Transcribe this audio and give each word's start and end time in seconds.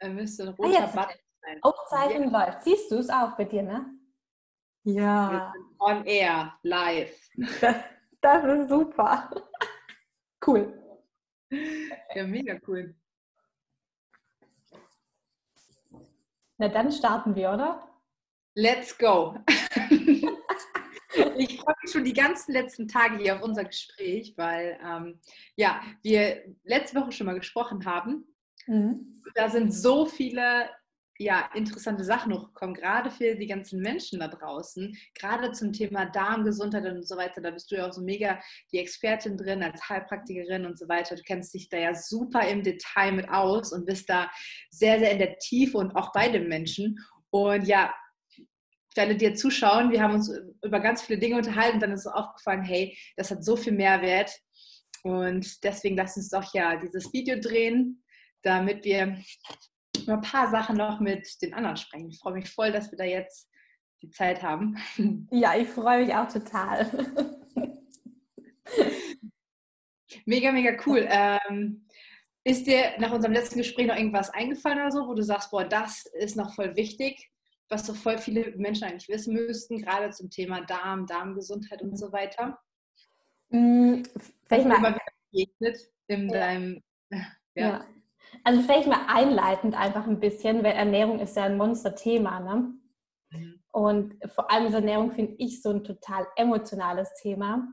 Er 0.00 0.10
müsste 0.10 0.44
ein 0.44 0.48
roter 0.50 0.84
ah, 0.84 0.86
Button 0.86 1.20
sein. 1.42 1.58
Aufzeichnung 1.62 2.32
ja. 2.32 2.46
läuft. 2.46 2.62
Siehst 2.62 2.90
du 2.90 2.96
es 2.96 3.10
auch 3.10 3.36
bei 3.36 3.44
dir, 3.44 3.62
ne? 3.62 3.86
Ja. 4.84 5.52
On 5.78 6.04
air, 6.04 6.54
live. 6.62 7.14
Das, 7.60 7.76
das 8.20 8.44
ist 8.44 8.68
super. 8.68 9.30
Cool. 10.46 10.72
Ja, 12.14 12.24
mega 12.24 12.58
cool. 12.66 12.94
Na, 16.56 16.68
dann 16.68 16.90
starten 16.90 17.34
wir, 17.34 17.52
oder? 17.52 17.88
Let's 18.54 18.96
go. 18.96 19.36
ich 21.36 21.60
freue 21.60 21.74
mich 21.82 21.92
schon 21.92 22.04
die 22.04 22.14
ganzen 22.14 22.52
letzten 22.52 22.88
Tage 22.88 23.18
hier 23.18 23.36
auf 23.36 23.42
unser 23.42 23.64
Gespräch, 23.64 24.34
weil 24.36 24.78
ähm, 24.82 25.20
ja, 25.56 25.82
wir 26.02 26.56
letzte 26.64 26.98
Woche 26.98 27.12
schon 27.12 27.26
mal 27.26 27.38
gesprochen 27.38 27.84
haben. 27.84 28.24
Mhm. 28.68 29.22
Da 29.34 29.48
sind 29.48 29.72
so 29.74 30.06
viele 30.06 30.68
ja, 31.18 31.50
interessante 31.54 32.04
Sachen 32.04 32.32
hochgekommen, 32.32 32.76
gerade 32.76 33.10
für 33.10 33.34
die 33.34 33.48
ganzen 33.48 33.80
Menschen 33.80 34.20
da 34.20 34.28
draußen, 34.28 34.96
gerade 35.14 35.50
zum 35.50 35.72
Thema 35.72 36.06
Darmgesundheit 36.06 36.86
und 36.86 37.06
so 37.06 37.16
weiter. 37.16 37.40
Da 37.40 37.50
bist 37.50 37.70
du 37.70 37.76
ja 37.76 37.88
auch 37.88 37.92
so 37.92 38.02
mega 38.02 38.40
die 38.70 38.78
Expertin 38.78 39.36
drin 39.36 39.62
als 39.62 39.88
Heilpraktikerin 39.88 40.64
und 40.64 40.78
so 40.78 40.88
weiter. 40.88 41.16
Du 41.16 41.22
kennst 41.22 41.52
dich 41.54 41.68
da 41.68 41.76
ja 41.76 41.94
super 41.94 42.46
im 42.46 42.62
Detail 42.62 43.12
mit 43.12 43.28
aus 43.28 43.72
und 43.72 43.84
bist 43.84 44.08
da 44.08 44.30
sehr, 44.70 45.00
sehr 45.00 45.10
in 45.10 45.18
der 45.18 45.38
Tiefe 45.38 45.78
und 45.78 45.96
auch 45.96 46.12
bei 46.12 46.28
den 46.28 46.48
Menschen. 46.48 46.96
Und 47.30 47.66
ja, 47.66 47.92
die 48.96 49.24
jetzt 49.24 49.40
zuschauen, 49.40 49.90
wir 49.90 50.02
haben 50.02 50.14
uns 50.14 50.32
über 50.64 50.80
ganz 50.80 51.02
viele 51.02 51.18
Dinge 51.18 51.36
unterhalten 51.36 51.74
und 51.74 51.82
dann 51.82 51.92
ist 51.92 52.04
so 52.04 52.10
aufgefallen, 52.10 52.62
hey, 52.62 52.96
das 53.16 53.30
hat 53.30 53.44
so 53.44 53.56
viel 53.56 53.72
Mehrwert. 53.72 54.30
Und 55.04 55.62
deswegen 55.62 55.96
lass 55.96 56.16
uns 56.16 56.30
doch 56.30 56.52
ja 56.52 56.76
dieses 56.76 57.12
Video 57.12 57.38
drehen, 57.40 58.02
damit 58.42 58.84
wir 58.84 59.18
ein 60.06 60.20
paar 60.20 60.50
Sachen 60.50 60.76
noch 60.76 61.00
mit 61.00 61.26
den 61.42 61.54
anderen 61.54 61.76
sprechen. 61.76 62.08
Ich 62.08 62.18
freue 62.18 62.34
mich 62.34 62.50
voll, 62.50 62.72
dass 62.72 62.90
wir 62.90 62.98
da 62.98 63.04
jetzt 63.04 63.48
die 64.02 64.10
Zeit 64.10 64.42
haben. 64.42 64.76
Ja, 65.30 65.56
ich 65.56 65.68
freue 65.68 66.04
mich 66.04 66.14
auch 66.14 66.28
total. 66.28 66.90
Mega, 70.24 70.52
mega 70.52 70.76
cool. 70.86 71.06
Ähm, 71.08 71.86
ist 72.44 72.66
dir 72.66 72.92
nach 72.98 73.12
unserem 73.12 73.34
letzten 73.34 73.58
Gespräch 73.58 73.86
noch 73.86 73.96
irgendwas 73.96 74.30
eingefallen 74.30 74.78
oder 74.78 74.90
so, 74.90 75.06
wo 75.06 75.14
du 75.14 75.22
sagst, 75.22 75.50
boah, 75.50 75.64
das 75.64 76.06
ist 76.06 76.36
noch 76.36 76.54
voll 76.54 76.76
wichtig, 76.76 77.30
was 77.68 77.86
so 77.86 77.94
voll 77.94 78.18
viele 78.18 78.56
Menschen 78.56 78.84
eigentlich 78.84 79.08
wissen 79.08 79.34
müssten, 79.34 79.78
gerade 79.78 80.10
zum 80.10 80.30
Thema 80.30 80.62
Darm, 80.62 81.06
Darmgesundheit 81.06 81.82
und 81.82 81.96
so 81.98 82.12
weiter? 82.12 82.58
Mhm, 83.50 84.02
vielleicht 84.46 84.66
mal 84.66 84.76
immer 84.78 84.98
begegnet 85.30 85.78
in 86.06 86.28
ja. 86.28 86.38
deinem 86.38 86.82
ja. 87.10 87.26
ja. 87.54 87.86
Also 88.44 88.62
vielleicht 88.62 88.88
mal 88.88 89.06
einleitend 89.08 89.78
einfach 89.78 90.06
ein 90.06 90.20
bisschen, 90.20 90.62
weil 90.64 90.72
Ernährung 90.72 91.20
ist 91.20 91.36
ja 91.36 91.44
ein 91.44 91.56
Monsterthema. 91.56 92.40
Ne? 92.40 92.74
Mhm. 93.30 93.60
Und 93.72 94.14
vor 94.34 94.50
allem 94.50 94.66
ist 94.66 94.74
Ernährung, 94.74 95.12
finde 95.12 95.34
ich, 95.38 95.62
so 95.62 95.70
ein 95.70 95.84
total 95.84 96.26
emotionales 96.36 97.12
Thema. 97.20 97.68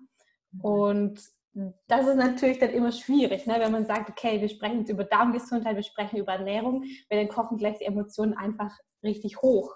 Mhm. 0.52 0.62
Und 0.62 1.22
das 1.88 2.08
ist 2.08 2.18
natürlich 2.18 2.60
dann 2.60 2.72
immer 2.72 2.92
schwierig, 2.92 3.48
ne? 3.48 3.56
wenn 3.60 3.72
man 3.72 3.86
sagt, 3.86 4.10
okay, 4.10 4.42
wir 4.42 4.50
sprechen 4.50 4.80
jetzt 4.80 4.90
über 4.90 5.06
Darmgesundheit, 5.06 5.78
wir 5.78 5.84
sprechen 5.84 6.18
über 6.18 6.34
Ernährung, 6.34 6.84
weil 7.10 7.20
dann 7.20 7.34
kochen 7.34 7.58
gleich 7.58 7.78
die 7.78 7.86
Emotionen 7.86 8.34
einfach 8.34 8.78
richtig 9.04 9.42
hoch. 9.42 9.74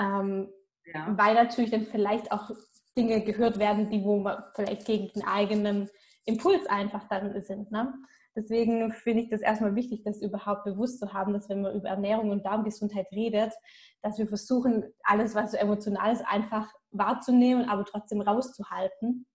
Ähm, 0.00 0.48
ja. 0.84 1.14
Weil 1.16 1.34
natürlich 1.34 1.70
dann 1.70 1.86
vielleicht 1.86 2.32
auch 2.32 2.50
Dinge 2.96 3.22
gehört 3.22 3.58
werden, 3.58 3.88
die 3.88 4.02
wo 4.02 4.18
man 4.18 4.42
vielleicht 4.54 4.84
gegen 4.84 5.08
den 5.12 5.24
eigenen 5.24 5.88
Impuls 6.24 6.66
einfach 6.66 7.08
dann 7.08 7.40
sind. 7.42 7.70
Ne? 7.70 7.94
Deswegen 8.34 8.92
finde 8.92 9.22
ich 9.22 9.28
das 9.28 9.42
erstmal 9.42 9.74
wichtig, 9.74 10.02
das 10.04 10.22
überhaupt 10.22 10.64
bewusst 10.64 10.98
zu 10.98 11.12
haben, 11.12 11.32
dass 11.34 11.48
wenn 11.48 11.60
man 11.60 11.74
über 11.74 11.88
Ernährung 11.88 12.30
und 12.30 12.46
Darmgesundheit 12.46 13.06
redet, 13.12 13.52
dass 14.00 14.18
wir 14.18 14.26
versuchen, 14.26 14.84
alles, 15.02 15.34
was 15.34 15.52
so 15.52 15.58
emotional 15.58 16.12
ist, 16.12 16.24
einfach 16.26 16.72
wahrzunehmen, 16.90 17.68
aber 17.68 17.84
trotzdem 17.84 18.20
rauszuhalten. 18.20 19.26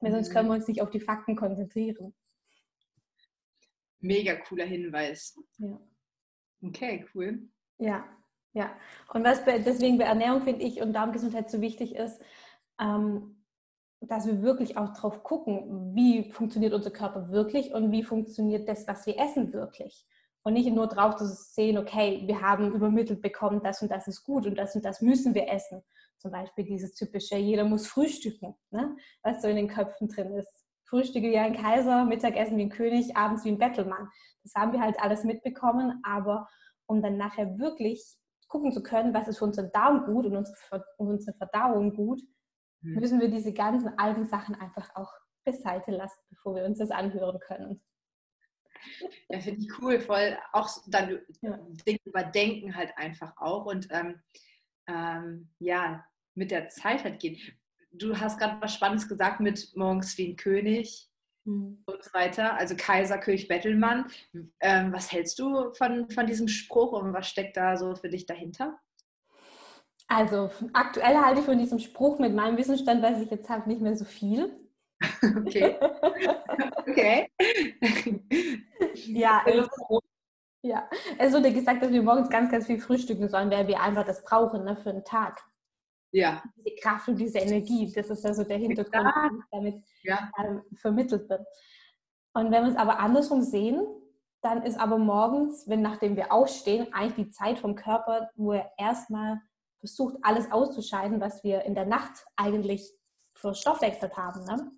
Weil 0.00 0.12
sonst 0.12 0.30
können 0.30 0.48
wir 0.48 0.54
uns 0.54 0.68
nicht 0.68 0.82
auf 0.82 0.90
die 0.90 1.00
Fakten 1.00 1.36
konzentrieren. 1.36 2.14
Mega 4.00 4.34
cooler 4.34 4.66
Hinweis. 4.66 5.38
Ja. 5.58 5.80
Okay, 6.60 7.06
cool. 7.14 7.48
Ja, 7.78 8.04
ja. 8.52 8.76
Und 9.12 9.24
was 9.24 9.44
bei, 9.44 9.58
deswegen 9.60 9.98
bei 9.98 10.04
Ernährung 10.04 10.42
finde 10.42 10.64
ich 10.64 10.82
und 10.82 10.92
Darmgesundheit 10.92 11.50
so 11.50 11.60
wichtig 11.60 11.94
ist, 11.94 12.20
ähm, 12.80 13.41
dass 14.08 14.26
wir 14.26 14.42
wirklich 14.42 14.76
auch 14.76 14.92
drauf 14.92 15.22
gucken, 15.22 15.94
wie 15.94 16.30
funktioniert 16.30 16.74
unser 16.74 16.90
Körper 16.90 17.30
wirklich 17.30 17.72
und 17.72 17.92
wie 17.92 18.02
funktioniert 18.02 18.68
das, 18.68 18.86
was 18.88 19.06
wir 19.06 19.18
essen, 19.18 19.52
wirklich. 19.52 20.06
Und 20.44 20.54
nicht 20.54 20.68
nur 20.72 20.88
drauf 20.88 21.16
zu 21.16 21.26
sehen, 21.26 21.78
okay, 21.78 22.24
wir 22.26 22.40
haben 22.40 22.72
übermittelt 22.72 23.22
bekommen, 23.22 23.60
das 23.62 23.80
und 23.80 23.90
das 23.90 24.08
ist 24.08 24.24
gut 24.24 24.46
und 24.46 24.56
das 24.56 24.74
und 24.74 24.84
das 24.84 25.00
müssen 25.00 25.34
wir 25.34 25.48
essen. 25.48 25.82
Zum 26.18 26.32
Beispiel 26.32 26.64
dieses 26.64 26.94
typische, 26.94 27.36
jeder 27.36 27.64
muss 27.64 27.86
frühstücken, 27.86 28.54
ne? 28.70 28.96
was 29.22 29.40
so 29.40 29.48
in 29.48 29.56
den 29.56 29.68
Köpfen 29.68 30.08
drin 30.08 30.32
ist. 30.32 30.66
Frühstücke 30.84 31.30
wie 31.30 31.38
ein 31.38 31.56
Kaiser, 31.56 32.04
Mittagessen 32.04 32.58
wie 32.58 32.62
ein 32.62 32.70
König, 32.70 33.16
abends 33.16 33.44
wie 33.44 33.50
ein 33.50 33.58
Bettelmann. 33.58 34.08
Das 34.42 34.54
haben 34.54 34.72
wir 34.72 34.80
halt 34.80 35.00
alles 35.00 35.24
mitbekommen, 35.24 36.00
aber 36.02 36.48
um 36.86 37.00
dann 37.02 37.16
nachher 37.16 37.58
wirklich 37.58 38.04
gucken 38.48 38.72
zu 38.72 38.82
können, 38.82 39.14
was 39.14 39.28
ist 39.28 39.38
für 39.38 39.44
unseren 39.44 39.70
Darm 39.72 40.04
gut 40.04 40.26
und 40.26 40.36
unsere 40.98 41.36
Verdauung 41.38 41.94
gut. 41.94 42.20
Müssen 42.82 43.20
wir 43.20 43.28
diese 43.28 43.52
ganzen 43.52 43.96
alten 43.98 44.26
Sachen 44.26 44.54
einfach 44.54 44.94
auch 44.94 45.12
beiseite 45.44 45.90
lassen, 45.92 46.20
bevor 46.30 46.54
wir 46.54 46.64
uns 46.64 46.78
das 46.78 46.90
anhören 46.90 47.38
können. 47.40 47.82
Ja, 49.28 49.40
finde 49.40 49.60
ich 49.60 49.80
cool, 49.80 50.00
voll 50.00 50.36
auch 50.52 50.68
dann 50.88 51.20
ja. 51.40 51.58
Dinge 51.86 52.00
überdenken 52.04 52.74
halt 52.74 52.92
einfach 52.96 53.32
auch 53.36 53.66
und 53.66 53.88
ähm, 53.90 54.20
ähm, 54.88 55.48
ja, 55.58 56.04
mit 56.34 56.50
der 56.50 56.68
Zeit 56.68 57.04
halt 57.04 57.20
gehen. 57.20 57.38
Du 57.92 58.18
hast 58.18 58.38
gerade 58.38 58.60
was 58.60 58.74
Spannendes 58.74 59.08
gesagt 59.08 59.40
mit 59.40 59.72
morgens 59.76 60.16
wie 60.18 60.28
ein 60.28 60.36
König 60.36 61.08
mhm. 61.44 61.82
und 61.86 62.02
so 62.02 62.12
weiter, 62.12 62.54
also 62.54 62.74
Kaiser, 62.76 63.18
König, 63.18 63.48
Bettelmann. 63.48 64.06
Ähm, 64.60 64.92
was 64.92 65.12
hältst 65.12 65.38
du 65.38 65.72
von, 65.74 66.10
von 66.10 66.26
diesem 66.26 66.48
Spruch 66.48 66.92
und 66.92 67.12
was 67.12 67.28
steckt 67.28 67.56
da 67.56 67.76
so 67.76 67.94
für 67.94 68.08
dich 68.08 68.26
dahinter? 68.26 68.78
Also 70.14 70.50
aktuell 70.74 71.16
halte 71.16 71.40
ich 71.40 71.46
von 71.46 71.58
diesem 71.58 71.78
Spruch 71.78 72.18
mit 72.18 72.34
meinem 72.34 72.58
Wissensstand, 72.58 73.02
weiß 73.02 73.20
ich 73.22 73.30
jetzt 73.30 73.48
halt 73.48 73.66
nicht 73.66 73.80
mehr 73.80 73.96
so 73.96 74.04
viel. 74.04 74.58
Okay. 75.36 75.76
okay. 76.86 77.28
ja, 79.06 79.42
also, 79.44 80.00
ja, 80.62 80.88
es 81.18 81.32
wurde 81.32 81.52
gesagt, 81.52 81.82
dass 81.82 81.90
wir 81.90 82.02
morgens 82.02 82.30
ganz, 82.30 82.52
ganz 82.52 82.66
viel 82.66 82.78
frühstücken 82.78 83.28
sollen, 83.28 83.50
weil 83.50 83.66
wir 83.66 83.80
einfach 83.80 84.04
das 84.04 84.22
brauchen 84.22 84.62
ne, 84.62 84.76
für 84.76 84.92
den 84.92 85.04
Tag. 85.04 85.42
Ja. 86.12 86.40
Diese 86.56 86.76
Kraft 86.76 87.08
und 87.08 87.16
diese 87.16 87.38
Energie, 87.38 87.90
das 87.92 88.10
ist 88.10 88.24
also 88.24 88.44
der 88.44 88.58
Hintergrund, 88.58 88.94
ja. 88.94 89.30
damit 89.50 89.82
ja. 90.04 90.30
ähm, 90.38 90.62
vermittelt 90.74 91.28
wird. 91.28 91.44
Und 92.34 92.52
wenn 92.52 92.62
wir 92.62 92.70
es 92.70 92.76
aber 92.76 93.00
andersrum 93.00 93.42
sehen, 93.42 93.84
dann 94.40 94.62
ist 94.62 94.78
aber 94.78 94.98
morgens, 94.98 95.68
wenn 95.68 95.82
nachdem 95.82 96.14
wir 96.14 96.32
aufstehen, 96.32 96.92
eigentlich 96.92 97.26
die 97.26 97.32
Zeit 97.32 97.58
vom 97.58 97.74
Körper, 97.74 98.30
wo 98.36 98.52
er 98.52 98.70
erstmal 98.78 99.40
versucht, 99.82 100.16
alles 100.22 100.50
auszuscheiden, 100.52 101.20
was 101.20 101.42
wir 101.42 101.62
in 101.62 101.74
der 101.74 101.86
Nacht 101.86 102.24
eigentlich 102.36 102.88
verstoffwechselt 103.34 104.16
haben. 104.16 104.44
Ne? 104.44 104.70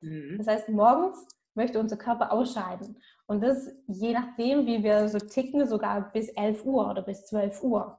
Mhm. 0.00 0.38
Das 0.38 0.46
heißt, 0.46 0.68
morgens 0.68 1.26
möchte 1.54 1.80
unser 1.80 1.96
Körper 1.96 2.30
ausscheiden. 2.30 3.00
Und 3.26 3.42
das 3.42 3.70
je 3.86 4.12
nachdem, 4.12 4.66
wie 4.66 4.82
wir 4.82 5.08
so 5.08 5.18
ticken, 5.18 5.66
sogar 5.66 6.12
bis 6.12 6.28
11 6.28 6.64
Uhr 6.64 6.90
oder 6.90 7.02
bis 7.02 7.24
12 7.26 7.62
Uhr. 7.62 7.98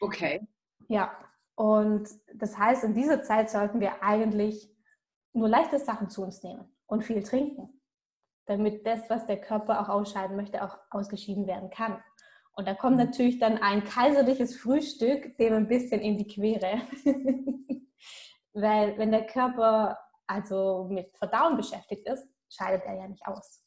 Okay. 0.00 0.46
Ja, 0.88 1.16
und 1.54 2.08
das 2.34 2.56
heißt, 2.58 2.84
in 2.84 2.94
dieser 2.94 3.22
Zeit 3.22 3.50
sollten 3.50 3.80
wir 3.80 4.02
eigentlich 4.02 4.70
nur 5.32 5.48
leichte 5.48 5.78
Sachen 5.78 6.10
zu 6.10 6.22
uns 6.22 6.42
nehmen 6.42 6.64
und 6.86 7.04
viel 7.04 7.22
trinken, 7.22 7.80
damit 8.44 8.86
das, 8.86 9.08
was 9.08 9.26
der 9.26 9.40
Körper 9.40 9.80
auch 9.80 9.88
ausscheiden 9.88 10.36
möchte, 10.36 10.62
auch 10.62 10.78
ausgeschieden 10.90 11.46
werden 11.46 11.70
kann. 11.70 12.02
Und 12.56 12.66
da 12.66 12.74
kommt 12.74 12.96
mhm. 12.96 13.04
natürlich 13.04 13.38
dann 13.38 13.58
ein 13.58 13.84
kaiserliches 13.84 14.56
Frühstück 14.56 15.36
dem 15.36 15.52
ein 15.52 15.68
bisschen 15.68 16.00
in 16.00 16.16
die 16.18 16.26
Quere. 16.26 16.80
Weil 18.54 18.96
wenn 18.96 19.12
der 19.12 19.26
Körper 19.26 19.98
also 20.26 20.88
mit 20.90 21.16
Verdauen 21.16 21.56
beschäftigt 21.56 22.08
ist, 22.08 22.26
scheidet 22.48 22.84
er 22.86 22.96
ja 22.96 23.08
nicht 23.08 23.26
aus. 23.26 23.62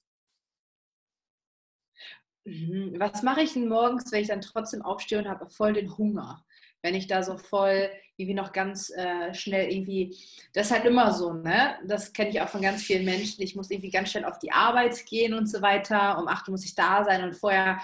Mhm. 2.46 2.96
Was 2.98 3.22
mache 3.22 3.42
ich 3.42 3.54
denn 3.54 3.70
morgens, 3.70 4.12
wenn 4.12 4.22
ich 4.22 4.28
dann 4.28 4.42
trotzdem 4.42 4.82
aufstehe 4.82 5.20
und 5.20 5.30
habe 5.30 5.50
voll 5.50 5.74
den 5.74 5.96
Hunger? 5.96 6.44
Wenn 6.82 6.96
ich 6.96 7.08
da 7.08 7.22
so 7.24 7.38
voll 7.38 7.90
irgendwie 8.16 8.36
noch 8.36 8.54
ganz 8.54 8.90
äh, 8.90 9.34
schnell 9.34 9.70
irgendwie, 9.70 10.18
das 10.54 10.68
ist 10.68 10.72
halt 10.72 10.86
immer 10.86 11.14
so, 11.14 11.34
ne? 11.34 11.78
Das 11.86 12.14
kenne 12.14 12.30
ich 12.30 12.42
auch 12.42 12.48
von 12.48 12.62
ganz 12.62 12.82
vielen 12.82 13.06
Menschen. 13.06 13.44
Ich 13.44 13.56
muss 13.56 13.70
irgendwie 13.70 13.92
ganz 13.92 14.12
schnell 14.12 14.26
auf 14.26 14.40
die 14.40 14.52
Arbeit 14.52 15.06
gehen 15.06 15.34
und 15.34 15.48
so 15.48 15.62
weiter. 15.62 16.18
Um 16.18 16.28
8 16.28 16.48
Uhr 16.48 16.54
muss 16.54 16.66
ich 16.66 16.76
da 16.76 17.04
sein 17.04 17.24
und 17.24 17.36
vorher 17.36 17.80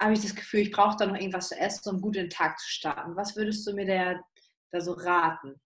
habe 0.00 0.12
ich 0.12 0.22
das 0.22 0.34
Gefühl, 0.34 0.60
ich 0.60 0.72
brauche 0.72 0.96
da 0.96 1.06
noch 1.06 1.16
irgendwas 1.16 1.48
zu 1.48 1.58
essen, 1.58 1.94
um 1.94 2.00
gut 2.00 2.16
in 2.16 2.24
den 2.24 2.30
Tag 2.30 2.58
zu 2.58 2.68
starten. 2.68 3.16
Was 3.16 3.36
würdest 3.36 3.66
du 3.66 3.72
mir 3.72 3.86
da, 3.86 4.20
da 4.70 4.80
so 4.80 4.92
raten? 4.92 5.60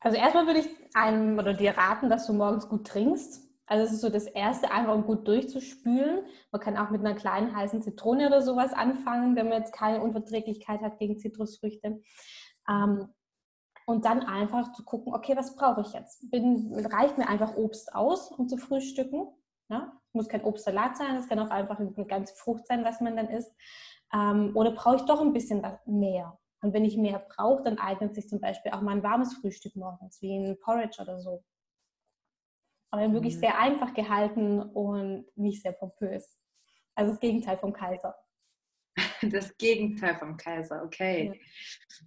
Also 0.00 0.16
erstmal 0.16 0.46
würde 0.46 0.60
ich 0.60 0.68
einem 0.94 1.38
oder 1.38 1.54
dir 1.54 1.76
raten, 1.76 2.08
dass 2.08 2.26
du 2.26 2.32
morgens 2.32 2.68
gut 2.68 2.86
trinkst. 2.86 3.42
Also 3.66 3.84
es 3.84 3.92
ist 3.92 4.00
so 4.00 4.08
das 4.08 4.26
Erste, 4.26 4.70
einfach 4.70 4.94
um 4.94 5.04
gut 5.04 5.28
durchzuspülen. 5.28 6.24
Man 6.52 6.60
kann 6.60 6.78
auch 6.78 6.90
mit 6.90 7.00
einer 7.00 7.14
kleinen 7.14 7.54
heißen 7.54 7.82
Zitrone 7.82 8.28
oder 8.28 8.40
sowas 8.40 8.72
anfangen, 8.72 9.36
wenn 9.36 9.48
man 9.48 9.58
jetzt 9.58 9.74
keine 9.74 10.00
Unverträglichkeit 10.00 10.80
hat 10.80 10.98
gegen 10.98 11.18
Zitrusfrüchte. 11.18 12.00
Ähm, 12.68 13.08
und 13.86 14.04
dann 14.04 14.20
einfach 14.20 14.72
zu 14.72 14.84
gucken, 14.84 15.14
okay, 15.14 15.36
was 15.36 15.56
brauche 15.56 15.80
ich 15.80 15.92
jetzt? 15.92 16.30
Bin, 16.30 16.74
reicht 16.92 17.18
mir 17.18 17.28
einfach 17.28 17.56
Obst 17.56 17.94
aus, 17.94 18.30
um 18.30 18.48
zu 18.48 18.56
frühstücken? 18.56 19.28
Ja? 19.68 19.92
Muss 20.12 20.28
kein 20.28 20.44
Obstsalat 20.44 20.96
sein, 20.96 21.16
es 21.16 21.28
kann 21.28 21.38
auch 21.38 21.50
einfach 21.50 21.78
eine 21.78 22.06
ganze 22.06 22.34
Frucht 22.34 22.66
sein, 22.66 22.84
was 22.84 23.00
man 23.00 23.16
dann 23.16 23.28
isst. 23.28 23.52
Ähm, 24.12 24.52
oder 24.54 24.72
brauche 24.72 24.96
ich 24.96 25.02
doch 25.02 25.20
ein 25.20 25.32
bisschen 25.32 25.64
mehr? 25.86 26.38
Und 26.60 26.72
wenn 26.72 26.84
ich 26.84 26.96
mehr 26.96 27.20
brauche, 27.20 27.62
dann 27.62 27.78
eignet 27.78 28.14
sich 28.14 28.28
zum 28.28 28.40
Beispiel 28.40 28.72
auch 28.72 28.80
mal 28.80 28.92
ein 28.92 29.02
warmes 29.02 29.34
Frühstück 29.34 29.76
morgens, 29.76 30.20
wie 30.22 30.36
ein 30.36 30.58
Porridge 30.60 31.00
oder 31.00 31.20
so. 31.20 31.44
Aber 32.90 33.12
wirklich 33.12 33.36
mhm. 33.36 33.40
sehr 33.40 33.58
einfach 33.58 33.94
gehalten 33.94 34.62
und 34.62 35.26
nicht 35.36 35.62
sehr 35.62 35.72
pompös. 35.72 36.40
Also 36.94 37.12
das 37.12 37.20
Gegenteil 37.20 37.58
vom 37.58 37.72
Kaiser. 37.72 38.16
Das 39.22 39.56
Gegenteil 39.56 40.16
vom 40.16 40.36
Kaiser, 40.36 40.82
okay. 40.84 41.32
Ja. 41.32 42.06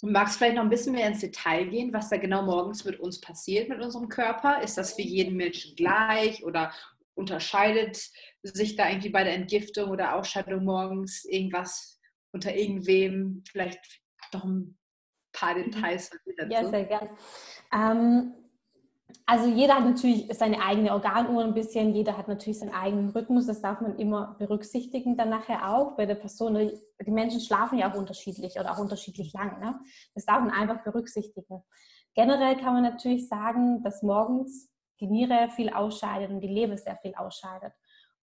Du 0.00 0.06
magst 0.06 0.38
vielleicht 0.38 0.54
noch 0.54 0.62
ein 0.62 0.70
bisschen 0.70 0.92
mehr 0.92 1.08
ins 1.08 1.20
Detail 1.20 1.66
gehen, 1.66 1.92
was 1.92 2.08
da 2.08 2.18
genau 2.18 2.42
morgens 2.42 2.84
mit 2.84 3.00
uns 3.00 3.20
passiert, 3.20 3.68
mit 3.68 3.80
unserem 3.80 4.08
Körper? 4.08 4.62
Ist 4.62 4.78
das 4.78 4.94
für 4.94 5.02
jeden 5.02 5.36
Menschen 5.36 5.74
gleich 5.74 6.44
oder 6.44 6.72
unterscheidet 7.14 8.00
sich 8.42 8.76
da 8.76 8.88
irgendwie 8.88 9.08
bei 9.08 9.24
der 9.24 9.34
Entgiftung 9.34 9.90
oder 9.90 10.14
Ausscheidung 10.14 10.64
morgens 10.64 11.24
irgendwas 11.24 12.00
unter 12.32 12.54
irgendwem? 12.54 13.42
Vielleicht 13.50 13.80
noch 14.32 14.44
ein 14.44 14.78
paar 15.32 15.56
mhm. 15.56 15.70
Details 15.70 16.10
dazu. 16.10 16.52
Ja, 16.52 16.70
sehr 16.70 16.84
gern. 16.84 17.08
Ähm, 17.72 18.34
also 19.24 19.46
jeder 19.46 19.76
hat 19.76 19.84
natürlich 19.84 20.26
seine 20.36 20.62
eigene 20.62 20.92
Organuhr 20.92 21.44
ein 21.44 21.54
bisschen, 21.54 21.94
jeder 21.94 22.16
hat 22.16 22.28
natürlich 22.28 22.58
seinen 22.58 22.74
eigenen 22.74 23.10
Rhythmus, 23.10 23.46
das 23.46 23.60
darf 23.60 23.80
man 23.80 23.98
immer 23.98 24.36
berücksichtigen 24.38 25.16
dann 25.16 25.30
nachher 25.30 25.74
auch 25.74 25.96
bei 25.96 26.06
der 26.06 26.14
Person. 26.14 26.54
Die 26.54 27.10
Menschen 27.10 27.40
schlafen 27.40 27.78
ja 27.78 27.90
auch 27.90 27.96
unterschiedlich 27.96 28.58
oder 28.58 28.72
auch 28.72 28.78
unterschiedlich 28.78 29.32
lang. 29.32 29.60
Ne? 29.60 29.78
Das 30.14 30.24
darf 30.24 30.40
man 30.40 30.50
einfach 30.50 30.82
berücksichtigen. 30.82 31.62
Generell 32.14 32.56
kann 32.56 32.74
man 32.74 32.82
natürlich 32.82 33.28
sagen, 33.28 33.82
dass 33.82 34.02
morgens 34.02 34.70
die 35.00 35.06
Niere 35.06 35.48
viel 35.50 35.70
ausscheidet 35.70 36.30
und 36.30 36.40
die 36.40 36.48
Leber 36.48 36.76
sehr 36.76 36.96
viel 36.96 37.14
ausscheidet. 37.14 37.72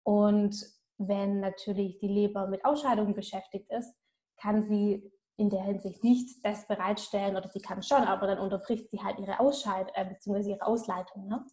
Und 0.04 0.56
wenn 0.98 1.40
natürlich 1.40 1.98
die 2.00 2.08
Leber 2.08 2.48
mit 2.48 2.64
Ausscheidungen 2.66 3.16
beschäftigt 3.16 3.72
ist, 3.72 3.96
kann 4.38 4.64
sie 4.64 5.12
in 5.38 5.50
der 5.50 5.64
Hinsicht 5.64 6.04
nicht 6.04 6.44
das 6.46 6.68
bereitstellen 6.68 7.36
oder 7.36 7.50
sie 7.50 7.60
kann 7.60 7.84
schon, 7.84 8.04
aber 8.04 8.28
dann 8.28 8.40
unterbricht 8.40 8.90
sie 8.90 9.02
halt 9.02 9.20
ihre 9.20 9.40
Ausscheid 9.40 9.92
äh, 9.96 10.06
bzw. 10.06 10.52
ihre 10.52 10.66
Ausleitung. 10.66 11.28
Ne? 11.28 11.46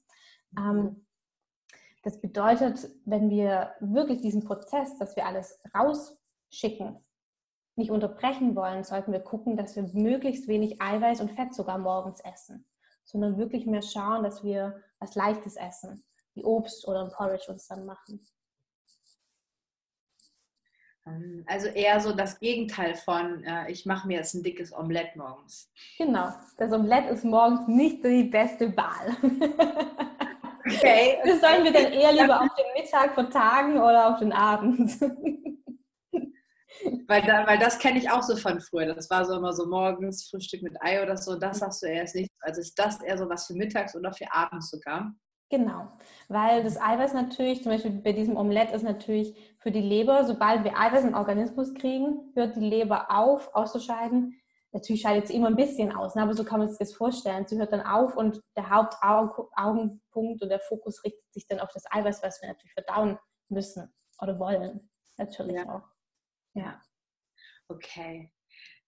Ähm, 0.56 1.06
das 2.02 2.20
bedeutet, 2.20 2.88
wenn 3.04 3.30
wir 3.30 3.74
wirklich 3.80 4.20
diesen 4.20 4.44
Prozess, 4.44 4.98
dass 4.98 5.16
wir 5.16 5.26
alles 5.26 5.60
rausschicken, 5.74 7.04
nicht 7.76 7.90
unterbrechen 7.90 8.54
wollen, 8.54 8.84
sollten 8.84 9.12
wir 9.12 9.20
gucken, 9.20 9.56
dass 9.56 9.76
wir 9.76 9.84
möglichst 9.94 10.46
wenig 10.46 10.80
Eiweiß 10.82 11.20
und 11.20 11.30
Fett 11.30 11.54
sogar 11.54 11.78
morgens 11.78 12.20
essen, 12.20 12.66
sondern 13.04 13.38
wirklich 13.38 13.66
mehr 13.66 13.82
schauen, 13.82 14.22
dass 14.22 14.44
wir 14.44 14.82
was 14.98 15.14
Leichtes 15.14 15.56
essen, 15.56 16.04
wie 16.34 16.44
Obst 16.44 16.86
oder 16.86 17.02
ein 17.04 17.12
Porridge 17.12 17.50
uns 17.50 17.66
dann 17.68 17.86
machen. 17.86 18.20
Also 21.46 21.68
eher 21.68 22.00
so 22.00 22.12
das 22.12 22.38
Gegenteil 22.38 22.94
von, 22.94 23.42
äh, 23.44 23.70
ich 23.70 23.86
mache 23.86 24.06
mir 24.06 24.18
jetzt 24.18 24.34
ein 24.34 24.42
dickes 24.42 24.72
Omelett 24.72 25.16
morgens. 25.16 25.70
Genau, 25.98 26.32
das 26.56 26.72
Omelett 26.72 27.10
ist 27.10 27.24
morgens 27.24 27.66
nicht 27.68 28.04
die 28.04 28.24
beste 28.24 28.76
Wahl. 28.76 29.16
Okay. 30.64 31.18
Das 31.24 31.40
sollen 31.40 31.64
wir 31.64 31.72
dann 31.72 31.92
eher 31.92 32.12
lieber 32.12 32.40
auf 32.40 32.48
den 32.54 32.82
Mittag 32.82 33.14
vertagen 33.14 33.78
oder 33.78 34.12
auf 34.12 34.18
den 34.20 34.32
Abend. 34.32 34.92
Weil, 37.06 37.22
da, 37.22 37.46
weil 37.46 37.58
das 37.58 37.78
kenne 37.78 37.98
ich 37.98 38.10
auch 38.10 38.22
so 38.22 38.36
von 38.36 38.60
früher. 38.60 38.94
Das 38.94 39.08
war 39.10 39.24
so 39.24 39.36
immer 39.36 39.52
so 39.52 39.66
morgens 39.66 40.28
Frühstück 40.28 40.62
mit 40.62 40.74
Ei 40.80 41.02
oder 41.02 41.16
so. 41.16 41.36
Das 41.36 41.62
hast 41.62 41.82
du 41.82 41.86
erst 41.86 42.14
nicht. 42.14 42.30
Also 42.40 42.60
ist 42.60 42.76
das 42.78 43.00
eher 43.02 43.18
so 43.18 43.28
was 43.28 43.46
für 43.46 43.54
mittags 43.54 43.94
oder 43.94 44.12
für 44.12 44.26
abends 44.32 44.70
sogar? 44.70 45.14
Genau, 45.52 45.92
weil 46.28 46.64
das 46.64 46.80
Eiweiß 46.80 47.12
natürlich, 47.12 47.62
zum 47.62 47.72
Beispiel 47.72 47.90
bei 47.90 48.12
diesem 48.12 48.38
Omelett 48.38 48.70
ist 48.70 48.84
natürlich 48.84 49.36
für 49.62 49.70
die 49.70 49.80
Leber, 49.80 50.24
sobald 50.24 50.64
wir 50.64 50.78
Eiweiß 50.78 51.04
im 51.04 51.14
Organismus 51.14 51.72
kriegen, 51.74 52.32
hört 52.34 52.56
die 52.56 52.68
Leber 52.68 53.10
auf, 53.10 53.54
auszuscheiden. 53.54 54.40
Natürlich 54.72 55.02
scheidet 55.02 55.28
sie 55.28 55.36
immer 55.36 55.48
ein 55.48 55.56
bisschen 55.56 55.92
aus, 55.92 56.14
ne? 56.14 56.22
aber 56.22 56.34
so 56.34 56.44
kann 56.44 56.58
man 56.58 56.68
sich 56.68 56.78
das 56.78 56.94
vorstellen. 56.94 57.46
Sie 57.46 57.58
hört 57.58 57.72
dann 57.72 57.82
auf 57.82 58.16
und 58.16 58.40
der 58.56 58.70
Hauptaugenpunkt 58.70 60.42
und 60.42 60.48
der 60.48 60.60
Fokus 60.60 61.04
richtet 61.04 61.32
sich 61.32 61.46
dann 61.46 61.60
auf 61.60 61.70
das 61.72 61.84
Eiweiß, 61.90 62.22
was 62.22 62.40
wir 62.40 62.48
natürlich 62.48 62.72
verdauen 62.72 63.18
müssen 63.48 63.92
oder 64.20 64.38
wollen. 64.38 64.90
Natürlich 65.18 65.56
ja. 65.56 65.68
auch. 65.68 65.88
Ja. 66.54 66.80
Okay. 67.68 68.32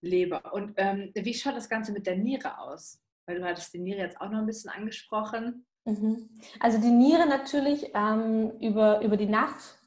Leber. 0.00 0.53
Und 0.53 0.75
ähm, 0.76 1.12
wie 1.15 1.35
schaut 1.35 1.56
das 1.56 1.69
Ganze 1.69 1.93
mit 1.93 2.06
der 2.06 2.17
Niere 2.17 2.59
aus? 2.59 3.00
Weil 3.26 3.38
du 3.38 3.44
hattest 3.44 3.73
die 3.75 3.79
Niere 3.79 4.00
jetzt 4.00 4.21
auch 4.21 4.31
noch 4.31 4.38
ein 4.38 4.47
bisschen 4.47 4.71
angesprochen. 4.71 5.67
Mhm. 5.85 6.31
Also 6.61 6.81
die 6.81 6.91
Niere 6.91 7.26
natürlich 7.26 7.91
ähm, 7.94 8.53
über, 8.61 9.00
über 9.03 9.17
die 9.17 9.26
Nacht 9.26 9.79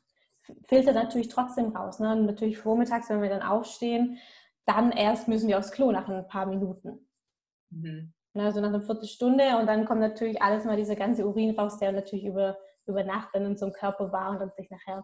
filtert 0.67 0.95
natürlich 0.95 1.27
trotzdem 1.27 1.75
raus. 1.75 1.99
Ne? 1.99 2.15
natürlich 2.15 2.57
vormittags, 2.57 3.09
wenn 3.09 3.21
wir 3.21 3.29
dann 3.29 3.41
aufstehen, 3.41 4.17
dann 4.65 4.91
erst 4.91 5.27
müssen 5.27 5.47
wir 5.47 5.57
aufs 5.57 5.71
Klo 5.71 5.91
nach 5.91 6.07
ein 6.07 6.27
paar 6.27 6.45
Minuten. 6.45 7.07
Mhm. 7.69 8.13
Also 8.33 8.61
nach 8.61 8.69
einer 8.69 8.81
Viertelstunde 8.81 9.57
und 9.57 9.65
dann 9.65 9.85
kommt 9.85 10.01
natürlich 10.01 10.41
alles 10.41 10.63
mal 10.63 10.77
dieser 10.77 10.95
ganze 10.95 11.25
Urin 11.25 11.57
raus, 11.57 11.79
der 11.79 11.91
natürlich 11.91 12.25
über, 12.25 12.57
über 12.85 13.03
Nacht 13.03 13.29
dann 13.33 13.43
in 13.43 13.51
unserem 13.51 13.73
Körper 13.73 14.11
war 14.11 14.31
und 14.31 14.39
dann 14.39 14.51
sich 14.51 14.69
nachher 14.69 15.03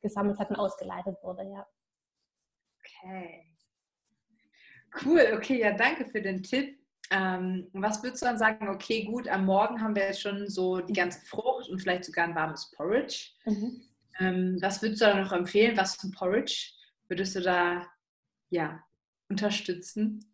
gesammelt 0.00 0.38
hat 0.38 0.50
und 0.50 0.56
ausgeleitet 0.56 1.16
wurde, 1.22 1.42
ja. 1.42 1.66
Okay. 2.78 3.44
Cool, 5.04 5.32
okay, 5.36 5.60
ja, 5.60 5.72
danke 5.72 6.06
für 6.06 6.22
den 6.22 6.42
Tipp. 6.42 6.78
Ähm, 7.10 7.68
was 7.72 8.02
würdest 8.02 8.22
du 8.22 8.26
dann 8.26 8.38
sagen, 8.38 8.68
okay, 8.68 9.04
gut, 9.04 9.28
am 9.28 9.46
Morgen 9.46 9.80
haben 9.80 9.96
wir 9.96 10.04
jetzt 10.04 10.20
schon 10.20 10.48
so 10.48 10.80
die 10.80 10.92
ganze 10.92 11.20
Frucht 11.26 11.68
und 11.68 11.80
vielleicht 11.80 12.04
sogar 12.04 12.26
ein 12.26 12.34
warmes 12.34 12.70
Porridge. 12.76 13.30
Mhm. 13.44 13.82
Ähm, 14.18 14.58
was 14.60 14.82
würdest 14.82 15.00
du 15.00 15.06
da 15.06 15.20
noch 15.20 15.32
empfehlen? 15.32 15.76
Was 15.76 15.96
für 15.96 16.08
ein 16.08 16.12
Porridge 16.12 16.72
würdest 17.08 17.36
du 17.36 17.40
da 17.40 17.86
ja, 18.50 18.82
unterstützen? 19.28 20.24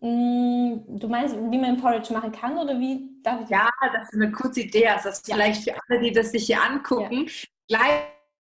Mm, 0.00 0.98
du 0.98 1.08
meinst, 1.08 1.36
wie 1.36 1.58
man 1.58 1.76
Porridge 1.76 2.12
machen 2.12 2.32
kann 2.32 2.56
oder 2.56 2.78
wie 2.78 3.10
darf 3.22 3.42
ich 3.42 3.50
Ja, 3.50 3.70
dass 3.92 4.10
du 4.10 4.20
eine 4.20 4.30
kurze 4.30 4.60
Idee 4.60 4.88
hast, 4.88 5.06
dass 5.06 5.22
ja. 5.26 5.34
vielleicht 5.34 5.64
für 5.64 5.74
alle, 5.74 6.00
die 6.00 6.12
das 6.12 6.30
sich 6.30 6.46
hier 6.46 6.62
angucken, 6.62 7.26
ja. 7.26 7.78
gleich 7.78 8.02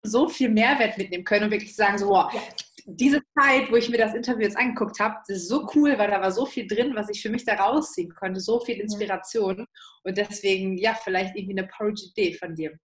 so 0.04 0.28
viel 0.28 0.50
Mehrwert 0.50 0.98
mitnehmen 0.98 1.24
können 1.24 1.46
und 1.46 1.52
wirklich 1.52 1.76
sagen, 1.76 1.98
so, 1.98 2.10
wow, 2.10 2.34
ja 2.34 2.42
diese 2.86 3.22
Zeit, 3.40 3.72
wo 3.72 3.76
ich 3.76 3.90
mir 3.90 3.98
das 3.98 4.14
Interview 4.14 4.44
jetzt 4.44 4.58
angeguckt 4.58 5.00
habe, 5.00 5.16
das 5.28 5.38
ist 5.38 5.48
so 5.48 5.68
cool, 5.76 5.98
weil 5.98 6.10
da 6.10 6.22
war 6.22 6.32
so 6.32 6.46
viel 6.46 6.68
drin, 6.68 6.94
was 6.96 7.10
ich 7.10 7.22
für 7.22 7.30
mich 7.30 7.46
da 7.46 7.56
rausziehen 7.56 8.14
konnte, 8.14 8.40
so 8.40 8.60
viel 8.60 8.80
Inspiration. 8.80 9.66
Und 10.04 10.18
deswegen, 10.18 10.78
ja, 10.78 10.94
vielleicht 10.94 11.36
irgendwie 11.36 11.58
eine 11.58 11.68
Porridge-Idee 11.68 12.34
von 12.34 12.56
dir. 12.56 12.78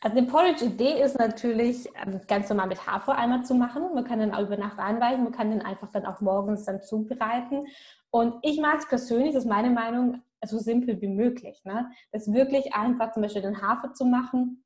Also 0.00 0.16
die 0.16 0.26
Porridge-Idee 0.26 1.02
ist 1.02 1.18
natürlich 1.18 1.88
ähm, 2.06 2.20
ganz 2.28 2.48
normal 2.48 2.68
mit 2.68 2.86
Hafer 2.86 3.16
einmal 3.16 3.44
zu 3.44 3.54
machen. 3.54 3.94
Man 3.94 4.04
kann 4.04 4.20
den 4.20 4.32
auch 4.32 4.40
über 4.40 4.56
Nacht 4.56 4.78
einweichen, 4.78 5.24
man 5.24 5.32
kann 5.32 5.50
den 5.50 5.62
einfach 5.62 5.90
dann 5.90 6.06
auch 6.06 6.20
morgens 6.20 6.64
dann 6.64 6.82
zubereiten. 6.82 7.66
Und 8.10 8.34
ich 8.42 8.60
mag 8.60 8.78
es 8.78 8.88
persönlich, 8.88 9.34
das 9.34 9.44
ist 9.44 9.50
meine 9.50 9.70
Meinung, 9.70 10.22
so 10.46 10.58
simpel 10.58 11.00
wie 11.00 11.08
möglich. 11.08 11.60
Ne? 11.64 11.90
Das 12.12 12.32
wirklich 12.32 12.74
einfach 12.74 13.12
zum 13.12 13.22
Beispiel 13.22 13.42
den 13.42 13.60
Hafer 13.60 13.92
zu 13.92 14.04
machen 14.04 14.64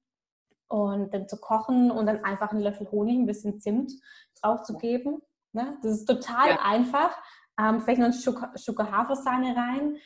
und 0.69 1.13
dann 1.15 1.29
zu 1.29 1.39
kochen 1.39 1.91
und 1.91 2.07
dann 2.07 2.25
einfach 2.25 2.51
einen 2.51 2.61
Löffel 2.61 2.91
Honig, 2.91 3.19
ein 3.19 3.27
bisschen 3.27 3.61
Zimt 3.61 3.93
drauf 4.41 4.63
zu 4.65 4.77
geben. 4.77 5.23
Ne? 5.53 5.79
Das 5.83 5.93
ist 5.93 6.07
total 6.07 6.51
ja. 6.51 6.59
einfach. 6.63 7.17
Ähm, 7.59 7.81
vielleicht 7.81 8.01
noch 8.01 8.07
ein 8.07 8.59
Schokohafersahne 8.59 9.57
rein. 9.57 9.97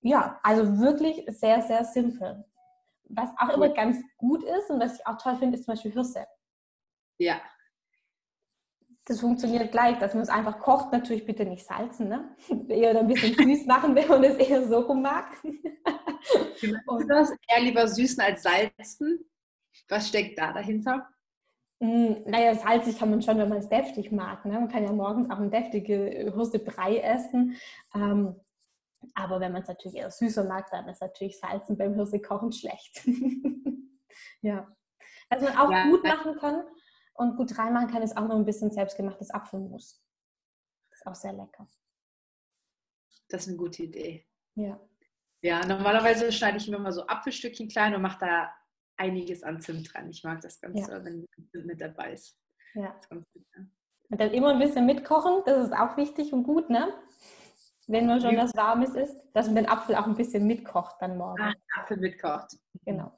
Ja, 0.00 0.38
also 0.42 0.78
wirklich 0.78 1.24
sehr, 1.28 1.62
sehr 1.62 1.84
simpel. 1.84 2.44
Was 3.08 3.30
auch 3.38 3.50
immer 3.50 3.68
ganz 3.68 3.98
gut 4.16 4.42
ist 4.42 4.70
und 4.70 4.80
was 4.80 4.98
ich 4.98 5.06
auch 5.06 5.16
toll 5.18 5.36
finde, 5.36 5.56
ist 5.56 5.64
zum 5.64 5.74
Beispiel 5.74 5.92
Hirse. 5.92 6.26
Ja. 7.18 7.40
Das 9.04 9.20
funktioniert 9.20 9.70
gleich, 9.70 9.98
dass 9.98 10.14
man 10.14 10.24
es 10.24 10.28
einfach 10.28 10.58
kocht. 10.58 10.92
Natürlich 10.92 11.24
bitte 11.24 11.44
nicht 11.44 11.64
salzen, 11.64 12.08
ne? 12.08 12.36
Eher 12.68 12.98
ein 12.98 13.06
bisschen 13.06 13.34
süß 13.36 13.66
machen, 13.66 13.94
wenn 13.94 14.08
man 14.08 14.24
es 14.24 14.36
eher 14.36 14.66
so 14.66 14.92
mag. 14.94 15.26
und 16.86 17.08
das 17.08 17.30
eher 17.48 17.62
lieber 17.62 17.86
süßen 17.86 18.20
als 18.20 18.42
salzen? 18.42 19.30
Was 19.88 20.08
steckt 20.08 20.38
da 20.38 20.52
dahinter? 20.52 21.08
Mm, 21.78 22.14
naja, 22.24 22.54
salzig 22.54 22.98
kann 22.98 23.10
man 23.10 23.22
schon, 23.22 23.38
wenn 23.38 23.48
man 23.48 23.58
es 23.58 23.68
deftig 23.68 24.10
mag. 24.10 24.44
Ne? 24.44 24.54
Man 24.54 24.68
kann 24.68 24.82
ja 24.82 24.92
morgens 24.92 25.30
auch 25.30 25.38
eine 25.38 25.50
deftige 25.50 26.32
Hürsebrei 26.34 26.98
essen. 26.98 27.56
Ähm, 27.94 28.34
aber 29.14 29.40
wenn 29.40 29.52
man 29.52 29.62
es 29.62 29.68
natürlich 29.68 29.96
eher 29.96 30.10
süßer 30.10 30.44
mag, 30.44 30.70
dann 30.70 30.88
ist 30.88 31.00
natürlich 31.00 31.38
Salzen 31.38 31.76
beim 31.76 31.94
Hirsekochen 31.94 32.52
schlecht. 32.52 33.02
ja. 34.42 34.74
Was 35.28 35.42
man 35.42 35.56
auch 35.56 35.70
ja. 35.70 35.90
gut 35.90 36.04
machen 36.04 36.36
kann 36.38 36.64
und 37.14 37.36
gut 37.36 37.58
reinmachen 37.58 37.88
kann, 37.88 38.02
ist 38.02 38.16
auch 38.16 38.26
noch 38.26 38.36
ein 38.36 38.44
bisschen 38.44 38.70
selbstgemachtes 38.70 39.30
Apfelmus. 39.30 40.02
Das 40.90 41.00
ist 41.00 41.06
auch 41.06 41.14
sehr 41.14 41.32
lecker. 41.32 41.68
Das 43.28 43.42
ist 43.42 43.48
eine 43.48 43.56
gute 43.56 43.82
Idee. 43.82 44.26
Ja. 44.54 44.80
Ja, 45.42 45.64
normalerweise 45.66 46.32
schneide 46.32 46.56
ich 46.56 46.68
mir 46.68 46.78
mal 46.78 46.92
so 46.92 47.06
Apfelstückchen 47.06 47.68
klein 47.68 47.94
und 47.94 48.02
mache 48.02 48.18
da 48.20 48.54
einiges 48.96 49.42
an 49.42 49.60
Zimt 49.60 49.92
dran. 49.92 50.08
Ich 50.08 50.24
mag 50.24 50.40
das 50.40 50.60
Ganze, 50.60 50.90
ja. 50.90 51.04
wenn 51.04 51.26
Zimt 51.50 51.66
mit 51.66 51.80
dabei 51.80 52.12
ist. 52.12 52.38
Ja. 52.74 52.98
Und 53.10 54.20
dann 54.20 54.30
immer 54.32 54.50
ein 54.50 54.58
bisschen 54.58 54.86
mitkochen, 54.86 55.42
das 55.44 55.66
ist 55.66 55.72
auch 55.72 55.96
wichtig 55.96 56.32
und 56.32 56.44
gut, 56.44 56.70
ne? 56.70 56.92
Wenn 57.88 58.06
man 58.06 58.20
schon 58.20 58.36
was 58.36 58.54
Warmes 58.56 58.94
isst, 58.94 59.16
dass 59.32 59.46
man 59.46 59.56
den 59.56 59.68
Apfel 59.68 59.94
auch 59.94 60.06
ein 60.06 60.16
bisschen 60.16 60.46
mitkocht 60.46 60.96
dann 61.00 61.16
morgen. 61.16 61.40
Ah, 61.40 61.54
Apfel 61.78 61.98
mitkocht. 61.98 62.56
Genau. 62.84 63.16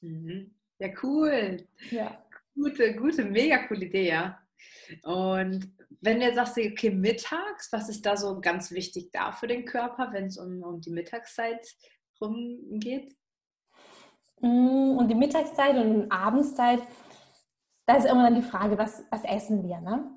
Mhm. 0.00 0.54
Ja, 0.78 0.88
cool. 1.02 1.66
Ja. 1.90 2.24
Gute, 2.54 2.96
gute, 2.96 3.24
mega 3.24 3.66
coole 3.66 3.84
Idee, 3.84 4.08
ja. 4.08 4.38
Und 5.02 5.70
wenn 6.00 6.18
du 6.18 6.26
jetzt 6.26 6.36
sagst, 6.36 6.56
okay, 6.56 6.90
mittags, 6.90 7.70
was 7.72 7.88
ist 7.90 8.04
da 8.06 8.16
so 8.16 8.40
ganz 8.40 8.70
wichtig 8.70 9.10
da 9.12 9.32
für 9.32 9.46
den 9.46 9.66
Körper, 9.66 10.12
wenn 10.12 10.26
es 10.26 10.38
um, 10.38 10.62
um 10.62 10.80
die 10.80 10.90
Mittagszeit 10.90 11.66
rumgeht? 12.20 13.14
Mm, 14.40 14.96
und 14.96 15.08
die 15.08 15.14
Mittagszeit 15.14 15.76
und 15.76 16.10
Abendszeit, 16.10 16.80
da 17.86 17.96
ist 17.96 18.06
immer 18.06 18.24
dann 18.24 18.34
die 18.34 18.48
Frage, 18.48 18.78
was, 18.78 19.04
was 19.10 19.24
essen 19.24 19.62
wir, 19.62 19.80
ne? 19.80 20.10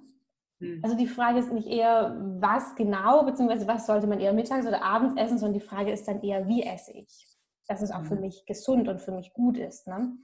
Hm. 0.63 0.79
Also 0.81 0.95
die 0.95 1.07
Frage 1.07 1.39
ist 1.39 1.51
nicht 1.51 1.67
eher, 1.67 2.15
was 2.39 2.73
genau, 2.75 3.23
beziehungsweise 3.25 3.67
was 3.67 3.85
sollte 3.85 4.07
man 4.07 4.21
eher 4.21 4.31
mittags 4.31 4.65
oder 4.65 4.81
abends 4.81 5.19
essen, 5.21 5.37
sondern 5.37 5.59
die 5.59 5.65
Frage 5.65 5.91
ist 5.91 6.07
dann 6.07 6.21
eher, 6.21 6.47
wie 6.47 6.63
esse 6.63 6.93
ich? 6.93 7.27
Dass 7.67 7.81
es 7.81 7.91
auch 7.91 8.05
für 8.05 8.15
hm. 8.15 8.21
mich 8.21 8.45
gesund 8.45 8.87
und 8.87 9.01
für 9.01 9.11
mich 9.11 9.33
gut 9.33 9.57
ist. 9.57 9.87
Ne? 9.87 10.15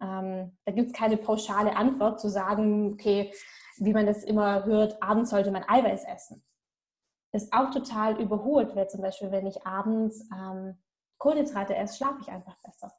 Ähm, 0.00 0.56
da 0.64 0.72
gibt 0.72 0.88
es 0.88 0.92
keine 0.92 1.16
pauschale 1.16 1.74
Antwort 1.76 2.20
zu 2.20 2.28
sagen, 2.28 2.92
okay, 2.92 3.32
wie 3.78 3.92
man 3.92 4.06
das 4.06 4.22
immer 4.22 4.64
hört, 4.64 5.02
abends 5.02 5.30
sollte 5.30 5.50
man 5.50 5.64
Eiweiß 5.66 6.04
essen. 6.04 6.44
Das 7.32 7.44
ist 7.44 7.52
auch 7.52 7.70
total 7.70 8.20
überholt, 8.20 8.74
weil 8.76 8.88
zum 8.88 9.02
Beispiel, 9.02 9.32
wenn 9.32 9.46
ich 9.46 9.66
abends 9.66 10.28
ähm, 10.32 10.78
Kohlenhydrate 11.18 11.74
esse, 11.74 11.96
schlafe 11.96 12.20
ich 12.20 12.28
einfach 12.28 12.56
besser. 12.62 12.92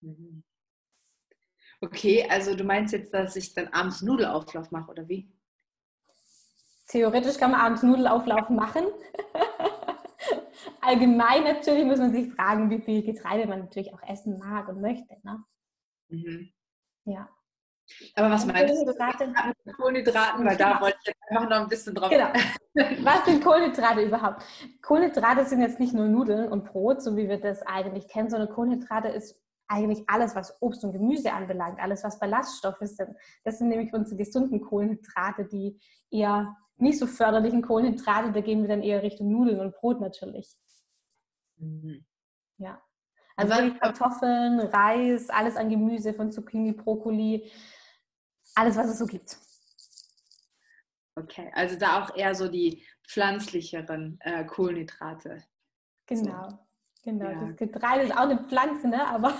Mhm. 0.00 0.42
Okay, 1.80 2.26
also 2.28 2.56
du 2.56 2.64
meinst 2.64 2.92
jetzt, 2.92 3.14
dass 3.14 3.36
ich 3.36 3.54
dann 3.54 3.68
abends 3.68 4.02
Nudelauflauf 4.02 4.72
mache, 4.72 4.90
oder 4.90 5.08
wie? 5.08 5.30
Theoretisch 6.88 7.36
kann 7.36 7.52
man 7.52 7.60
abends 7.60 7.82
Nudelauflauf 7.82 8.48
machen. 8.48 8.84
Allgemein 10.80 11.44
natürlich 11.44 11.84
muss 11.84 11.98
man 11.98 12.12
sich 12.12 12.32
fragen, 12.32 12.70
wie 12.70 12.80
viel 12.80 13.02
Getreide 13.02 13.46
man 13.46 13.60
natürlich 13.60 13.92
auch 13.92 14.02
essen 14.08 14.38
mag 14.38 14.68
und 14.68 14.80
möchte. 14.80 15.16
Ne? 15.22 15.44
Mhm. 16.08 16.52
Ja. 17.04 17.28
Aber 18.14 18.30
was 18.30 18.44
meinst 18.44 18.74
du 18.74 18.86
mit 18.86 19.76
Kohlenhydraten? 19.76 20.44
Weil 20.44 20.56
da 20.56 20.80
wollte 20.80 20.98
ich 21.00 21.06
jetzt 21.08 21.22
einfach 21.30 21.48
noch 21.48 21.60
ein 21.60 21.68
bisschen 21.68 21.94
drauf. 21.94 22.10
Genau. 22.10 22.28
Was 23.02 23.24
sind 23.24 23.42
Kohlenhydrate 23.42 24.02
überhaupt? 24.02 24.44
Kohlenhydrate 24.82 25.46
sind 25.46 25.62
jetzt 25.62 25.80
nicht 25.80 25.94
nur 25.94 26.06
Nudeln 26.06 26.52
und 26.52 26.66
Brot, 26.66 27.02
so 27.02 27.16
wie 27.16 27.28
wir 27.28 27.40
das 27.40 27.62
eigentlich 27.62 28.06
kennen, 28.06 28.28
sondern 28.28 28.50
Kohlenhydrate 28.50 29.08
ist 29.08 29.40
eigentlich 29.68 30.04
alles, 30.06 30.34
was 30.34 30.60
Obst 30.62 30.84
und 30.84 30.92
Gemüse 30.92 31.32
anbelangt, 31.32 31.78
alles, 31.80 32.04
was 32.04 32.18
Ballaststoffe 32.18 32.76
sind. 32.82 33.16
Das 33.44 33.58
sind 33.58 33.68
nämlich 33.68 33.92
unsere 33.92 34.16
gesunden 34.16 34.60
Kohlenhydrate, 34.60 35.46
die 35.46 35.78
eher 36.10 36.56
nicht 36.80 36.98
so 36.98 37.06
förderlichen 37.06 37.62
Kohlenhydrate, 37.62 38.32
da 38.32 38.40
gehen 38.40 38.62
wir 38.62 38.68
dann 38.68 38.82
eher 38.82 39.02
Richtung 39.02 39.30
Nudeln 39.30 39.60
und 39.60 39.74
Brot 39.74 40.00
natürlich. 40.00 40.56
Mhm. 41.56 42.04
Ja. 42.58 42.82
Also 43.36 43.54
Kartoffeln, 43.78 44.58
Reis, 44.60 45.30
alles 45.30 45.56
an 45.56 45.68
Gemüse 45.68 46.12
von 46.12 46.32
Zucchini, 46.32 46.72
Brokkoli, 46.72 47.50
alles, 48.54 48.76
was 48.76 48.88
es 48.88 48.98
so 48.98 49.06
gibt. 49.06 49.38
Okay, 51.14 51.50
also 51.54 51.78
da 51.78 52.02
auch 52.02 52.16
eher 52.16 52.34
so 52.34 52.48
die 52.48 52.84
pflanzlicheren 53.06 54.18
äh, 54.20 54.44
Kohlenhydrate. 54.44 55.44
Genau, 56.06 56.48
so. 56.50 56.58
genau. 57.04 57.30
Ja. 57.30 57.40
Das 57.40 57.56
Getreide 57.56 58.04
ist 58.04 58.12
auch 58.12 58.28
eine 58.28 58.38
Pflanze, 58.44 58.88
ne? 58.88 59.06
aber, 59.06 59.34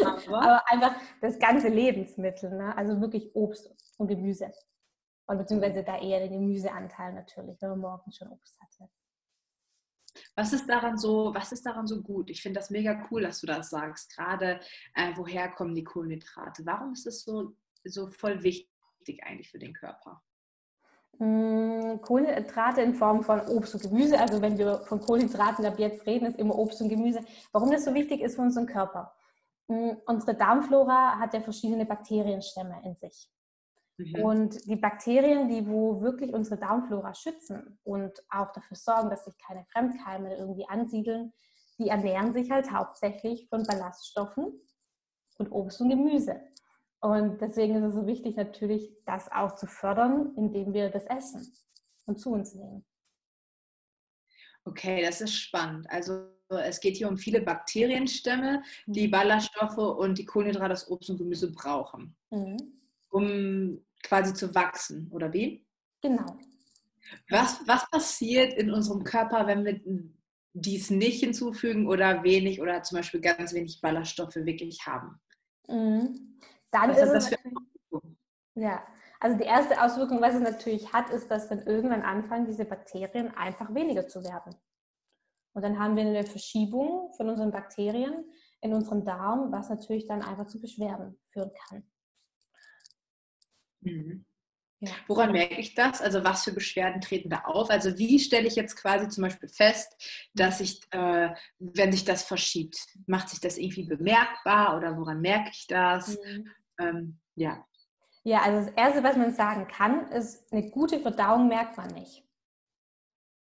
aber? 0.00 0.26
aber 0.42 0.70
einfach 0.70 0.94
das 1.20 1.38
ganze 1.38 1.68
Lebensmittel, 1.68 2.50
ne? 2.56 2.76
also 2.76 3.00
wirklich 3.00 3.34
Obst 3.34 3.74
und 3.98 4.08
Gemüse. 4.08 4.52
Und 5.26 5.38
beziehungsweise 5.38 5.84
da 5.84 5.98
eher 5.98 6.20
den 6.20 6.32
Gemüseanteil 6.32 7.12
natürlich, 7.12 7.60
wenn 7.62 7.70
man 7.70 7.80
morgens 7.80 8.16
schon 8.16 8.28
Obst 8.28 8.60
hatte. 8.60 8.90
Was 10.34 10.52
ist 10.52 10.68
daran 10.68 10.98
so, 10.98 11.34
was 11.34 11.52
ist 11.52 11.64
daran 11.64 11.86
so 11.86 12.02
gut? 12.02 12.30
Ich 12.30 12.42
finde 12.42 12.60
das 12.60 12.70
mega 12.70 13.06
cool, 13.10 13.22
dass 13.22 13.40
du 13.40 13.46
das 13.46 13.70
sagst. 13.70 14.14
Gerade 14.14 14.60
äh, 14.94 15.12
woher 15.16 15.48
kommen 15.50 15.74
die 15.74 15.84
Kohlenhydrate? 15.84 16.64
Warum 16.66 16.92
ist 16.92 17.06
es 17.06 17.22
so, 17.22 17.54
so 17.84 18.08
voll 18.10 18.42
wichtig 18.42 19.22
eigentlich 19.24 19.50
für 19.50 19.58
den 19.58 19.72
Körper? 19.72 20.22
Mm, 21.18 22.00
Kohlenhydrate 22.00 22.82
in 22.82 22.94
Form 22.94 23.22
von 23.22 23.40
Obst 23.40 23.74
und 23.74 23.82
Gemüse. 23.82 24.18
Also 24.18 24.40
wenn 24.42 24.58
wir 24.58 24.84
von 24.84 25.00
Kohlenhydraten 25.00 25.64
ab 25.64 25.78
jetzt 25.78 26.06
reden, 26.06 26.26
ist 26.26 26.38
immer 26.38 26.58
Obst 26.58 26.80
und 26.80 26.88
Gemüse. 26.88 27.20
Warum 27.52 27.70
das 27.70 27.84
so 27.84 27.94
wichtig 27.94 28.20
ist 28.20 28.36
für 28.36 28.42
unseren 28.42 28.66
Körper? 28.66 29.14
Mm, 29.68 29.92
unsere 30.06 30.34
Darmflora 30.34 31.18
hat 31.18 31.34
ja 31.34 31.40
verschiedene 31.40 31.86
Bakterienstämme 31.86 32.82
in 32.84 32.96
sich. 32.96 33.30
Mhm. 33.98 34.14
Und 34.22 34.66
die 34.66 34.76
Bakterien, 34.76 35.48
die 35.48 35.66
wo 35.66 36.00
wirklich 36.00 36.32
unsere 36.32 36.58
Darmflora 36.58 37.14
schützen 37.14 37.78
und 37.84 38.12
auch 38.30 38.52
dafür 38.52 38.76
sorgen, 38.76 39.10
dass 39.10 39.24
sich 39.24 39.36
keine 39.38 39.64
Fremdkeime 39.66 40.36
irgendwie 40.36 40.68
ansiedeln, 40.68 41.32
die 41.78 41.88
ernähren 41.88 42.32
sich 42.32 42.50
halt 42.50 42.70
hauptsächlich 42.70 43.48
von 43.48 43.64
Ballaststoffen 43.64 44.60
und 45.38 45.50
Obst 45.50 45.80
und 45.80 45.90
Gemüse. 45.90 46.40
Und 47.00 47.40
deswegen 47.40 47.74
ist 47.76 47.84
es 47.84 47.94
so 47.94 48.06
wichtig, 48.06 48.36
natürlich 48.36 48.94
das 49.04 49.30
auch 49.30 49.56
zu 49.56 49.66
fördern, 49.66 50.34
indem 50.36 50.72
wir 50.72 50.88
das 50.90 51.04
essen 51.06 51.52
und 52.06 52.20
zu 52.20 52.30
uns 52.30 52.54
nehmen. 52.54 52.84
Okay, 54.64 55.02
das 55.02 55.20
ist 55.20 55.34
spannend. 55.34 55.90
Also 55.90 56.28
es 56.48 56.78
geht 56.78 56.96
hier 56.96 57.08
um 57.08 57.16
viele 57.16 57.40
Bakterienstämme, 57.40 58.62
die 58.86 59.08
mhm. 59.08 59.10
Ballaststoffe 59.10 59.78
und 59.78 60.18
die 60.18 60.24
Kohlenhydrate 60.24 60.74
aus 60.74 60.88
Obst 60.88 61.10
und 61.10 61.18
Gemüse 61.18 61.50
brauchen. 61.50 62.16
Mhm 62.30 62.81
um 63.12 63.84
quasi 64.02 64.34
zu 64.34 64.54
wachsen, 64.54 65.08
oder 65.12 65.32
wie? 65.32 65.66
Genau. 66.00 66.26
Was, 67.28 67.60
was 67.66 67.88
passiert 67.90 68.54
in 68.54 68.72
unserem 68.72 69.04
Körper, 69.04 69.46
wenn 69.46 69.64
wir 69.64 69.80
dies 70.54 70.90
nicht 70.90 71.20
hinzufügen 71.20 71.86
oder 71.86 72.22
wenig 72.22 72.60
oder 72.60 72.82
zum 72.82 72.98
Beispiel 72.98 73.20
ganz 73.20 73.52
wenig 73.52 73.80
Ballaststoffe 73.80 74.36
wirklich 74.36 74.86
haben? 74.86 75.20
Mhm. 75.68 76.38
Dann 76.70 76.90
was 76.90 76.98
ist 76.98 77.30
es 77.30 77.38
ja, 78.54 78.82
also 79.20 79.38
die 79.38 79.44
erste 79.44 79.80
Auswirkung, 79.82 80.20
was 80.20 80.34
es 80.34 80.42
natürlich 80.42 80.92
hat, 80.92 81.10
ist, 81.10 81.30
dass 81.30 81.48
dann 81.48 81.62
irgendwann 81.62 82.02
anfangen, 82.02 82.46
diese 82.46 82.64
Bakterien 82.64 83.30
einfach 83.34 83.74
weniger 83.74 84.06
zu 84.06 84.22
werden. 84.24 84.54
Und 85.54 85.62
dann 85.62 85.78
haben 85.78 85.96
wir 85.96 86.04
eine 86.04 86.24
Verschiebung 86.24 87.12
von 87.14 87.28
unseren 87.28 87.50
Bakterien 87.50 88.24
in 88.60 88.74
unserem 88.74 89.04
Darm, 89.04 89.52
was 89.52 89.70
natürlich 89.70 90.06
dann 90.06 90.22
einfach 90.22 90.46
zu 90.46 90.60
Beschwerden 90.60 91.18
führen 91.30 91.50
kann. 91.68 91.84
Mhm. 93.82 94.24
Ja. 94.80 94.90
Woran 95.06 95.30
merke 95.30 95.60
ich 95.60 95.76
das? 95.76 96.02
Also 96.02 96.24
was 96.24 96.42
für 96.42 96.52
Beschwerden 96.52 97.00
treten 97.00 97.30
da 97.30 97.42
auf? 97.44 97.70
Also 97.70 97.98
wie 97.98 98.18
stelle 98.18 98.48
ich 98.48 98.56
jetzt 98.56 98.74
quasi 98.74 99.08
zum 99.08 99.22
Beispiel 99.22 99.48
fest, 99.48 99.94
dass 100.34 100.60
ich, 100.60 100.80
äh, 100.90 101.30
wenn 101.60 101.92
sich 101.92 102.04
das 102.04 102.24
verschiebt, 102.24 102.76
macht 103.06 103.28
sich 103.28 103.38
das 103.38 103.58
irgendwie 103.58 103.84
bemerkbar 103.84 104.76
oder 104.76 104.96
woran 104.96 105.20
merke 105.20 105.50
ich 105.52 105.68
das? 105.68 106.18
Mhm. 106.18 106.50
Ähm, 106.80 107.18
ja. 107.36 107.64
Ja, 108.24 108.42
also 108.42 108.66
das 108.66 108.76
Erste, 108.76 109.04
was 109.04 109.16
man 109.16 109.32
sagen 109.32 109.68
kann, 109.68 110.10
ist, 110.10 110.52
eine 110.52 110.68
gute 110.70 110.98
Verdauung 110.98 111.46
merkt 111.46 111.76
man 111.76 111.88
nicht. 111.94 112.24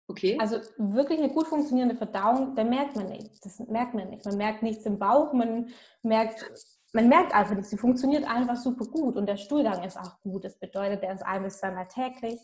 Okay. 0.07 0.37
Also 0.39 0.59
wirklich 0.77 1.17
eine 1.17 1.33
gut 1.33 1.47
funktionierende 1.47 1.95
Verdauung, 1.95 2.55
da 2.55 2.63
merkt 2.63 2.95
man 2.95 3.07
nichts. 3.07 3.39
Das 3.39 3.59
merkt 3.59 3.95
man 3.95 4.09
nicht. 4.09 4.25
Man 4.25 4.37
merkt 4.37 4.61
nichts 4.61 4.85
im 4.85 4.99
Bauch, 4.99 5.33
man 5.33 5.73
merkt 6.03 6.45
man 6.93 7.09
merkt 7.09 7.33
einfach 7.33 7.55
nicht, 7.55 7.69
sie 7.69 7.77
funktioniert 7.77 8.23
einfach 8.23 8.55
super 8.55 8.85
gut 8.85 9.15
und 9.17 9.25
der 9.25 9.37
Stuhlgang 9.37 9.83
ist 9.83 9.97
auch 9.97 10.21
gut. 10.21 10.45
Das 10.45 10.59
bedeutet, 10.59 11.01
der 11.01 11.13
ist 11.13 11.23
ein 11.23 11.43
bis 11.43 11.57
zweimal 11.57 11.87
täglich, 11.87 12.39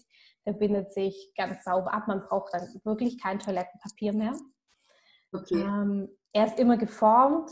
der 0.46 0.54
bindet 0.54 0.92
sich 0.92 1.32
ganz 1.38 1.64
sauber 1.64 1.94
ab. 1.94 2.08
Man 2.08 2.22
braucht 2.22 2.54
dann 2.54 2.68
wirklich 2.84 3.22
kein 3.22 3.38
Toilettenpapier 3.40 4.12
mehr. 4.14 4.36
Okay. 5.32 5.62
Ähm, 5.62 6.10
er 6.34 6.48
ist 6.48 6.60
immer 6.60 6.78
geformt. 6.78 7.52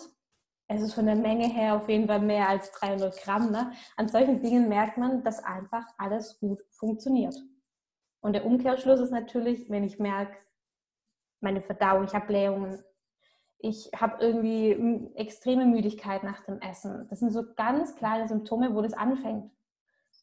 Es 0.67 0.81
ist 0.81 0.95
von 0.95 1.05
der 1.05 1.15
Menge 1.15 1.47
her 1.47 1.75
auf 1.75 1.87
jeden 1.87 2.07
Fall 2.07 2.19
mehr 2.19 2.49
als 2.49 2.71
300 2.71 3.15
Gramm. 3.21 3.51
Ne? 3.51 3.71
An 3.95 4.09
solchen 4.09 4.41
Dingen 4.41 4.67
merkt 4.67 4.97
man, 4.97 5.23
dass 5.23 5.43
einfach 5.43 5.85
alles 5.97 6.39
gut 6.39 6.61
funktioniert. 6.71 7.35
Und 8.21 8.33
der 8.33 8.45
Umkehrschluss 8.45 8.99
ist 8.99 9.11
natürlich, 9.11 9.69
wenn 9.69 9.83
ich 9.83 9.99
merke, 9.99 10.35
meine 11.39 11.61
Verdauung, 11.61 12.05
ich 12.05 12.15
habe 12.15 12.25
Blähungen, 12.25 12.83
ich 13.59 13.89
habe 13.95 14.23
irgendwie 14.23 15.11
extreme 15.15 15.65
Müdigkeit 15.65 16.23
nach 16.23 16.43
dem 16.45 16.59
Essen. 16.61 17.07
Das 17.09 17.19
sind 17.19 17.31
so 17.31 17.43
ganz 17.55 17.95
kleine 17.95 18.27
Symptome, 18.27 18.75
wo 18.75 18.81
das 18.81 18.93
anfängt. 18.93 19.51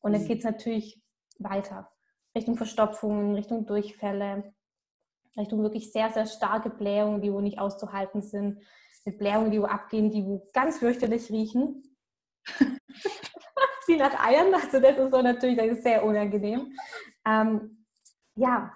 Und 0.02 0.12
dann 0.12 0.24
geht 0.26 0.38
es 0.38 0.44
natürlich 0.44 1.02
weiter. 1.38 1.90
Richtung 2.36 2.56
Verstopfungen, 2.56 3.34
Richtung 3.34 3.66
Durchfälle, 3.66 4.54
Richtung 5.36 5.62
wirklich 5.62 5.92
sehr, 5.92 6.10
sehr 6.10 6.26
starke 6.26 6.70
Blähungen, 6.70 7.20
die 7.22 7.32
wo 7.32 7.40
nicht 7.40 7.58
auszuhalten 7.58 8.22
sind. 8.22 8.60
Mit 9.04 9.18
Blähungen, 9.18 9.50
die 9.50 9.60
wo 9.60 9.64
abgehen, 9.64 10.10
die 10.10 10.24
wo 10.24 10.48
ganz 10.52 10.78
fürchterlich 10.78 11.30
riechen. 11.30 11.82
Wie 13.86 13.96
nach 13.96 14.18
Eiern. 14.24 14.54
Also 14.54 14.80
das 14.80 14.96
ist 14.96 15.10
so 15.10 15.20
natürlich 15.20 15.58
das 15.58 15.66
ist 15.66 15.82
sehr 15.82 16.04
unangenehm. 16.04 16.72
Ähm, 17.26 17.84
ja, 18.36 18.72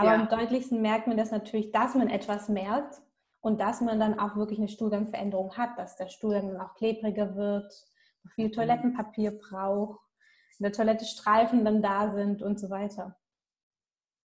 Aber 0.00 0.14
ja. 0.14 0.20
am 0.20 0.28
deutlichsten 0.30 0.80
merkt 0.80 1.08
man 1.08 1.18
das 1.18 1.30
natürlich, 1.30 1.72
dass 1.72 1.94
man 1.94 2.08
etwas 2.08 2.48
merkt 2.48 3.02
und 3.42 3.60
dass 3.60 3.82
man 3.82 4.00
dann 4.00 4.18
auch 4.18 4.34
wirklich 4.34 4.58
eine 4.58 4.68
Stuhlgangveränderung 4.68 5.58
hat, 5.58 5.78
dass 5.78 5.96
der 5.96 6.08
Stuhlgang 6.08 6.48
dann 6.48 6.60
auch 6.60 6.74
klebriger 6.74 7.36
wird, 7.36 7.70
viel 8.34 8.46
mhm. 8.46 8.52
Toilettenpapier 8.52 9.32
braucht, 9.32 10.00
in 10.58 10.62
der 10.62 10.72
Toilette 10.72 11.04
Streifen 11.04 11.66
dann 11.66 11.82
da 11.82 12.14
sind 12.14 12.40
und 12.40 12.58
so 12.58 12.70
weiter. 12.70 13.18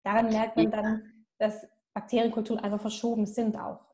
Daran 0.04 0.30
merkt 0.30 0.56
man 0.56 0.70
dann, 0.70 1.26
dass 1.36 1.66
Bakterienkulturen 1.92 2.64
einfach 2.64 2.80
verschoben 2.80 3.26
sind 3.26 3.58
auch. 3.58 3.84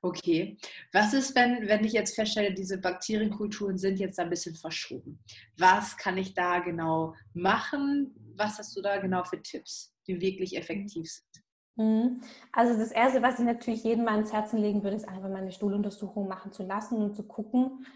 Okay. 0.00 0.56
Was 0.94 1.12
ist, 1.12 1.34
wenn, 1.34 1.68
wenn 1.68 1.84
ich 1.84 1.92
jetzt 1.92 2.14
feststelle, 2.14 2.54
diese 2.54 2.78
Bakterienkulturen 2.78 3.76
sind 3.76 3.98
jetzt 3.98 4.18
ein 4.18 4.30
bisschen 4.30 4.54
verschoben? 4.54 5.22
Was 5.58 5.98
kann 5.98 6.16
ich 6.16 6.32
da 6.32 6.60
genau 6.60 7.14
machen? 7.34 8.14
Was 8.34 8.58
hast 8.58 8.74
du 8.76 8.80
da 8.80 8.96
genau 8.96 9.24
für 9.24 9.42
Tipps, 9.42 9.91
die 10.06 10.20
wirklich 10.20 10.56
effektiv 10.56 11.10
sind? 11.10 11.44
Mhm. 11.76 12.20
Also 12.52 12.78
das 12.78 12.92
Erste, 12.92 13.22
was 13.22 13.38
ich 13.38 13.44
natürlich 13.44 13.84
jedem 13.84 14.04
mal 14.04 14.18
ins 14.18 14.32
Herzen 14.32 14.58
legen 14.58 14.82
würde, 14.82 14.96
ist 14.96 15.08
einfach 15.08 15.28
mal 15.28 15.36
eine 15.36 15.52
Stuhluntersuchung 15.52 16.28
machen 16.28 16.52
zu 16.52 16.64
lassen 16.64 16.98
und 16.98 17.14
zu 17.14 17.26
gucken, 17.26 17.86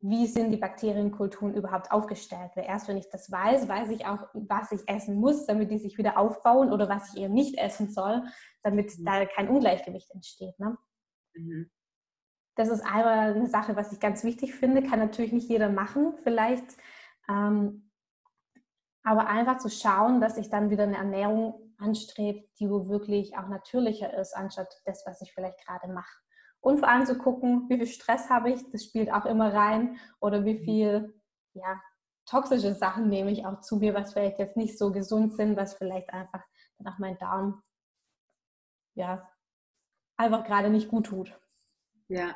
wie 0.00 0.26
sind 0.26 0.50
die 0.52 0.56
Bakterienkulturen 0.56 1.54
überhaupt 1.54 1.90
aufgestellt. 1.90 2.52
Weil 2.54 2.64
erst 2.64 2.88
wenn 2.88 2.96
ich 2.96 3.08
das 3.10 3.30
weiß, 3.30 3.68
weiß 3.68 3.90
ich 3.90 4.06
auch, 4.06 4.28
was 4.34 4.72
ich 4.72 4.80
essen 4.86 5.16
muss, 5.16 5.46
damit 5.46 5.70
die 5.70 5.78
sich 5.78 5.98
wieder 5.98 6.18
aufbauen 6.18 6.72
oder 6.72 6.88
was 6.88 7.14
ich 7.14 7.22
eben 7.22 7.34
nicht 7.34 7.58
essen 7.58 7.90
soll, 7.90 8.22
damit 8.62 8.98
mhm. 8.98 9.04
da 9.04 9.26
kein 9.26 9.48
Ungleichgewicht 9.48 10.10
entsteht. 10.12 10.58
Ne? 10.58 10.76
Mhm. 11.34 11.70
Das 12.56 12.68
ist 12.68 12.80
einmal 12.80 13.34
eine 13.34 13.48
Sache, 13.48 13.76
was 13.76 13.92
ich 13.92 14.00
ganz 14.00 14.24
wichtig 14.24 14.54
finde. 14.54 14.82
Kann 14.82 14.98
natürlich 14.98 15.32
nicht 15.32 15.48
jeder 15.48 15.68
machen, 15.68 16.14
vielleicht. 16.22 16.64
Ähm, 17.28 17.85
aber 19.06 19.28
einfach 19.28 19.58
zu 19.58 19.70
schauen, 19.70 20.20
dass 20.20 20.36
ich 20.36 20.50
dann 20.50 20.68
wieder 20.68 20.82
eine 20.82 20.96
Ernährung 20.96 21.72
anstrebe, 21.78 22.48
die 22.58 22.68
wo 22.68 22.88
wirklich 22.88 23.38
auch 23.38 23.46
natürlicher 23.46 24.12
ist, 24.18 24.36
anstatt 24.36 24.82
das, 24.84 25.04
was 25.06 25.22
ich 25.22 25.32
vielleicht 25.32 25.64
gerade 25.64 25.86
mache. 25.86 26.18
Und 26.58 26.80
vor 26.80 26.88
allem 26.88 27.06
zu 27.06 27.16
gucken, 27.16 27.68
wie 27.68 27.76
viel 27.76 27.86
Stress 27.86 28.28
habe 28.28 28.50
ich, 28.50 28.68
das 28.72 28.82
spielt 28.82 29.12
auch 29.12 29.24
immer 29.24 29.54
rein. 29.54 30.00
Oder 30.18 30.44
wie 30.44 30.54
mhm. 30.54 30.64
viel 30.64 31.22
ja, 31.52 31.80
toxische 32.28 32.74
Sachen 32.74 33.08
nehme 33.08 33.30
ich 33.30 33.46
auch 33.46 33.60
zu 33.60 33.76
mir, 33.76 33.94
was 33.94 34.12
vielleicht 34.12 34.40
jetzt 34.40 34.56
nicht 34.56 34.76
so 34.76 34.90
gesund 34.90 35.34
sind, 35.34 35.56
was 35.56 35.74
vielleicht 35.74 36.12
einfach 36.12 36.42
dann 36.78 36.92
auch 36.92 36.98
mein 36.98 37.16
Darm 37.18 37.62
ja, 38.96 39.30
einfach 40.16 40.42
gerade 40.42 40.68
nicht 40.68 40.88
gut 40.88 41.06
tut. 41.06 41.38
Ja. 42.08 42.34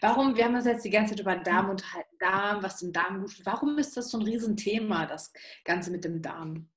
Warum, 0.00 0.36
wir 0.36 0.44
haben 0.44 0.54
uns 0.54 0.66
jetzt 0.66 0.84
die 0.84 0.90
ganze 0.90 1.14
Zeit 1.14 1.20
über 1.20 1.36
Darm 1.36 1.70
unterhalten, 1.70 2.16
Darm, 2.18 2.62
was 2.62 2.78
dem 2.78 2.92
Darm 2.92 3.20
gut 3.20 3.36
tut. 3.36 3.46
Warum 3.46 3.78
ist 3.78 3.96
das 3.96 4.10
so 4.10 4.18
ein 4.18 4.24
Riesenthema, 4.24 5.06
das 5.06 5.32
Ganze 5.64 5.90
mit 5.90 6.04
dem 6.04 6.22
Darm? 6.22 6.68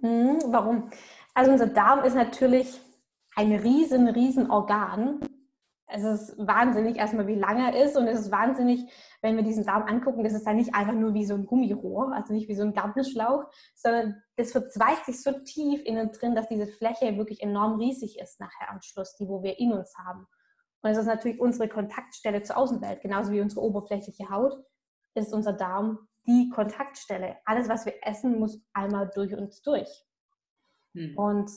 Mhm, 0.00 0.38
warum? 0.46 0.90
Also 1.34 1.52
unser 1.52 1.68
Darm 1.68 2.04
ist 2.04 2.14
natürlich 2.14 2.80
ein 3.36 3.52
riesen, 3.52 4.08
riesen 4.08 4.50
Organ. 4.50 5.20
Es 5.86 6.04
ist 6.04 6.38
wahnsinnig 6.38 6.96
erstmal, 6.96 7.26
wie 7.26 7.34
lang 7.34 7.58
er 7.58 7.84
ist 7.84 7.96
und 7.96 8.06
es 8.06 8.20
ist 8.20 8.30
wahnsinnig, 8.30 8.90
wenn 9.20 9.36
wir 9.36 9.42
diesen 9.42 9.64
Darm 9.64 9.82
angucken, 9.82 10.24
das 10.24 10.32
ist 10.32 10.46
dann 10.46 10.56
nicht 10.56 10.74
einfach 10.74 10.94
nur 10.94 11.12
wie 11.12 11.26
so 11.26 11.34
ein 11.34 11.44
Gummirohr, 11.44 12.14
also 12.14 12.32
nicht 12.32 12.48
wie 12.48 12.54
so 12.54 12.62
ein 12.62 12.72
Gartenschlauch, 12.72 13.44
sondern 13.74 14.22
das 14.36 14.52
verzweigt 14.52 15.04
sich 15.04 15.20
so 15.22 15.32
tief 15.32 15.82
innen 15.84 16.10
drin, 16.12 16.34
dass 16.34 16.48
diese 16.48 16.66
Fläche 16.66 17.18
wirklich 17.18 17.42
enorm 17.42 17.78
riesig 17.78 18.18
ist 18.18 18.40
nachher 18.40 18.70
am 18.70 18.80
Schluss, 18.80 19.16
die 19.16 19.28
wo 19.28 19.42
wir 19.42 19.58
in 19.58 19.72
uns 19.72 19.94
haben. 19.98 20.26
Und 20.82 20.90
es 20.90 20.98
ist 20.98 21.06
natürlich 21.06 21.40
unsere 21.40 21.68
Kontaktstelle 21.68 22.42
zur 22.42 22.56
Außenwelt, 22.56 23.00
genauso 23.02 23.32
wie 23.32 23.40
unsere 23.40 23.62
oberflächliche 23.62 24.28
Haut, 24.28 24.64
ist 25.14 25.32
unser 25.32 25.52
Darm 25.52 26.08
die 26.26 26.50
Kontaktstelle. 26.50 27.36
Alles, 27.44 27.68
was 27.68 27.86
wir 27.86 27.94
essen, 28.02 28.38
muss 28.38 28.60
einmal 28.72 29.10
durch 29.14 29.34
uns 29.34 29.62
durch. 29.62 29.88
Hm. 30.94 31.16
Und 31.16 31.50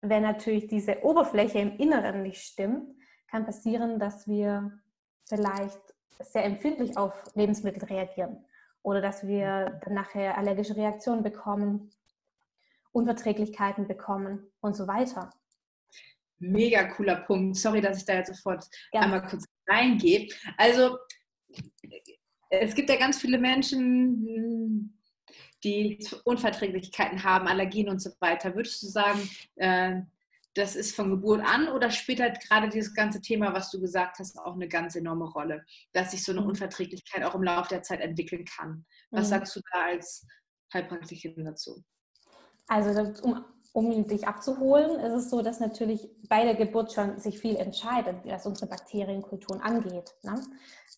wenn 0.00 0.22
natürlich 0.22 0.66
diese 0.66 1.02
Oberfläche 1.04 1.58
im 1.58 1.76
Inneren 1.76 2.22
nicht 2.22 2.42
stimmt, 2.42 2.96
kann 3.28 3.46
passieren, 3.46 3.98
dass 3.98 4.26
wir 4.26 4.72
vielleicht 5.28 5.80
sehr 6.18 6.44
empfindlich 6.44 6.96
auf 6.96 7.24
Lebensmittel 7.34 7.84
reagieren 7.84 8.44
oder 8.82 9.00
dass 9.00 9.26
wir 9.26 9.80
dann 9.84 9.94
nachher 9.94 10.36
allergische 10.36 10.76
Reaktionen 10.76 11.22
bekommen, 11.22 11.90
Unverträglichkeiten 12.92 13.86
bekommen 13.86 14.50
und 14.60 14.76
so 14.76 14.86
weiter. 14.86 15.30
Mega 16.42 16.84
cooler 16.84 17.16
Punkt. 17.16 17.56
Sorry, 17.56 17.80
dass 17.80 17.98
ich 17.98 18.04
da 18.04 18.14
jetzt 18.14 18.34
sofort 18.34 18.64
ja. 18.92 19.00
einmal 19.00 19.22
kurz 19.26 19.44
reingehe. 19.68 20.28
Also 20.56 20.98
es 22.50 22.74
gibt 22.74 22.90
ja 22.90 22.96
ganz 22.96 23.18
viele 23.18 23.38
Menschen, 23.38 24.98
die 25.64 26.04
Unverträglichkeiten 26.24 27.22
haben, 27.22 27.46
Allergien 27.46 27.88
und 27.88 28.00
so 28.00 28.10
weiter. 28.20 28.54
Würdest 28.54 28.82
du 28.82 28.88
sagen, 28.88 29.28
äh, 29.56 30.00
das 30.54 30.76
ist 30.76 30.94
von 30.94 31.10
Geburt 31.10 31.42
an 31.44 31.68
oder 31.68 31.90
spielt 31.90 32.20
halt 32.20 32.40
gerade 32.40 32.68
dieses 32.68 32.94
ganze 32.94 33.20
Thema, 33.20 33.54
was 33.54 33.70
du 33.70 33.80
gesagt 33.80 34.18
hast, 34.18 34.38
auch 34.38 34.54
eine 34.54 34.68
ganz 34.68 34.96
enorme 34.96 35.24
Rolle, 35.30 35.64
dass 35.92 36.10
sich 36.10 36.22
so 36.22 36.32
eine 36.32 36.42
mhm. 36.42 36.48
Unverträglichkeit 36.48 37.24
auch 37.24 37.34
im 37.34 37.42
Laufe 37.42 37.70
der 37.70 37.82
Zeit 37.82 38.00
entwickeln 38.00 38.44
kann? 38.44 38.84
Was 39.10 39.26
mhm. 39.26 39.30
sagst 39.30 39.56
du 39.56 39.60
da 39.72 39.84
als 39.86 40.26
Heilpraktikerin 40.74 41.44
dazu? 41.44 41.82
Also 42.68 42.90
um, 43.22 43.44
um 43.72 44.06
dich 44.06 44.28
abzuholen, 44.28 45.00
ist 45.00 45.12
es 45.12 45.30
so, 45.30 45.40
dass 45.42 45.60
natürlich 45.60 46.08
bei 46.28 46.44
der 46.44 46.54
Geburt 46.54 46.92
schon 46.92 47.18
sich 47.18 47.38
viel 47.38 47.56
entscheidet, 47.56 48.16
was 48.24 48.46
unsere 48.46 48.66
Bakterienkulturen 48.68 49.60
angeht. 49.62 50.14
Ne? 50.22 50.40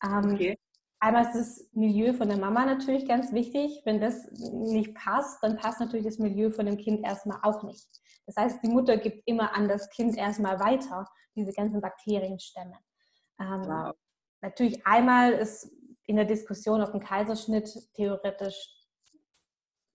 Ähm, 0.03 0.35
okay. 0.35 0.59
Einmal 0.99 1.27
ist 1.27 1.35
das 1.35 1.71
Milieu 1.73 2.15
von 2.15 2.29
der 2.29 2.39
Mama 2.39 2.65
natürlich 2.65 3.07
ganz 3.07 3.33
wichtig. 3.33 3.83
Wenn 3.85 4.01
das 4.01 4.31
nicht 4.33 4.95
passt, 4.95 5.43
dann 5.43 5.57
passt 5.57 5.79
natürlich 5.79 6.07
das 6.07 6.19
Milieu 6.19 6.51
von 6.51 6.67
dem 6.67 6.79
Kind 6.79 7.05
erstmal 7.05 7.39
auch 7.43 7.63
nicht. 7.63 7.87
Das 8.27 8.37
heißt, 8.37 8.63
die 8.63 8.69
Mutter 8.69 8.97
gibt 8.97 9.23
immer 9.27 9.55
an 9.55 9.69
das 9.69 9.91
Kind 9.91 10.17
erstmal 10.17 10.59
weiter, 10.61 11.07
diese 11.37 11.53
ganzen 11.53 11.81
Bakterienstämme. 11.81 12.79
Ähm, 13.39 13.63
wow. 13.67 13.95
Natürlich 14.41 14.87
einmal 14.87 15.33
ist 15.33 15.71
in 16.07 16.17
der 16.17 16.25
Diskussion, 16.25 16.83
ob 16.83 16.95
ein 16.95 17.01
Kaiserschnitt 17.01 17.71
theoretisch 17.95 18.84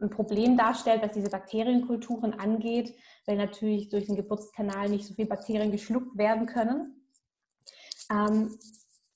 ein 0.02 0.10
Problem 0.10 0.58
darstellt, 0.58 1.02
was 1.02 1.14
diese 1.14 1.30
Bakterienkulturen 1.30 2.34
angeht, 2.34 2.96
weil 3.26 3.38
natürlich 3.38 3.90
durch 3.90 4.06
den 4.06 4.16
Geburtskanal 4.16 4.90
nicht 4.90 5.06
so 5.06 5.14
viele 5.14 5.28
Bakterien 5.28 5.72
geschluckt 5.72 6.18
werden 6.18 6.46
können. 6.46 7.06
Ähm, 8.12 8.58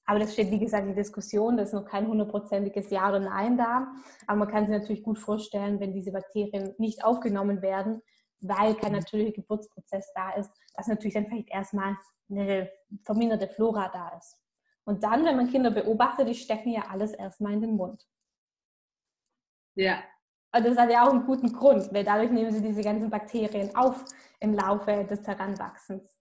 aber 0.06 0.20
das 0.20 0.34
steht, 0.34 0.52
wie 0.52 0.60
gesagt, 0.60 0.86
in 0.86 0.96
Diskussion. 0.96 1.56
Da 1.56 1.64
ist 1.64 1.74
noch 1.74 1.86
kein 1.86 2.08
hundertprozentiges 2.08 2.90
Ja 2.90 3.08
oder 3.10 3.20
Nein 3.20 3.58
da. 3.58 3.94
Aber 4.28 4.40
man 4.40 4.50
kann 4.50 4.68
sich 4.68 4.78
natürlich 4.78 5.04
gut 5.04 5.18
vorstellen, 5.18 5.80
wenn 5.80 5.94
diese 5.94 6.12
Bakterien 6.12 6.76
nicht 6.78 7.04
aufgenommen 7.04 7.62
werden, 7.62 8.02
weil 8.42 8.76
kein 8.76 8.92
natürlicher 8.92 9.32
Geburtsprozess 9.32 10.12
da 10.14 10.32
ist, 10.32 10.52
dass 10.76 10.88
natürlich 10.88 11.14
dann 11.14 11.28
vielleicht 11.28 11.50
erstmal 11.50 11.98
eine 12.30 12.70
verminderte 13.04 13.48
Flora 13.48 13.90
da 13.94 14.18
ist. 14.18 14.38
Und 14.86 15.04
dann, 15.04 15.24
wenn 15.24 15.38
man 15.38 15.50
Kinder 15.50 15.72
beobachtet, 15.72 16.28
die 16.28 16.36
stecken 16.36 16.70
ja 16.70 16.88
alles 16.90 17.14
erstmal 17.14 17.54
in 17.54 17.62
den 17.62 17.76
Mund. 17.78 18.06
Ja. 19.76 20.04
Und 20.56 20.66
das 20.66 20.78
hat 20.78 20.92
ja 20.92 21.08
auch 21.08 21.12
einen 21.12 21.26
guten 21.26 21.52
Grund, 21.52 21.92
weil 21.94 22.04
dadurch 22.04 22.32
nehmen 22.32 22.52
sie 22.52 22.62
diese 22.62 22.82
ganzen 22.82 23.10
Bakterien 23.10 23.76
auf 23.76 24.06
im 24.40 24.54
Laufe 24.54 25.06
des 25.10 25.26
Heranwachsens. 25.26 26.20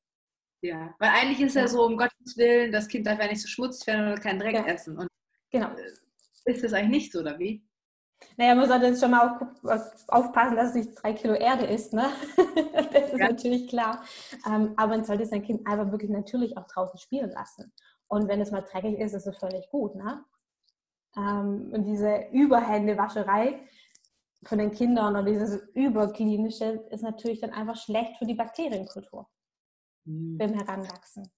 Ja, 0.62 0.94
weil 0.98 1.10
eigentlich 1.10 1.40
ist 1.40 1.54
ja, 1.54 1.62
ja 1.62 1.68
so, 1.68 1.84
um 1.84 1.96
Gottes 1.96 2.36
Willen, 2.36 2.72
das 2.72 2.88
Kind 2.88 3.06
darf 3.06 3.18
ja 3.18 3.26
nicht 3.26 3.42
so 3.42 3.48
schmutzig 3.48 3.86
werden 3.88 4.12
und 4.12 4.20
keinen 4.20 4.38
Dreck 4.38 4.54
ja. 4.54 4.64
essen. 4.64 4.96
Und 4.96 5.08
genau. 5.50 5.68
Äh, 5.68 6.50
ist 6.52 6.64
das 6.64 6.72
eigentlich 6.72 7.02
nicht 7.02 7.12
so, 7.12 7.20
oder 7.20 7.38
wie? 7.38 7.66
Naja, 8.36 8.54
man 8.54 8.68
sollte 8.68 8.86
jetzt 8.86 9.00
schon 9.00 9.10
mal 9.10 9.38
auf, 9.64 10.04
aufpassen, 10.08 10.56
dass 10.56 10.70
es 10.70 10.74
nicht 10.74 11.02
drei 11.02 11.12
Kilo 11.12 11.34
Erde 11.34 11.66
ist. 11.66 11.92
Ne? 11.92 12.08
das 12.92 13.12
ist 13.12 13.18
ja. 13.18 13.28
natürlich 13.28 13.68
klar. 13.68 14.04
Ähm, 14.46 14.72
aber 14.76 14.96
man 14.96 15.04
sollte 15.04 15.26
sein 15.26 15.42
Kind 15.42 15.66
einfach 15.66 15.90
wirklich 15.90 16.10
natürlich 16.10 16.56
auch 16.56 16.66
draußen 16.66 16.98
spielen 16.98 17.30
lassen. 17.30 17.72
Und 18.08 18.28
wenn 18.28 18.40
es 18.40 18.50
mal 18.50 18.62
dreckig 18.62 18.98
ist, 18.98 19.14
ist 19.14 19.26
es 19.26 19.38
völlig 19.38 19.68
gut. 19.70 19.94
Ne? 19.96 20.24
Ähm, 21.16 21.70
und 21.72 21.84
diese 21.84 22.26
Überhändewascherei 22.32 23.66
von 24.44 24.58
den 24.58 24.72
Kindern 24.72 25.16
oder 25.16 25.24
dieses 25.24 25.56
Überklinische 25.74 26.84
ist 26.90 27.02
natürlich 27.02 27.40
dann 27.40 27.52
einfach 27.52 27.76
schlecht 27.76 28.16
für 28.18 28.26
die 28.26 28.34
Bakterienkultur 28.34 29.28
mhm. 30.04 30.38
beim 30.38 30.54
Heranwachsen. 30.54 31.30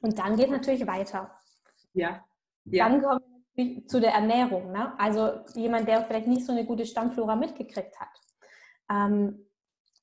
Und 0.00 0.18
dann 0.18 0.36
geht 0.36 0.46
es 0.46 0.52
natürlich 0.52 0.86
weiter. 0.86 1.30
Ja. 1.92 2.24
ja. 2.64 2.88
Dann 2.88 3.02
kommen 3.02 3.20
zu 3.86 4.00
der 4.00 4.12
Ernährung. 4.12 4.72
Ne? 4.72 4.98
Also 4.98 5.44
jemand, 5.54 5.88
der 5.88 6.04
vielleicht 6.04 6.26
nicht 6.26 6.46
so 6.46 6.52
eine 6.52 6.64
gute 6.64 6.86
Stammflora 6.86 7.36
mitgekriegt 7.36 7.98
hat. 7.98 8.08
Ähm, 8.90 9.46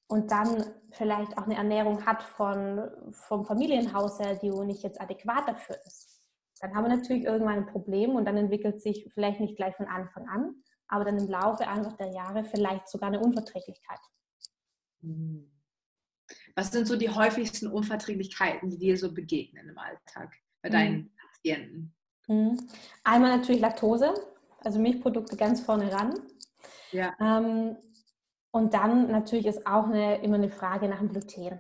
und 0.08 0.32
dann 0.32 0.64
vielleicht 0.92 1.38
auch 1.38 1.44
eine 1.44 1.56
Ernährung 1.56 2.06
hat 2.06 2.24
von, 2.24 2.90
vom 3.12 3.46
Familienhaushalt, 3.46 4.42
die 4.42 4.50
nicht 4.50 4.84
jetzt 4.84 5.02
adäquat 5.02 5.48
dafür 5.48 5.78
ist. 5.86 6.22
Dann 6.62 6.74
haben 6.74 6.86
wir 6.86 6.96
natürlich 6.96 7.24
irgendwann 7.24 7.58
ein 7.58 7.66
Problem 7.68 8.16
und 8.16 8.26
dann 8.26 8.38
entwickelt 8.38 8.82
sich 8.82 9.10
vielleicht 9.14 9.40
nicht 9.40 9.58
gleich 9.58 9.76
von 9.76 9.88
Anfang 9.88 10.28
an, 10.28 10.56
aber 10.88 11.06
dann 11.06 11.18
im 11.18 11.28
Laufe 11.28 11.68
einfach 11.68 11.94
der 11.98 12.12
Jahre 12.12 12.44
vielleicht 12.44 12.88
sogar 12.90 13.10
eine 13.10 13.20
Unverträglichkeit. 13.20 14.00
Was 16.56 16.72
sind 16.72 16.88
so 16.88 16.96
die 16.96 17.10
häufigsten 17.10 17.68
Unverträglichkeiten, 17.68 18.70
die 18.70 18.78
dir 18.78 18.98
so 18.98 19.14
begegnen 19.14 19.70
im 19.70 19.78
Alltag 19.78 20.36
bei 20.62 20.70
deinen 20.70 20.98
mhm. 20.98 21.12
Patienten? 21.32 21.96
Mhm. 22.28 22.68
Einmal 23.04 23.38
natürlich 23.38 23.62
Laktose, 23.62 24.14
also 24.60 24.80
Milchprodukte 24.80 25.38
ganz 25.38 25.62
vorne 25.62 25.92
ran. 25.92 26.20
Ja. 26.92 27.16
Ähm, 27.20 27.78
Und 28.52 28.74
dann 28.74 29.12
natürlich 29.12 29.46
ist 29.46 29.68
auch 29.68 29.86
eine, 29.86 30.22
immer 30.24 30.36
eine 30.36 30.50
Frage 30.50 30.88
nach 30.88 31.00
dem 31.00 31.10
Gluten. 31.10 31.60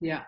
Ja. 0.00 0.26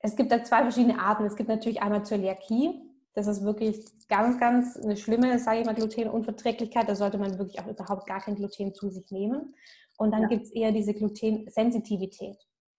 Es 0.00 0.16
gibt 0.16 0.32
da 0.32 0.42
zwei 0.42 0.62
verschiedene 0.62 0.98
Arten. 0.98 1.26
Es 1.26 1.36
gibt 1.36 1.48
natürlich 1.48 1.80
einmal 1.80 2.04
Zöliakie. 2.04 2.82
Das 3.14 3.26
ist 3.26 3.42
wirklich 3.42 3.84
ganz, 4.08 4.38
ganz 4.38 4.76
eine 4.76 4.96
schlimme, 4.96 5.38
sage 5.38 5.60
ich 5.60 5.66
mal, 5.66 5.74
Glutenunverträglichkeit. 5.74 6.88
Da 6.88 6.94
sollte 6.94 7.18
man 7.18 7.38
wirklich 7.38 7.60
auch 7.60 7.66
überhaupt 7.66 8.06
gar 8.06 8.20
kein 8.20 8.36
Gluten 8.36 8.74
zu 8.74 8.88
sich 8.88 9.10
nehmen. 9.10 9.54
Und 9.98 10.12
dann 10.12 10.22
ja. 10.22 10.28
gibt 10.28 10.44
es 10.44 10.52
eher 10.52 10.72
diese 10.72 10.94
Glutensensitivität. 10.94 12.38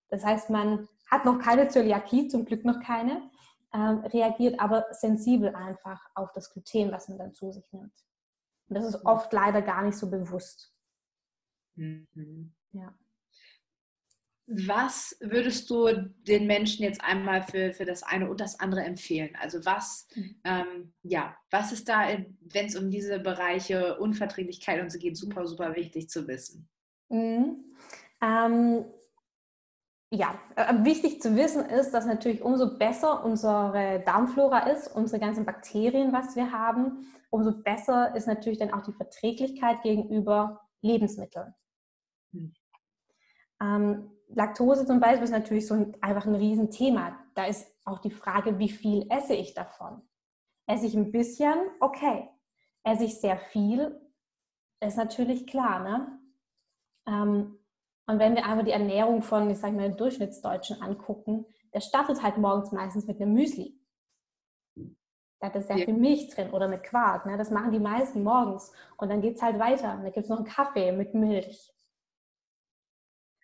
Das 0.10 0.26
heißt, 0.26 0.50
man 0.50 0.88
hat 1.10 1.26
noch 1.26 1.40
keine 1.40 1.68
Zöliakie, 1.68 2.28
zum 2.28 2.46
Glück 2.46 2.66
noch 2.66 2.80
keine, 2.80 3.30
ähm, 3.74 4.00
reagiert 4.00 4.60
aber 4.60 4.86
sensibel 4.92 5.54
einfach 5.56 6.02
auf 6.16 6.32
das 6.34 6.52
Gluten, 6.52 6.92
was 6.92 7.10
man 7.10 7.18
dann 7.18 7.34
zu 7.34 7.52
sich 7.52 7.72
nimmt. 7.72 7.94
Und 8.68 8.76
das 8.76 8.86
ist 8.86 9.06
oft 9.06 9.32
leider 9.34 9.62
gar 9.62 9.84
nicht 9.84 9.98
so 9.98 10.10
bewusst. 10.10 10.74
Mhm. 11.76 12.54
Ja. 12.72 12.94
Was 14.54 15.16
würdest 15.22 15.70
du 15.70 15.88
den 16.28 16.46
Menschen 16.46 16.84
jetzt 16.84 17.02
einmal 17.02 17.42
für, 17.42 17.72
für 17.72 17.86
das 17.86 18.04
eine 18.04 18.30
und 18.30 18.42
das 18.42 18.60
andere 18.60 18.82
empfehlen? 18.82 19.32
Also 19.40 19.66
was, 19.66 20.08
mhm. 20.14 20.36
ähm, 20.44 20.94
ja, 21.04 21.36
was 21.50 21.72
ist 21.72 21.88
da, 21.88 22.08
wenn 22.42 22.66
es 22.66 22.76
um 22.76 22.92
diese 22.92 23.20
Bereiche 23.20 23.98
Unverträglichkeit 23.98 24.82
und 24.82 24.92
so 24.92 25.00
geht, 25.00 25.16
super, 25.16 25.48
super 25.48 25.76
wichtig 25.76 26.10
zu 26.10 26.28
wissen? 26.28 26.68
Mhm. 27.10 27.64
Ähm, 28.22 28.86
ja, 30.14 30.38
äh, 30.58 30.84
wichtig 30.84 31.22
zu 31.22 31.38
wissen 31.38 31.66
ist, 31.66 31.92
dass 31.92 32.06
natürlich 32.06 32.42
umso 32.42 32.78
besser 32.78 33.24
unsere 33.24 34.04
Darmflora 34.06 34.70
ist, 34.70 34.88
unsere 34.94 35.22
ganzen 35.22 35.46
Bakterien, 35.46 36.12
was 36.12 36.36
wir 36.36 36.52
haben, 36.52 37.08
umso 37.30 37.54
besser 37.64 38.14
ist 38.16 38.28
natürlich 38.28 38.60
dann 38.60 38.74
auch 38.74 38.84
die 38.84 38.92
Verträglichkeit 38.92 39.82
gegenüber 39.84 40.60
Lebensmitteln. 40.82 41.54
Hm. 42.34 42.54
Ähm, 43.62 44.12
Laktose 44.34 44.86
zum 44.86 45.00
Beispiel 45.00 45.24
ist 45.24 45.32
natürlich 45.32 45.68
so 45.68 45.74
ein, 45.74 45.96
einfach 46.02 46.26
ein 46.26 46.36
Riesenthema. 46.36 47.18
Da 47.36 47.46
ist 47.46 47.68
auch 47.86 48.00
die 48.00 48.12
Frage, 48.12 48.60
wie 48.60 48.70
viel 48.70 49.08
esse 49.10 49.34
ich 49.34 49.54
davon? 49.54 50.02
Esse 50.68 50.86
ich 50.86 50.96
ein 50.96 51.12
bisschen? 51.12 51.56
Okay. 51.80 52.30
Esse 52.84 53.06
ich 53.06 53.20
sehr 53.20 53.38
viel? 53.38 54.00
Ist 54.80 54.98
natürlich 54.98 55.48
klar, 55.48 55.84
ne? 55.84 56.20
Ähm, 57.08 57.58
und 58.08 58.20
wenn 58.20 58.36
wir 58.36 58.46
aber 58.46 58.64
die 58.64 58.72
Ernährung 58.72 59.22
von, 59.22 59.50
ich 59.50 59.60
sage 59.60 59.76
mal, 59.76 59.94
Durchschnittsdeutschen 59.94 60.82
angucken, 60.82 61.46
der 61.74 61.82
startet 61.82 62.24
halt 62.24 62.38
morgens 62.38 62.72
meistens 62.72 63.08
mit 63.08 63.22
einem 63.22 63.34
Müsli. 63.34 63.80
Da 65.40 65.48
hat 65.48 65.56
es 65.56 65.68
sehr 65.68 65.78
ja. 65.78 65.86
viel 65.86 65.96
Milch 65.96 66.30
drin 66.30 66.52
oder 66.52 66.68
mit 66.68 66.84
Quark. 66.84 67.26
Ne? 67.26 67.38
Das 67.38 67.50
machen 67.50 67.72
die 67.72 67.80
meisten 67.80 68.24
morgens. 68.24 68.72
Und 68.98 69.10
dann 69.10 69.22
geht 69.22 69.38
es 69.38 69.42
halt 69.42 69.60
weiter. 69.60 69.96
Und 69.96 70.04
da 70.04 70.10
gibt 70.10 70.26
es 70.26 70.30
noch 70.30 70.38
einen 70.38 70.46
Kaffee 70.46 70.92
mit 70.92 71.14
Milch. 71.14 71.74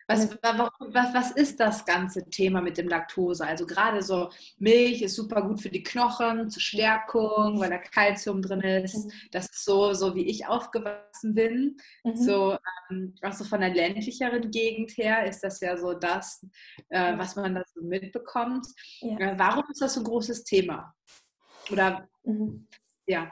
Was, 0.10 0.30
was, 0.42 1.14
was 1.14 1.32
ist 1.32 1.60
das 1.60 1.86
ganze 1.86 2.30
Thema 2.30 2.62
mit 2.62 2.78
dem 2.78 2.88
Laktose? 2.88 3.46
Also 3.46 3.66
gerade 3.66 4.02
so 4.02 4.30
Milch 4.58 5.02
ist 5.02 5.16
super 5.16 5.42
gut 5.42 5.62
für 5.62 5.70
die 5.70 5.84
Knochen, 5.84 6.50
zur 6.50 6.62
Stärkung, 6.62 7.60
weil 7.60 7.70
da 7.70 7.78
Kalzium 7.78 8.42
drin 8.42 8.62
ist. 8.62 9.06
Mhm. 9.06 9.12
Das 9.32 9.50
ist 9.50 9.66
so, 9.66 9.94
so 9.94 10.16
wie 10.16 10.26
ich 10.26 10.48
aufgewachsen 10.48 11.34
bin. 11.34 11.78
Mhm. 12.06 12.16
So, 12.16 12.58
ähm, 12.90 13.16
also 13.22 13.44
von 13.44 13.60
der 13.60 13.74
ländlicheren 13.74 14.50
Gegend 14.50 14.98
her 14.98 15.26
ist 15.26 15.44
das 15.44 15.60
ja 15.60 15.76
so 15.76 15.94
das, 15.94 16.46
äh, 16.88 17.18
was 17.18 17.36
man 17.36 17.56
da 17.56 17.64
so 17.74 17.82
mitbekommt. 17.82 18.66
Ja. 19.02 19.20
Äh, 19.20 19.36
warum 19.38 19.66
ist 19.70 19.82
das 19.82 19.96
so 19.96 20.00
ein 20.00 20.06
großes 20.06 20.46
Thema? 20.46 20.96
Oder 21.70 22.08
mhm. 22.24 22.66
ja, 23.08 23.30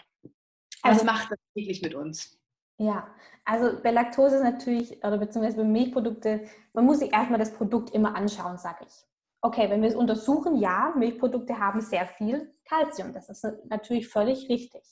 was 0.84 1.00
also, 1.00 1.06
macht 1.06 1.32
das 1.32 1.40
wirklich 1.54 1.82
mit 1.82 1.96
uns? 1.96 2.38
Ja, 2.78 3.08
also 3.46 3.80
bei 3.82 3.92
Laktose 3.92 4.38
ist 4.38 4.44
natürlich, 4.44 4.98
oder 5.04 5.20
beziehungsweise 5.20 5.58
bei 5.58 5.64
Milchprodukte, 5.64 6.46
man 6.74 6.86
muss 6.86 7.00
sich 7.00 7.14
erstmal 7.14 7.40
das 7.40 7.54
Produkt 7.54 7.92
immer 7.92 8.16
anschauen, 8.16 8.58
sage 8.58 8.86
ich. 8.88 9.06
Okay, 9.42 9.70
wenn 9.70 9.84
wir 9.84 9.90
es 9.90 9.96
untersuchen, 9.96 10.56
ja, 10.58 10.94
Milchprodukte 10.98 11.60
haben 11.60 11.80
sehr 11.80 12.08
viel 12.08 12.56
Kalzium. 12.68 13.14
Das 13.14 13.30
ist 13.30 13.46
natürlich 13.70 14.10
völlig 14.10 14.50
richtig. 14.50 14.84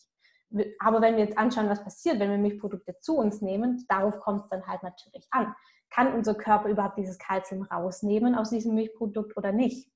Aber 0.78 1.02
wenn 1.02 1.18
wir 1.18 1.24
jetzt 1.24 1.38
anschauen, 1.38 1.68
was 1.68 1.84
passiert, 1.84 2.20
wenn 2.20 2.30
wir 2.30 2.38
Milchprodukte 2.38 3.00
zu 3.00 3.18
uns 3.18 3.42
nehmen, 3.42 3.84
darauf 3.90 4.20
kommt 4.20 4.44
es 4.44 4.50
dann 4.50 4.68
halt 4.68 4.84
natürlich 4.84 5.28
an. 5.32 5.56
Kann 5.90 6.14
unser 6.14 6.36
Körper 6.36 6.70
überhaupt 6.70 7.00
dieses 7.00 7.18
Kalzium 7.18 7.64
rausnehmen 7.64 8.36
aus 8.36 8.52
diesem 8.52 8.76
Milchprodukt 8.76 9.36
oder 9.36 9.52
nicht? 9.52 9.92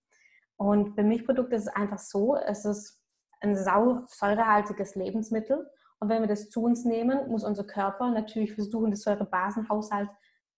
Und 0.55 0.95
bei 0.95 1.03
Milchprodukten 1.03 1.55
ist 1.55 1.67
es 1.67 1.75
einfach 1.75 1.99
so, 1.99 2.35
es 2.35 2.65
ist 2.65 2.99
ein 3.41 3.55
sausäurehaltiges 3.55 4.95
Lebensmittel 4.95 5.69
und 5.99 6.09
wenn 6.09 6.21
wir 6.21 6.27
das 6.27 6.49
zu 6.49 6.63
uns 6.63 6.85
nehmen, 6.85 7.29
muss 7.29 7.43
unser 7.43 7.63
Körper 7.63 8.11
natürlich 8.11 8.53
versuchen, 8.53 8.91
den 8.91 8.95
Säurebasenhaushalt 8.95 10.09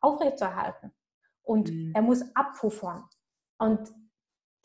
aufrechtzuerhalten. 0.01 0.91
Und 1.43 1.71
mhm. 1.71 1.93
er 1.95 2.01
muss 2.01 2.23
abpuffern. 2.35 3.05
Und 3.57 3.93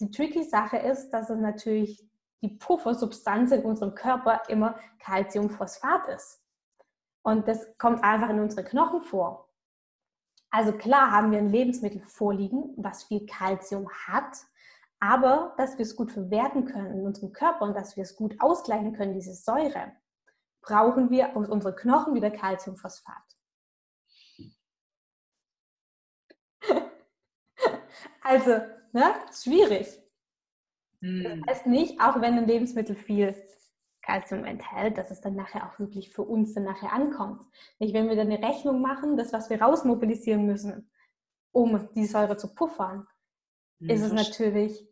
die 0.00 0.10
tricky 0.10 0.42
Sache 0.42 0.78
ist, 0.78 1.10
dass 1.10 1.30
es 1.30 1.38
natürlich 1.38 2.04
die 2.42 2.48
Puffersubstanz 2.48 3.52
in 3.52 3.62
unserem 3.62 3.94
Körper 3.94 4.42
immer 4.48 4.78
Calciumphosphat 4.98 6.08
ist. 6.08 6.42
Und 7.22 7.48
das 7.48 7.66
kommt 7.78 8.04
einfach 8.04 8.28
in 8.28 8.40
unsere 8.40 8.64
Knochen 8.64 9.00
vor. 9.02 9.48
Also 10.50 10.72
klar 10.72 11.10
haben 11.10 11.32
wir 11.32 11.38
ein 11.38 11.48
Lebensmittel 11.48 12.02
vorliegen, 12.02 12.74
was 12.76 13.04
viel 13.04 13.26
Calcium 13.26 13.88
hat, 14.06 14.36
aber 15.00 15.54
dass 15.56 15.78
wir 15.78 15.84
es 15.84 15.96
gut 15.96 16.12
verwerten 16.12 16.66
können 16.66 16.98
in 16.98 17.06
unserem 17.06 17.32
Körper 17.32 17.64
und 17.64 17.74
dass 17.74 17.96
wir 17.96 18.02
es 18.02 18.14
gut 18.14 18.36
ausgleichen 18.40 18.92
können, 18.92 19.14
diese 19.14 19.34
Säure, 19.34 19.92
brauchen 20.66 21.10
wir 21.10 21.36
aus 21.36 21.48
unseren 21.48 21.76
Knochen 21.76 22.14
wieder 22.14 22.30
Calciumphosphat. 22.30 23.22
also, 28.22 28.50
ne, 28.92 29.14
schwierig. 29.32 30.00
Das 31.00 31.10
hm. 31.10 31.44
heißt 31.46 31.66
nicht, 31.66 32.00
auch 32.00 32.20
wenn 32.20 32.38
ein 32.38 32.46
Lebensmittel 32.46 32.96
viel 32.96 33.34
Kalzium 34.04 34.44
enthält, 34.44 34.98
dass 34.98 35.10
es 35.10 35.20
dann 35.20 35.34
nachher 35.34 35.66
auch 35.66 35.78
wirklich 35.78 36.10
für 36.10 36.22
uns 36.22 36.54
dann 36.54 36.64
nachher 36.64 36.92
ankommt. 36.92 37.42
Nicht, 37.78 37.94
wenn 37.94 38.08
wir 38.08 38.16
dann 38.16 38.30
eine 38.30 38.46
Rechnung 38.46 38.80
machen, 38.80 39.16
das, 39.16 39.32
was 39.32 39.50
wir 39.50 39.60
rausmobilisieren 39.60 40.46
müssen, 40.46 40.90
um 41.52 41.88
die 41.94 42.06
Säure 42.06 42.36
zu 42.36 42.54
puffern, 42.54 43.06
hm, 43.80 43.90
ist 43.90 44.02
es 44.02 44.12
natürlich 44.12 44.88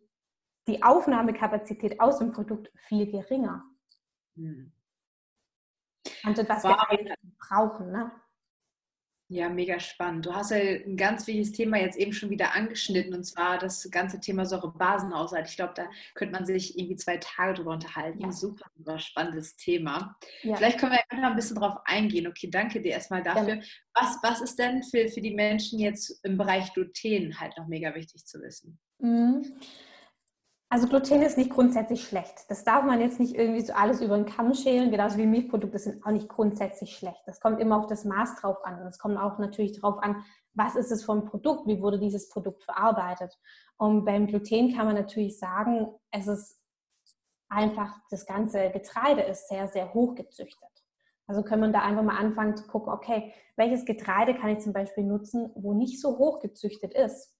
die 0.67 0.83
Aufnahmekapazität 0.83 2.01
aus 2.01 2.19
dem 2.19 2.33
Produkt 2.33 2.71
viel 2.75 3.11
geringer. 3.11 3.65
Hm. 4.37 4.73
Und 6.25 6.39
was 6.49 6.65
wir 6.65 7.17
brauchen. 7.39 7.91
Ne? 7.91 8.13
Ja, 9.33 9.49
mega 9.49 9.81
spannend. 9.81 10.27
Du 10.27 10.35
hast 10.35 10.51
ja 10.51 10.59
ein 10.59 10.99
ganz 10.99 11.27
wichtiges 11.27 11.53
Thema 11.53 11.79
jetzt 11.79 11.97
eben 11.97 12.13
schon 12.13 12.29
wieder 12.29 12.55
angeschnitten 12.55 13.15
und 13.15 13.25
zwar 13.25 13.57
das 13.57 13.91
ganze 13.91 14.21
Thema 14.21 14.45
Säurebasenhaushalt. 14.45 15.49
Ich 15.49 15.57
glaube, 15.57 15.73
da 15.75 15.87
könnte 16.15 16.35
man 16.35 16.45
sich 16.45 16.79
irgendwie 16.79 16.97
zwei 16.97 17.17
Tage 17.17 17.55
drüber 17.55 17.71
unterhalten. 17.71 18.21
Ja. 18.21 18.31
Super, 18.31 18.67
super 18.77 18.99
spannendes 18.99 19.57
Thema. 19.57 20.19
Ja. 20.43 20.57
Vielleicht 20.57 20.79
können 20.79 20.93
wir 20.93 21.01
einfach 21.09 21.31
ein 21.31 21.37
bisschen 21.37 21.57
drauf 21.57 21.79
eingehen. 21.87 22.27
Okay, 22.27 22.51
danke 22.51 22.83
dir 22.83 22.93
erstmal 22.93 23.23
dafür. 23.23 23.55
Ja. 23.55 23.63
Was, 23.95 24.19
was 24.23 24.43
ist 24.43 24.59
denn 24.59 24.83
für, 24.83 25.09
für 25.09 25.23
die 25.23 25.35
Menschen 25.35 25.79
jetzt 25.79 26.23
im 26.25 26.37
Bereich 26.37 26.71
Gluten 26.75 27.41
halt 27.41 27.57
noch 27.57 27.69
mega 27.69 27.95
wichtig 27.95 28.27
zu 28.27 28.39
wissen? 28.43 28.79
Mhm. 28.99 29.47
Also 30.73 30.89
Gluten 30.89 31.21
ist 31.21 31.37
nicht 31.37 31.51
grundsätzlich 31.51 32.03
schlecht. 32.03 32.47
Das 32.49 32.65
darf 32.65 32.87
man 32.87 32.99
jetzt 32.99 33.21
nicht 33.21 33.35
irgendwie 33.35 33.61
so 33.61 33.75
alles 33.75 34.01
über 34.01 34.17
den 34.17 34.25
Kamm 34.25 34.55
schälen, 34.55 34.91
genauso 34.91 35.19
wie 35.19 35.27
Milchprodukte 35.27 35.79
sind 35.79 36.03
auch 36.03 36.13
nicht 36.13 36.31
grundsätzlich 36.31 36.97
schlecht. 36.97 37.21
Das 37.27 37.41
kommt 37.41 37.61
immer 37.61 37.79
auf 37.79 37.89
das 37.89 38.07
Maß 38.07 38.37
drauf 38.37 38.65
an. 38.65 38.81
Und 38.81 38.87
es 38.87 38.99
kommt 38.99 39.19
auch 39.19 39.39
natürlich 39.39 39.79
darauf 39.79 40.03
an, 40.03 40.25
was 40.55 40.75
ist 40.75 40.91
es 40.91 41.05
für 41.05 41.13
ein 41.13 41.27
Produkt, 41.27 41.67
wie 41.67 41.83
wurde 41.83 41.99
dieses 41.99 42.31
Produkt 42.31 42.65
verarbeitet. 42.65 43.39
Und 43.77 44.07
beim 44.07 44.27
Gluten 44.27 44.75
kann 44.75 44.87
man 44.87 44.95
natürlich 44.95 45.39
sagen, 45.39 45.89
es 46.11 46.27
ist 46.27 46.59
einfach, 47.51 47.95
das 48.11 48.25
ganze 48.25 48.71
Getreide 48.71 49.21
ist 49.21 49.51
sehr, 49.51 49.69
sehr 49.69 49.93
hoch 49.93 50.15
gezüchtet. 50.15 50.71
Also 51.27 51.43
können 51.43 51.65
wir 51.65 51.69
da 51.69 51.83
einfach 51.83 52.03
mal 52.03 52.17
anfangen 52.17 52.57
zu 52.57 52.67
gucken, 52.67 52.95
okay, 52.95 53.35
welches 53.57 53.85
Getreide 53.85 54.35
kann 54.35 54.49
ich 54.49 54.61
zum 54.61 54.73
Beispiel 54.73 55.05
nutzen, 55.05 55.51
wo 55.55 55.75
nicht 55.75 56.01
so 56.01 56.17
hoch 56.17 56.41
gezüchtet 56.41 56.95
ist. 56.95 57.37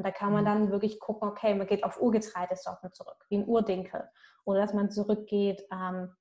Und 0.00 0.06
da 0.06 0.12
kann 0.12 0.32
man 0.32 0.44
mhm. 0.44 0.46
dann 0.46 0.70
wirklich 0.70 0.98
gucken, 0.98 1.28
okay, 1.28 1.54
man 1.54 1.66
geht 1.66 1.84
auf 1.84 2.00
Urgetreidesorten 2.00 2.90
zurück, 2.94 3.26
wie 3.28 3.36
ein 3.36 3.46
Urdinkel. 3.46 4.08
Oder 4.46 4.60
dass 4.62 4.72
man 4.72 4.90
zurückgeht 4.90 5.62
ähm, 5.70 6.16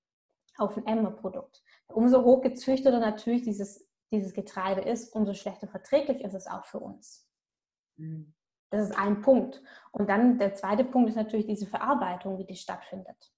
auf 0.58 0.76
ein 0.76 0.86
Emmer-Produkt. 0.86 1.64
Umso 1.88 2.26
hochgezüchteter 2.26 3.00
natürlich 3.00 3.44
dieses, 3.44 3.90
dieses 4.12 4.34
Getreide 4.34 4.82
ist, 4.82 5.16
umso 5.16 5.34
schlechter 5.34 5.70
verträglich 5.70 6.20
ist 6.26 6.34
es 6.34 6.46
auch 6.46 6.66
für 6.66 6.80
uns. 6.80 7.26
Mhm. 7.96 8.34
Das 8.70 8.82
ist 8.82 8.98
ein 8.98 9.22
Punkt. 9.22 9.64
Und 9.94 10.10
dann 10.10 10.40
der 10.40 10.56
zweite 10.56 10.84
Punkt 10.84 11.08
ist 11.08 11.16
natürlich 11.16 11.48
diese 11.48 11.66
Verarbeitung, 11.66 12.38
wie 12.38 12.46
die 12.46 12.58
stattfindet. 12.58 13.32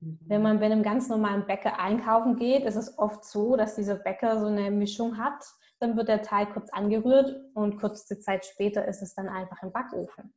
Mhm. 0.00 0.18
Wenn 0.22 0.40
man 0.40 0.60
bei 0.60 0.64
einem 0.64 0.82
ganz 0.82 1.10
normalen 1.10 1.46
Bäcker 1.46 1.78
einkaufen 1.78 2.36
geht, 2.36 2.64
ist 2.64 2.76
es 2.76 2.98
oft 2.98 3.22
so, 3.26 3.54
dass 3.54 3.74
dieser 3.74 3.96
Bäcker 3.96 4.40
so 4.40 4.46
eine 4.46 4.70
Mischung 4.70 5.18
hat 5.18 5.44
dann 5.82 5.96
wird 5.96 6.08
der 6.08 6.22
Teig 6.22 6.52
kurz 6.52 6.70
angerührt 6.70 7.34
und 7.54 7.78
kurze 7.78 8.20
Zeit 8.20 8.46
später 8.46 8.86
ist 8.86 9.02
es 9.02 9.14
dann 9.14 9.28
einfach 9.28 9.62
im 9.62 9.72
Backofen. 9.72 10.32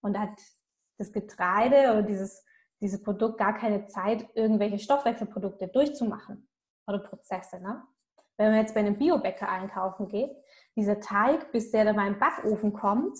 Und 0.00 0.14
da 0.14 0.20
hat 0.20 0.38
das 0.98 1.12
Getreide 1.12 1.90
oder 1.90 2.02
dieses, 2.02 2.44
dieses 2.80 3.02
Produkt 3.02 3.38
gar 3.38 3.54
keine 3.54 3.86
Zeit, 3.86 4.28
irgendwelche 4.34 4.78
Stoffwechselprodukte 4.78 5.68
durchzumachen 5.68 6.48
oder 6.86 6.98
Prozesse. 6.98 7.60
Ne? 7.60 7.82
Wenn 8.36 8.50
man 8.50 8.60
jetzt 8.60 8.74
bei 8.74 8.80
einem 8.80 8.98
Biobäcker 8.98 9.48
einkaufen 9.48 10.08
geht, 10.08 10.36
dieser 10.76 11.00
Teig, 11.00 11.50
bis 11.50 11.70
der 11.70 11.84
dann 11.84 11.96
mal 11.96 12.06
im 12.06 12.18
Backofen 12.18 12.72
kommt, 12.72 13.18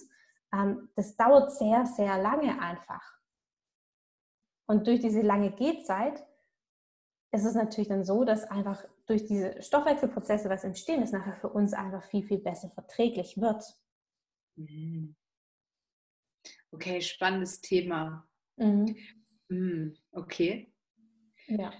ähm, 0.53 0.91
das 0.97 1.17
dauert 1.17 1.53
sehr, 1.53 1.87
sehr 1.87 2.19
lange 2.19 2.61
einfach. 2.61 3.19
Und 4.67 4.87
durch 4.87 5.01
diese 5.01 5.23
lange 5.23 5.53
Gehzeit 5.53 6.27
ist 7.31 7.45
es 7.45 7.55
natürlich 7.55 7.89
dann 7.89 8.05
so, 8.05 8.25
dass 8.25 8.45
einfach 8.45 8.85
durch 9.07 9.27
diese 9.27 9.61
Stoffwechselprozesse, 9.63 10.49
was 10.49 10.65
entstehen, 10.65 11.03
es 11.03 11.13
nachher 11.13 11.37
für 11.37 11.49
uns 11.49 11.73
einfach 11.73 12.03
viel, 12.05 12.23
viel 12.23 12.39
besser 12.39 12.71
verträglich 12.71 13.41
wird. 13.41 13.65
Mhm. 14.57 15.15
Okay, 16.71 17.01
spannendes 17.01 17.61
Thema. 17.61 18.27
Mhm. 18.57 18.97
Mhm, 19.49 19.97
okay. 20.13 20.73
Ja. 21.47 21.73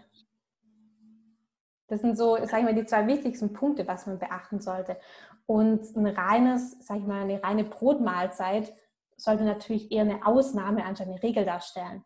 Das 1.89 2.03
sind 2.03 2.17
so, 2.17 2.37
sag 2.45 2.59
ich 2.59 2.65
mal, 2.65 2.75
die 2.75 2.85
zwei 2.85 3.07
wichtigsten 3.07 3.53
Punkte, 3.53 3.87
was 3.87 4.07
man 4.07 4.19
beachten 4.19 4.61
sollte. 4.61 4.99
Und 5.47 5.97
ein 5.97 6.07
reines, 6.07 6.77
sag 6.87 6.99
ich 6.99 7.07
mal, 7.07 7.23
eine 7.23 7.43
reine 7.43 7.65
Brotmahlzeit 7.65 8.75
sollte 9.17 9.45
natürlich 9.45 9.91
eher 9.91 10.03
eine 10.03 10.27
Ausnahme 10.27 10.85
anstatt 10.85 11.09
eine 11.09 11.23
Regel 11.23 11.45
darstellen. 11.45 12.05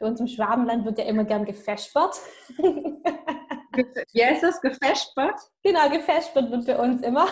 Für 0.00 0.06
uns 0.06 0.18
im 0.18 0.28
Schwabenland 0.28 0.86
wird 0.86 0.98
ja 0.98 1.04
immer 1.04 1.24
gern 1.24 1.44
gefespert. 1.44 2.18
Wie 2.56 4.24
heißt 4.24 4.42
das? 4.42 4.58
Gefespert? 4.62 5.38
Genau, 5.62 5.90
gefespert 5.90 6.50
wird 6.50 6.64
für 6.64 6.78
uns 6.78 7.02
immer. 7.02 7.26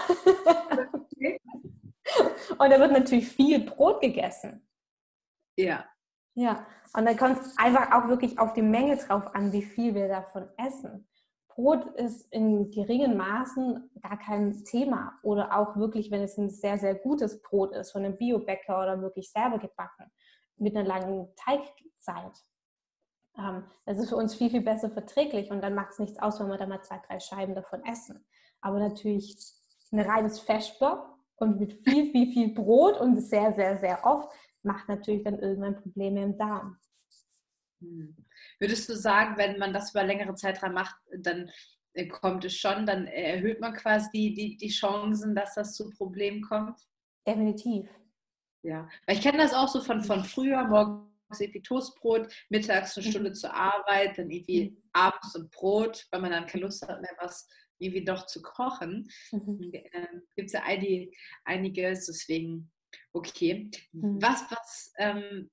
Und 2.58 2.70
da 2.70 2.78
wird 2.78 2.92
natürlich 2.92 3.26
viel 3.26 3.60
Brot 3.60 4.02
gegessen. 4.02 4.68
Ja. 5.56 5.86
Ja, 6.34 6.66
und 6.94 7.06
da 7.06 7.14
kommt 7.14 7.40
es 7.40 7.56
einfach 7.56 7.90
auch 7.90 8.08
wirklich 8.08 8.38
auf 8.38 8.52
die 8.52 8.62
Menge 8.62 8.96
drauf 8.98 9.34
an, 9.34 9.50
wie 9.52 9.62
viel 9.62 9.94
wir 9.94 10.08
davon 10.08 10.48
essen. 10.58 11.08
Brot 11.48 11.86
ist 11.96 12.30
in 12.32 12.70
geringen 12.70 13.16
Maßen 13.16 13.90
gar 14.02 14.18
kein 14.18 14.62
Thema. 14.64 15.18
Oder 15.22 15.58
auch 15.58 15.74
wirklich, 15.76 16.10
wenn 16.10 16.22
es 16.22 16.36
ein 16.36 16.50
sehr, 16.50 16.78
sehr 16.78 16.94
gutes 16.94 17.40
Brot 17.40 17.72
ist, 17.72 17.92
von 17.92 18.04
einem 18.04 18.18
Biobäcker 18.18 18.78
oder 18.78 19.00
wirklich 19.00 19.32
selber 19.32 19.58
gebacken, 19.58 20.12
mit 20.58 20.76
einer 20.76 20.86
langen 20.86 21.34
Teigzeit. 21.34 22.44
Ähm, 23.38 23.64
das 23.86 23.98
ist 23.98 24.08
für 24.08 24.16
uns 24.16 24.34
viel, 24.34 24.50
viel 24.50 24.62
besser 24.62 24.90
verträglich 24.90 25.50
und 25.50 25.62
dann 25.62 25.74
macht 25.74 25.92
es 25.92 25.98
nichts 25.98 26.18
aus, 26.18 26.40
wenn 26.40 26.48
wir 26.48 26.58
da 26.58 26.66
mal 26.66 26.82
zwei, 26.82 27.00
drei 27.06 27.20
Scheiben 27.20 27.54
davon 27.54 27.84
essen. 27.84 28.24
Aber 28.60 28.78
natürlich 28.78 29.36
ein 29.92 30.00
reines 30.00 30.40
Feschblock 30.40 31.16
und 31.36 31.60
mit 31.60 31.72
viel, 31.84 32.10
viel, 32.10 32.32
viel 32.32 32.54
Brot 32.54 33.00
und 33.00 33.20
sehr, 33.20 33.52
sehr, 33.52 33.76
sehr 33.78 34.04
oft 34.04 34.30
macht 34.62 34.88
natürlich 34.88 35.22
dann 35.22 35.38
irgendwann 35.38 35.80
Probleme 35.80 36.22
im 36.22 36.36
Darm. 36.36 36.76
Hm. 37.80 38.16
Würdest 38.58 38.88
du 38.88 38.96
sagen, 38.96 39.36
wenn 39.36 39.58
man 39.58 39.72
das 39.72 39.90
über 39.90 40.02
längere 40.02 40.34
Zeit 40.34 40.60
dran 40.60 40.74
macht, 40.74 40.96
dann 41.16 41.50
äh, 41.94 42.06
kommt 42.06 42.44
es 42.44 42.56
schon, 42.56 42.86
dann 42.86 43.06
erhöht 43.06 43.60
man 43.60 43.72
quasi 43.72 44.08
die, 44.12 44.34
die, 44.34 44.56
die 44.56 44.68
Chancen, 44.68 45.34
dass 45.34 45.54
das 45.54 45.74
zu 45.74 45.90
Problemen 45.90 46.42
kommt? 46.42 46.78
Definitiv. 47.26 47.88
Ja, 48.62 48.88
weil 49.06 49.16
ich 49.16 49.22
kenne 49.22 49.38
das 49.38 49.54
auch 49.54 49.68
so 49.68 49.80
von, 49.80 50.02
von 50.02 50.24
früher, 50.24 50.64
morgens 50.66 51.08
irgendwie 51.30 51.62
Toastbrot, 51.62 52.32
mittags 52.48 52.96
eine 52.96 53.06
Stunde 53.06 53.30
mhm. 53.30 53.34
zur 53.34 53.54
Arbeit, 53.54 54.18
dann 54.18 54.30
irgendwie 54.30 54.70
mhm. 54.70 54.82
abends 54.92 55.34
ein 55.34 55.50
Brot, 55.50 56.06
weil 56.10 56.20
man 56.20 56.32
dann 56.32 56.46
keine 56.46 56.64
Lust 56.64 56.86
hat 56.86 57.00
mehr 57.00 57.16
was 57.20 57.48
irgendwie 57.78 58.04
doch 58.04 58.26
zu 58.26 58.42
kochen. 58.42 59.08
Mhm. 59.30 59.70
Ähm, 59.72 60.22
Gibt 60.36 60.46
es 60.46 60.52
ja 60.52 60.62
einige, 60.64 61.10
einiges, 61.44 62.06
deswegen 62.06 62.70
okay. 63.12 63.70
Mhm. 63.92 64.20
Was, 64.20 64.44
was 64.50 64.92
ähm, 64.98 65.50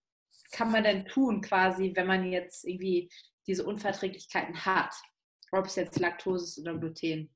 kann 0.51 0.71
man 0.71 0.83
denn 0.83 1.05
tun 1.05 1.41
quasi, 1.41 1.91
wenn 1.95 2.07
man 2.07 2.31
jetzt 2.31 2.65
irgendwie 2.65 3.09
diese 3.47 3.65
Unverträglichkeiten 3.65 4.65
hat? 4.65 4.93
Ob 5.51 5.65
es 5.65 5.75
jetzt 5.75 5.99
Laktose 5.99 6.45
ist 6.45 6.59
oder 6.59 6.77
Gluten. 6.77 7.29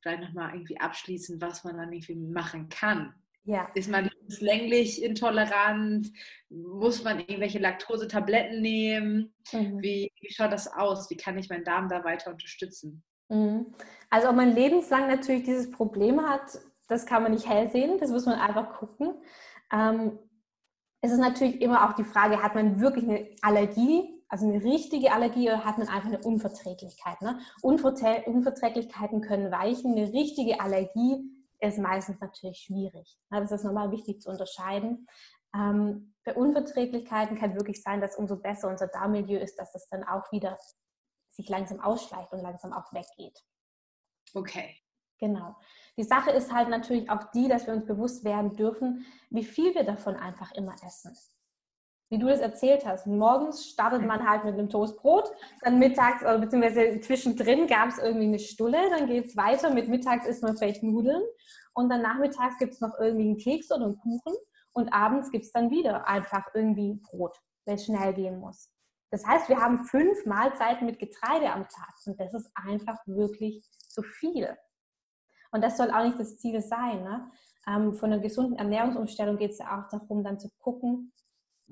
Vielleicht 0.00 0.22
nochmal 0.22 0.54
irgendwie 0.54 0.78
abschließen, 0.78 1.40
was 1.40 1.62
man 1.64 1.76
dann 1.76 1.92
irgendwie 1.92 2.16
machen 2.16 2.68
kann. 2.68 3.14
Ja. 3.44 3.70
Ist 3.74 3.90
man 3.90 4.10
länglich 4.40 5.02
intolerant? 5.02 6.12
Muss 6.48 7.02
man 7.02 7.20
irgendwelche 7.20 7.58
Laktosetabletten 7.58 8.60
nehmen? 8.60 9.34
Mhm. 9.52 9.82
Wie, 9.82 10.12
wie, 10.20 10.32
schaut 10.32 10.52
das 10.52 10.72
aus? 10.72 11.10
Wie 11.10 11.16
kann 11.16 11.38
ich 11.38 11.48
meinen 11.48 11.64
Darm 11.64 11.88
da 11.88 12.04
weiter 12.04 12.30
unterstützen? 12.30 13.02
Mhm. 13.28 13.74
Also 14.10 14.28
ob 14.28 14.36
man 14.36 14.54
lebenslang 14.54 15.08
natürlich 15.08 15.44
dieses 15.44 15.70
Problem 15.70 16.20
hat, 16.28 16.58
das 16.88 17.06
kann 17.06 17.22
man 17.22 17.32
nicht 17.32 17.48
hell 17.48 17.70
sehen, 17.70 17.98
das 17.98 18.10
muss 18.10 18.26
man 18.26 18.38
einfach 18.38 18.74
gucken. 18.74 19.14
Ähm, 19.72 20.18
es 21.00 21.10
ist 21.10 21.18
natürlich 21.18 21.60
immer 21.60 21.88
auch 21.88 21.94
die 21.94 22.04
Frage, 22.04 22.42
hat 22.42 22.54
man 22.54 22.80
wirklich 22.80 23.08
eine 23.08 23.28
Allergie, 23.40 24.22
also 24.28 24.46
eine 24.46 24.62
richtige 24.62 25.12
Allergie 25.12 25.48
oder 25.48 25.64
hat 25.64 25.78
man 25.78 25.88
einfach 25.88 26.08
eine 26.08 26.20
Unverträglichkeit? 26.20 27.20
Ne? 27.22 27.40
Unverträglichkeiten 27.62 29.20
können 29.20 29.50
weichen, 29.50 29.96
eine 29.96 30.12
richtige 30.12 30.60
Allergie 30.60 31.24
ist 31.68 31.78
meistens 31.78 32.20
natürlich 32.20 32.58
schwierig. 32.58 33.16
Das 33.30 33.52
ist 33.52 33.64
nochmal 33.64 33.90
wichtig 33.90 34.20
zu 34.20 34.30
unterscheiden. 34.30 35.06
Ähm, 35.54 36.14
bei 36.24 36.34
Unverträglichkeiten 36.34 37.38
kann 37.38 37.54
wirklich 37.54 37.82
sein, 37.82 38.00
dass 38.00 38.16
umso 38.16 38.36
besser 38.36 38.68
unser 38.68 38.88
Darmmilieu 38.88 39.38
ist, 39.38 39.56
dass 39.58 39.72
das 39.72 39.88
dann 39.88 40.04
auch 40.04 40.30
wieder 40.32 40.58
sich 41.30 41.48
langsam 41.48 41.80
ausschleicht 41.80 42.32
und 42.32 42.40
langsam 42.40 42.72
auch 42.72 42.92
weggeht. 42.92 43.38
Okay. 44.34 44.76
Genau. 45.18 45.54
Die 45.96 46.02
Sache 46.02 46.32
ist 46.32 46.52
halt 46.52 46.68
natürlich 46.68 47.08
auch 47.08 47.30
die, 47.30 47.46
dass 47.46 47.66
wir 47.68 47.74
uns 47.74 47.86
bewusst 47.86 48.24
werden 48.24 48.56
dürfen, 48.56 49.06
wie 49.30 49.44
viel 49.44 49.72
wir 49.74 49.84
davon 49.84 50.16
einfach 50.16 50.50
immer 50.52 50.74
essen. 50.84 51.16
Wie 52.12 52.18
du 52.18 52.26
das 52.26 52.40
erzählt 52.40 52.84
hast, 52.84 53.06
morgens 53.06 53.64
startet 53.64 54.04
man 54.04 54.28
halt 54.28 54.44
mit 54.44 54.52
einem 54.52 54.68
Toastbrot, 54.68 55.32
dann 55.62 55.78
mittags 55.78 56.20
oder 56.20 56.36
beziehungsweise 56.36 57.00
zwischendrin 57.00 57.66
gab 57.66 57.88
es 57.88 57.96
irgendwie 57.96 58.26
eine 58.26 58.38
Stulle, 58.38 58.90
dann 58.90 59.06
geht 59.06 59.24
es 59.24 59.36
weiter, 59.38 59.70
mit 59.72 59.88
mittags 59.88 60.26
isst 60.26 60.42
man 60.42 60.54
vielleicht 60.54 60.82
Nudeln 60.82 61.22
und 61.72 61.88
dann 61.88 62.02
nachmittags 62.02 62.58
gibt 62.58 62.74
es 62.74 62.82
noch 62.82 62.92
irgendwie 63.00 63.28
einen 63.28 63.38
Keks 63.38 63.72
oder 63.72 63.86
einen 63.86 63.96
Kuchen 63.96 64.34
und 64.74 64.92
abends 64.92 65.30
gibt 65.30 65.46
es 65.46 65.52
dann 65.52 65.70
wieder 65.70 66.06
einfach 66.06 66.44
irgendwie 66.52 67.00
Brot, 67.02 67.34
weil 67.64 67.76
es 67.76 67.86
schnell 67.86 68.12
gehen 68.12 68.40
muss. 68.40 68.70
Das 69.10 69.26
heißt, 69.26 69.48
wir 69.48 69.56
haben 69.56 69.86
fünf 69.86 70.26
Mahlzeiten 70.26 70.84
mit 70.84 70.98
Getreide 70.98 71.50
am 71.50 71.66
Tag 71.66 71.94
und 72.04 72.20
das 72.20 72.34
ist 72.34 72.50
einfach 72.54 72.98
wirklich 73.06 73.66
zu 73.88 74.02
viel. 74.02 74.54
Und 75.50 75.64
das 75.64 75.78
soll 75.78 75.90
auch 75.90 76.04
nicht 76.04 76.20
das 76.20 76.36
Ziel 76.36 76.60
sein. 76.60 77.04
Ne? 77.04 77.30
Ähm, 77.66 77.94
von 77.94 78.12
einer 78.12 78.20
gesunden 78.20 78.58
Ernährungsumstellung 78.58 79.38
geht 79.38 79.52
es 79.52 79.60
ja 79.60 79.80
auch 79.80 79.88
darum, 79.88 80.22
dann 80.22 80.38
zu 80.38 80.50
gucken, 80.58 81.10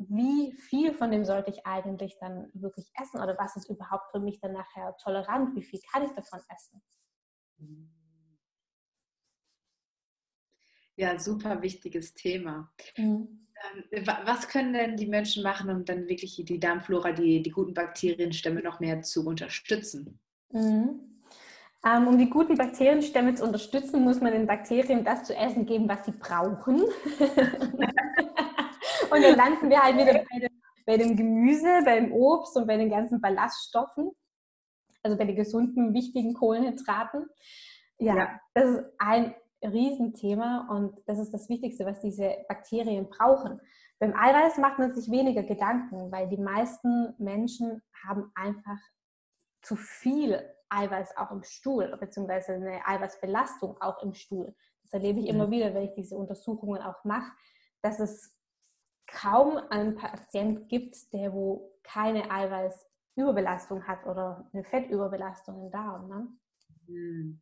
wie 0.08 0.52
viel 0.52 0.94
von 0.94 1.10
dem 1.10 1.24
sollte 1.24 1.50
ich 1.50 1.66
eigentlich 1.66 2.16
dann 2.18 2.50
wirklich 2.54 2.90
essen 3.00 3.20
oder 3.20 3.36
was 3.38 3.56
ist 3.56 3.68
überhaupt 3.68 4.10
für 4.10 4.20
mich 4.20 4.40
dann 4.40 4.52
nachher 4.52 4.96
tolerant, 5.02 5.54
wie 5.54 5.62
viel 5.62 5.80
kann 5.92 6.04
ich 6.04 6.12
davon 6.12 6.40
essen. 6.54 6.82
Ja, 10.96 11.18
super 11.18 11.60
wichtiges 11.62 12.14
Thema. 12.14 12.72
Mhm. 12.96 13.46
Ähm, 13.92 14.06
was 14.24 14.48
können 14.48 14.72
denn 14.72 14.96
die 14.96 15.06
Menschen 15.06 15.42
machen, 15.42 15.70
um 15.70 15.84
dann 15.84 16.08
wirklich 16.08 16.42
die 16.44 16.60
Darmflora, 16.60 17.12
die, 17.12 17.42
die 17.42 17.50
guten 17.50 17.74
Bakterienstämme 17.74 18.62
noch 18.62 18.80
mehr 18.80 19.02
zu 19.02 19.26
unterstützen? 19.26 20.18
Mhm. 20.50 21.00
Ähm, 21.84 22.06
um 22.06 22.18
die 22.18 22.28
guten 22.28 22.56
Bakterienstämme 22.56 23.34
zu 23.34 23.44
unterstützen, 23.44 24.02
muss 24.02 24.20
man 24.20 24.32
den 24.32 24.46
Bakterien 24.46 25.04
das 25.04 25.24
zu 25.24 25.34
essen 25.34 25.64
geben, 25.64 25.88
was 25.88 26.04
sie 26.04 26.12
brauchen. 26.12 26.84
und 29.10 29.22
dann 29.22 29.36
landen 29.36 29.70
wir 29.70 29.82
halt 29.82 29.96
wieder 29.96 30.24
bei 30.30 30.38
dem, 30.38 30.60
bei 30.86 30.96
dem 30.96 31.16
Gemüse, 31.16 31.82
beim 31.84 32.12
Obst 32.12 32.56
und 32.56 32.66
bei 32.66 32.76
den 32.76 32.90
ganzen 32.90 33.20
Ballaststoffen, 33.20 34.10
also 35.02 35.16
bei 35.16 35.24
den 35.24 35.36
gesunden, 35.36 35.94
wichtigen 35.94 36.34
Kohlenhydraten. 36.34 37.26
Ja, 37.98 38.16
ja, 38.16 38.40
das 38.54 38.70
ist 38.70 38.84
ein 38.98 39.34
Riesenthema 39.62 40.68
und 40.70 40.96
das 41.06 41.18
ist 41.18 41.32
das 41.32 41.48
Wichtigste, 41.48 41.84
was 41.84 42.00
diese 42.00 42.36
Bakterien 42.48 43.08
brauchen. 43.08 43.60
Beim 43.98 44.14
Eiweiß 44.16 44.56
macht 44.58 44.78
man 44.78 44.94
sich 44.94 45.10
weniger 45.10 45.42
Gedanken, 45.42 46.10
weil 46.10 46.28
die 46.28 46.38
meisten 46.38 47.14
Menschen 47.18 47.82
haben 48.06 48.32
einfach 48.34 48.78
zu 49.60 49.76
viel 49.76 50.42
Eiweiß 50.70 51.16
auch 51.18 51.30
im 51.32 51.42
Stuhl, 51.42 51.94
beziehungsweise 52.00 52.54
eine 52.54 52.86
Eiweißbelastung 52.86 53.76
auch 53.82 54.02
im 54.02 54.14
Stuhl. 54.14 54.54
Das 54.84 54.94
erlebe 54.94 55.20
ich 55.20 55.28
immer 55.28 55.50
wieder, 55.50 55.74
wenn 55.74 55.84
ich 55.84 55.94
diese 55.94 56.16
Untersuchungen 56.16 56.80
auch 56.80 57.04
mache, 57.04 57.30
dass 57.82 58.00
es 58.00 58.34
kaum 59.12 59.56
einen 59.70 59.94
Patient 59.94 60.68
gibt, 60.68 61.12
der 61.12 61.32
wo 61.32 61.78
keine 61.82 62.30
Eiweißüberbelastung 62.30 63.86
hat 63.86 64.06
oder 64.06 64.48
eine 64.52 64.64
Fettüberbelastung 64.64 65.66
im 65.66 65.70
Darm. 65.70 66.08
Ne? 66.08 66.28
Mhm. 66.86 67.40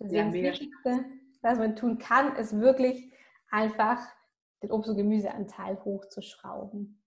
Deswegen 0.00 0.16
ja, 0.16 0.24
das 0.24 0.34
Wichtigste, 0.34 1.04
was 1.42 1.58
man 1.58 1.76
tun 1.76 1.98
kann, 1.98 2.36
ist 2.36 2.58
wirklich 2.58 3.12
einfach 3.50 3.98
den 4.62 4.70
Obst- 4.70 4.90
und 4.90 4.96
Gemüseanteil 4.96 5.82
hochzuschrauben. 5.84 7.02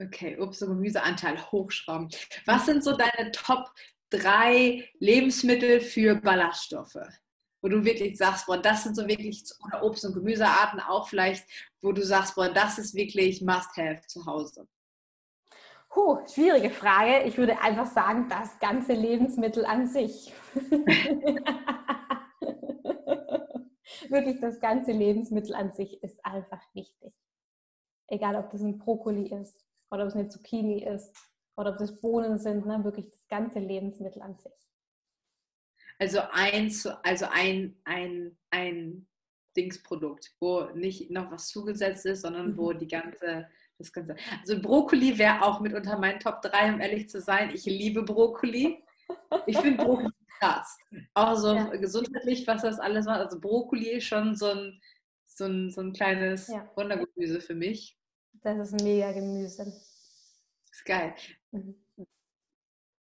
Okay, 0.00 0.38
Obst- 0.38 0.62
und 0.62 0.76
Gemüseanteil 0.76 1.38
hochschrauben. 1.50 2.10
Was 2.46 2.66
sind 2.66 2.82
so 2.82 2.96
deine 2.96 3.30
Top 3.32 3.72
drei 4.10 4.88
Lebensmittel 4.98 5.80
für 5.80 6.16
Ballaststoffe, 6.16 6.98
wo 7.62 7.68
du 7.68 7.84
wirklich 7.84 8.18
sagst, 8.18 8.46
boah, 8.46 8.58
das 8.58 8.82
sind 8.82 8.96
so 8.96 9.06
wirklich, 9.06 9.44
oder 9.64 9.82
Obst- 9.84 10.04
und 10.04 10.14
Gemüsearten 10.14 10.80
auch 10.80 11.08
vielleicht, 11.08 11.46
wo 11.80 11.92
du 11.92 12.04
sagst, 12.04 12.34
boah, 12.34 12.48
das 12.48 12.78
ist 12.78 12.94
wirklich 12.94 13.40
Must-Have 13.40 14.00
zu 14.08 14.26
Hause? 14.26 14.66
Huh, 15.94 16.18
schwierige 16.26 16.70
Frage. 16.70 17.22
Ich 17.24 17.38
würde 17.38 17.60
einfach 17.60 17.86
sagen, 17.86 18.26
das 18.28 18.58
ganze 18.58 18.94
Lebensmittel 18.94 19.64
an 19.64 19.86
sich. 19.86 20.32
Wirklich, 24.08 24.40
das 24.40 24.58
ganze 24.58 24.92
Lebensmittel 24.92 25.54
an 25.54 25.72
sich 25.72 26.02
ist 26.02 26.24
einfach 26.24 26.62
wichtig. 26.74 27.12
Egal, 28.08 28.36
ob 28.36 28.50
das 28.50 28.62
ein 28.62 28.78
Brokkoli 28.78 29.28
ist 29.28 29.64
oder 29.90 30.02
ob 30.02 30.08
es 30.08 30.14
eine 30.14 30.28
Zucchini 30.28 30.82
ist 30.82 31.14
oder 31.56 31.72
ob 31.72 31.78
das 31.78 32.00
Bohnen 32.00 32.38
sind, 32.38 32.66
ne? 32.66 32.82
wirklich 32.84 33.10
das 33.10 33.26
ganze 33.28 33.58
Lebensmittel 33.58 34.22
an 34.22 34.36
sich. 34.38 34.71
Also 35.98 36.20
ein, 36.32 36.72
also 37.02 37.26
ein, 37.30 37.76
ein, 37.84 38.36
ein 38.50 39.06
Dingsprodukt, 39.56 40.34
wo 40.40 40.64
nicht 40.74 41.10
noch 41.10 41.30
was 41.30 41.48
zugesetzt 41.48 42.06
ist, 42.06 42.22
sondern 42.22 42.52
mhm. 42.52 42.56
wo 42.56 42.72
die 42.72 42.88
ganze, 42.88 43.48
das 43.78 43.92
ganze. 43.92 44.16
Also 44.40 44.60
Brokkoli 44.60 45.18
wäre 45.18 45.42
auch 45.42 45.60
mit 45.60 45.74
unter 45.74 45.98
meinen 45.98 46.20
Top 46.20 46.42
3, 46.42 46.74
um 46.74 46.80
ehrlich 46.80 47.08
zu 47.08 47.20
sein. 47.20 47.50
Ich 47.54 47.64
liebe 47.64 48.02
Brokkoli. 48.02 48.82
Ich 49.46 49.58
finde 49.58 49.84
Brokkoli 49.84 50.10
krass. 50.40 50.76
Auch 51.14 51.36
so 51.36 51.54
ja. 51.54 51.64
gesundheitlich, 51.76 52.46
was 52.46 52.62
das 52.62 52.80
alles 52.80 53.06
macht. 53.06 53.20
Also 53.20 53.38
Brokkoli 53.38 53.90
ist 53.92 54.04
schon 54.04 54.34
so 54.34 54.46
ein, 54.46 54.80
so 55.26 55.44
ein, 55.44 55.70
so 55.70 55.80
ein 55.80 55.92
kleines 55.92 56.48
ja. 56.48 56.70
Wundergemüse 56.74 57.40
für 57.40 57.54
mich. 57.54 57.98
Das 58.42 58.58
ist 58.58 58.80
ein 58.80 58.84
mega 58.84 59.12
Gemüse. 59.12 59.72
Ist 60.70 60.84
geil. 60.84 61.14
Mhm. 61.52 61.76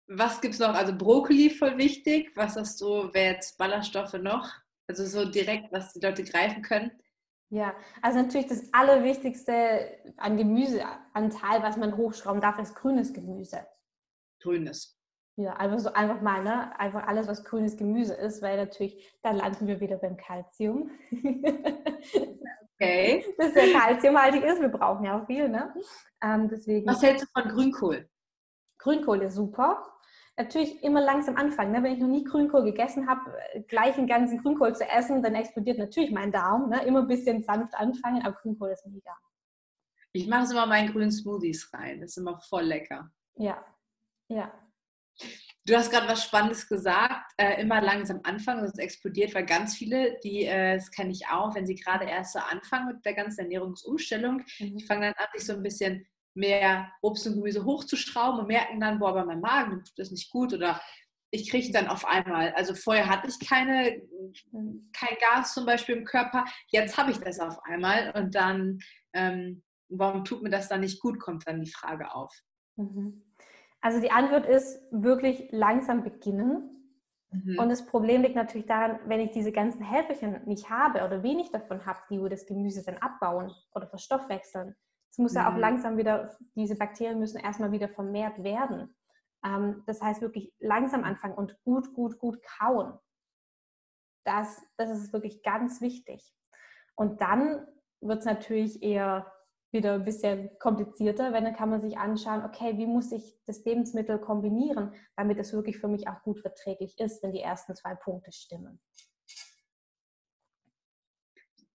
Was 0.08 0.39
gibt 0.39 0.54
es 0.54 0.60
noch? 0.60 0.74
Also 0.74 0.96
Brokkoli 0.96 1.50
voll 1.50 1.78
wichtig. 1.78 2.32
Was 2.36 2.56
hast 2.56 2.80
du, 2.80 3.10
wer 3.13 3.34
jetzt 3.34 3.58
Ballaststoffe 3.58 4.13
noch? 4.13 4.50
Also 4.88 5.06
so 5.06 5.30
direkt, 5.30 5.72
was 5.74 5.91
die 5.91 6.00
Leute 6.00 6.24
greifen 6.24 6.62
können. 6.62 6.91
Ja, 7.50 7.74
also 8.02 8.20
natürlich 8.22 8.48
das 8.48 8.74
Allerwichtigste 8.74 9.98
an 10.17 10.38
Gemüseanteil, 10.38 11.62
was 11.62 11.78
man 11.78 11.96
hochschrauben 11.96 12.41
darf, 12.41 12.58
ist 12.60 12.76
grünes 12.76 13.13
Gemüse. 13.13 13.65
Grünes. 14.41 14.98
Ja, 15.36 15.54
einfach 15.54 15.80
so 15.80 15.93
einfach 15.93 16.22
mal, 16.22 16.43
ne? 16.43 16.78
Einfach 16.80 17.06
alles, 17.08 17.28
was 17.28 17.43
grünes 17.43 17.78
Gemüse 17.78 18.13
ist, 18.15 18.41
weil 18.41 18.58
natürlich, 18.58 19.17
da 19.22 19.32
landen 19.32 19.67
wir 19.67 19.80
wieder 19.80 19.98
beim 19.98 20.17
Kalzium. 20.17 20.91
Okay. 22.80 23.26
Das 23.38 23.54
sehr 23.54 23.74
kalziumhaltig 23.74 24.43
ist. 24.43 24.62
Wir 24.62 24.70
brauchen 24.70 25.04
ja 25.04 25.20
auch 25.20 25.26
viel, 25.26 25.50
ne? 25.50 25.74
Ähm, 26.22 26.48
deswegen. 26.48 26.88
Was 26.88 27.02
hältst 27.02 27.26
du 27.26 27.41
von 27.41 27.50
Grünkohl? 27.50 28.08
Grünkohl 28.78 29.24
ist 29.24 29.34
super 29.34 29.97
natürlich 30.38 30.84
immer 30.84 31.02
langsam 31.02 31.36
anfangen. 31.36 31.71
Ne? 31.71 31.84
Wenn 31.84 31.93
ich 31.93 32.00
noch 32.00 32.08
nie 32.08 32.23
Grünkohl 32.23 32.63
gegessen 32.63 33.08
habe, 33.08 33.21
äh, 33.54 33.62
gleich 33.62 33.97
einen 33.97 34.08
ganzen 34.08 34.41
Grünkohl 34.41 34.76
zu 34.76 34.88
essen, 34.88 35.21
dann 35.23 35.36
explodiert 35.36 35.80
natürlich 35.80 36.12
mein 36.12 36.32
Darm. 36.32 36.69
Ne? 36.69 36.84
Immer 36.86 37.02
ein 37.02 37.08
bisschen 37.08 37.43
sanft 37.43 37.73
anfangen, 37.76 38.21
aber 38.23 38.36
Grünkohl 38.36 38.69
ist 38.69 38.86
mega. 38.86 39.15
Ich 40.13 40.28
mache 40.28 40.43
es 40.43 40.52
immer 40.52 40.65
meinen 40.65 40.91
grünen 40.91 41.12
Smoothies 41.12 41.71
rein. 41.73 42.02
Das 42.02 42.12
ist 42.12 42.17
immer 42.17 42.39
voll 42.39 42.63
lecker. 42.63 43.12
Ja, 43.36 43.63
ja. 44.30 44.52
Du 45.65 45.76
hast 45.76 45.91
gerade 45.91 46.08
was 46.08 46.23
Spannendes 46.23 46.69
gesagt, 46.69 47.34
äh, 47.38 47.62
immer 47.62 47.82
langsam 47.82 48.21
anfangen, 48.23 48.62
sonst 48.62 48.80
explodiert, 48.80 49.36
weil 49.36 49.45
ganz 49.45 49.76
viele, 49.76 50.17
die, 50.23 50.45
äh, 50.45 50.76
das 50.76 50.91
kenne 50.91 51.12
ich 51.12 51.28
auch, 51.28 51.56
wenn 51.56 51.65
sie 51.65 51.76
gerade 51.76 52.06
erst 52.06 52.34
so 52.34 52.39
anfangen 52.39 52.88
mit 52.88 53.06
der 53.06 53.15
ganzen 53.15 53.41
Ernährungsumstellung, 53.41 54.43
mhm. 54.60 54.78
die 54.78 54.86
fangen 54.86 55.02
dann 55.02 55.13
an, 55.13 55.28
sich 55.34 55.45
so 55.45 55.54
ein 55.54 55.63
bisschen 55.63 56.08
mehr 56.38 56.91
Obst 57.02 57.28
und 57.28 57.36
Gemüse 57.36 57.65
hochzuschrauben 57.65 58.39
und 58.39 58.47
merken 58.47 58.80
dann, 58.80 59.00
boah, 59.00 59.13
bei 59.13 59.26
meinem 59.26 59.41
Magen 59.41 59.84
tut 59.84 59.97
das 59.97 60.12
nicht 60.12 60.32
gut 60.32 60.54
oder 60.54 60.80
ich 61.30 61.50
kriege 61.50 61.71
dann 61.73 61.88
auf 61.88 62.06
einmal, 62.06 62.54
also 62.54 62.73
vorher 62.73 63.10
hatte 63.10 63.28
ich 63.28 63.47
keine, 63.47 64.02
kein 64.93 65.17
Gas 65.19 65.54
zum 65.54 65.65
Beispiel 65.65 65.97
im 65.97 66.06
Körper, 66.06 66.45
jetzt 66.67 66.97
habe 66.97 67.12
ich 67.12 67.17
das 67.17 67.39
auf 67.39 67.62
einmal 67.65 68.13
und 68.15 68.34
dann, 68.36 68.80
ähm, 69.13 69.63
warum 69.89 70.23
tut 70.23 70.41
mir 70.41 70.50
das 70.50 70.69
dann 70.69 70.82
nicht 70.82 71.02
gut, 71.02 71.19
kommt 71.19 71.47
dann 71.47 71.62
die 71.62 71.71
Frage 71.71 72.13
auf. 72.13 72.34
Mhm. 72.78 73.23
Also 73.82 74.00
die 74.02 74.12
Antwort 74.12 74.45
ist 74.45 74.80
wirklich 74.91 75.50
langsam 75.52 76.04
beginnen. 76.04 76.73
Mhm. 77.32 77.60
Und 77.60 77.69
das 77.69 77.86
Problem 77.86 78.21
liegt 78.21 78.36
natürlich 78.36 78.67
daran, 78.67 79.00
wenn 79.06 79.19
ich 79.19 79.32
diese 79.32 79.52
ganzen 79.52 79.84
Helferchen 79.84 80.41
nicht 80.45 80.69
habe 80.69 81.06
oder 81.06 81.23
wenig 81.23 81.52
davon 81.52 81.86
habe, 81.86 82.00
die 82.10 82.19
das 82.30 82.45
Gemüse 82.45 82.84
dann 82.84 82.97
abbauen 82.97 83.52
oder 83.73 83.88
verstoffwechseln, 83.88 84.76
es 85.10 85.17
muss 85.17 85.34
ja 85.34 85.50
auch 85.50 85.54
mhm. 85.54 85.60
langsam 85.60 85.98
wieder, 85.98 86.38
diese 86.56 86.76
Bakterien 86.76 87.20
müssen 87.20 87.39
erstmal 87.39 87.72
wieder 87.72 87.89
vermehrt 87.89 88.43
werden. 88.43 88.96
Ähm, 89.46 89.84
das 89.86 90.02
heißt 90.02 90.22
wirklich 90.22 90.54
langsam 90.60 91.04
anfangen 91.04 91.36
und 91.36 91.58
gut, 91.63 91.93
gut, 91.93 92.20
gut 92.20 92.41
kauen. 92.43 92.98
Das, 94.26 94.62
das 94.78 94.91
ist 94.91 95.13
wirklich 95.13 95.41
ganz 95.43 95.82
wichtig. 95.82 96.34
Und 96.96 97.22
dann 97.22 97.65
wird 98.02 98.20
es 98.20 98.26
natürlich 98.26 98.84
eher 98.84 99.32
wieder 99.72 99.96
ein 99.96 100.06
bisschen 100.06 100.50
komplizierter, 100.60 101.34
wenn 101.34 101.43
dann 101.43 101.56
kann 101.56 101.70
man 101.70 101.82
sich 101.82 101.98
anschauen, 101.98 102.43
okay, 102.43 102.78
wie 102.78 102.86
muss 102.86 103.12
ich 103.12 103.38
das 103.46 103.63
Lebensmittel 103.65 104.20
kombinieren, 104.20 104.93
damit 105.15 105.39
es 105.39 105.54
wirklich 105.54 105.78
für 105.78 105.88
mich 105.88 106.08
auch 106.08 106.22
gut 106.24 106.39
verträglich 106.39 106.98
ist, 107.00 107.22
wenn 107.22 107.34
die 107.34 107.41
ersten 107.41 107.76
zwei 107.76 107.96
Punkte 107.96 108.32
stimmen. 108.32 108.80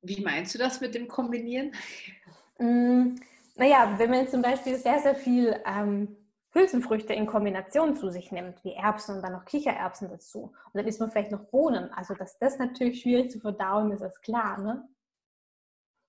Wie 0.00 0.20
meinst 0.20 0.54
du 0.54 0.58
das 0.58 0.80
mit 0.80 0.94
dem 0.94 1.06
Kombinieren? 1.06 1.74
Mm, 2.62 3.16
naja, 3.56 3.98
wenn 3.98 4.10
man 4.10 4.28
zum 4.28 4.40
Beispiel 4.40 4.76
sehr, 4.76 5.00
sehr 5.00 5.16
viel 5.16 5.60
ähm, 5.66 6.16
Hülsenfrüchte 6.52 7.12
in 7.12 7.26
Kombination 7.26 7.96
zu 7.96 8.10
sich 8.10 8.30
nimmt, 8.30 8.62
wie 8.62 8.74
Erbsen 8.74 9.16
und 9.16 9.22
dann 9.22 9.32
noch 9.32 9.44
Kichererbsen 9.44 10.08
dazu, 10.08 10.54
und 10.66 10.74
dann 10.74 10.86
isst 10.86 11.00
man 11.00 11.10
vielleicht 11.10 11.32
noch 11.32 11.44
Bohnen, 11.46 11.90
also 11.92 12.14
dass 12.14 12.38
das 12.38 12.58
natürlich 12.58 13.02
schwierig 13.02 13.32
zu 13.32 13.40
verdauen 13.40 13.90
ist, 13.90 14.02
ist 14.02 14.22
klar, 14.22 14.58
ne? 14.58 14.88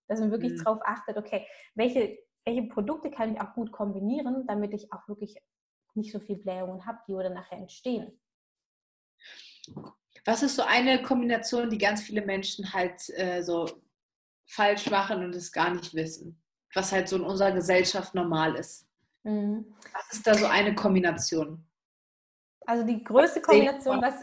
Dass 0.08 0.20
man 0.20 0.32
wirklich 0.32 0.54
mhm. 0.54 0.64
darauf 0.64 0.82
achtet, 0.86 1.18
okay, 1.18 1.48
welche, 1.74 2.20
welche 2.46 2.64
Produkte 2.64 3.10
kann 3.10 3.34
ich 3.34 3.42
auch 3.42 3.54
gut 3.54 3.72
kombinieren, 3.72 4.46
damit 4.46 4.74
ich 4.74 4.94
auch 4.94 5.08
wirklich 5.08 5.42
nicht 5.96 6.12
so 6.12 6.20
viel 6.20 6.38
Blähungen 6.38 6.86
habe, 6.86 7.00
die 7.08 7.14
oder 7.14 7.30
nachher 7.30 7.58
entstehen. 7.58 8.20
Was 10.26 10.44
ist 10.44 10.56
so 10.56 10.64
eine 10.64 11.02
Kombination, 11.02 11.70
die 11.70 11.78
ganz 11.78 12.04
viele 12.04 12.24
Menschen 12.24 12.74
halt 12.74 13.10
äh, 13.18 13.42
so 13.42 13.68
falsch 14.46 14.90
machen 14.90 15.24
und 15.24 15.34
es 15.36 15.52
gar 15.52 15.74
nicht 15.74 15.94
wissen? 15.96 16.43
Was 16.76 16.92
halt 16.92 17.08
so 17.08 17.18
in 17.18 17.24
unserer 17.24 17.52
Gesellschaft 17.52 18.16
normal 18.16 18.56
ist. 18.56 18.88
Mhm. 19.24 19.66
Was 19.94 20.14
ist 20.14 20.28
da 20.28 20.34
so 20.34 20.46
eine 20.46 20.76
Kombination? 20.76 21.66
Also 22.66 22.86
die 22.86 23.04
größte 23.04 23.42
Kombination, 23.42 24.02
was, 24.02 24.16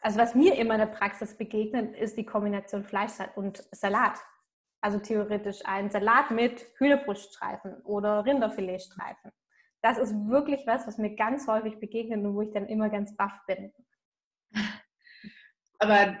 also 0.00 0.18
was 0.18 0.34
mir 0.34 0.54
immer 0.56 0.74
in 0.74 0.80
der 0.80 0.86
Praxis 0.86 1.36
begegnet, 1.36 1.96
ist 1.96 2.16
die 2.16 2.24
Kombination 2.24 2.84
Fleisch 2.84 3.12
und 3.36 3.64
Salat. 3.72 4.18
Also 4.80 4.98
theoretisch 4.98 5.60
ein 5.64 5.90
Salat 5.90 6.30
mit 6.30 6.64
Hühnerbruststreifen 6.76 7.82
oder 7.82 8.24
Rinderfiletstreifen. 8.24 9.32
Das 9.82 9.98
ist 9.98 10.14
wirklich 10.28 10.66
was, 10.66 10.86
was 10.86 10.98
mir 10.98 11.14
ganz 11.16 11.46
häufig 11.48 11.78
begegnet 11.80 12.24
und 12.24 12.34
wo 12.34 12.42
ich 12.42 12.52
dann 12.52 12.66
immer 12.66 12.88
ganz 12.88 13.16
baff 13.16 13.40
bin. 13.46 13.72
Aber 15.80 16.16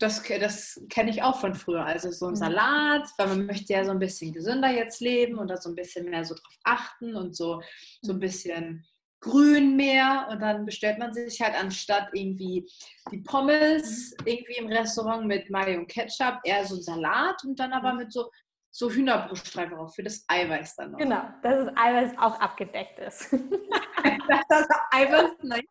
das, 0.00 0.22
das 0.22 0.80
kenne 0.88 1.10
ich 1.10 1.22
auch 1.22 1.40
von 1.40 1.54
früher. 1.54 1.84
Also 1.84 2.10
so 2.10 2.26
ein 2.26 2.32
mhm. 2.32 2.36
Salat, 2.36 3.08
weil 3.18 3.28
man 3.28 3.46
möchte 3.46 3.72
ja 3.72 3.84
so 3.84 3.90
ein 3.90 3.98
bisschen 3.98 4.32
gesünder 4.32 4.70
jetzt 4.70 5.00
leben 5.00 5.38
und 5.38 5.48
da 5.48 5.56
so 5.56 5.68
ein 5.68 5.74
bisschen 5.74 6.08
mehr 6.08 6.24
so 6.24 6.34
drauf 6.34 6.58
achten 6.64 7.14
und 7.14 7.36
so, 7.36 7.62
so 8.02 8.12
ein 8.12 8.16
mhm. 8.16 8.20
bisschen 8.20 8.86
grün 9.20 9.76
mehr. 9.76 10.28
Und 10.30 10.40
dann 10.40 10.64
bestellt 10.64 10.98
man 10.98 11.12
sich 11.12 11.40
halt 11.42 11.54
anstatt 11.54 12.08
irgendwie 12.14 12.66
die 13.12 13.18
Pommes 13.18 14.14
mhm. 14.20 14.26
irgendwie 14.26 14.56
im 14.56 14.66
Restaurant 14.68 15.26
mit 15.26 15.50
Mayo 15.50 15.78
und 15.80 15.88
Ketchup 15.88 16.40
eher 16.44 16.64
so 16.64 16.76
ein 16.76 16.82
Salat 16.82 17.44
und 17.44 17.60
dann 17.60 17.74
aber 17.74 17.92
mit 17.92 18.10
so, 18.10 18.30
so 18.70 18.90
Hühnerbruststreifen 18.90 19.76
drauf 19.76 19.94
für 19.94 20.02
das 20.02 20.24
Eiweiß 20.28 20.76
dann 20.76 20.92
noch. 20.92 20.98
Genau, 20.98 21.24
dass 21.42 21.66
das 21.66 21.76
Eiweiß 21.76 22.12
auch 22.16 22.40
abgedeckt 22.40 22.98
ist. 23.00 23.32
das 24.48 24.66
Eiweiß, 24.92 25.32
nein. 25.42 25.62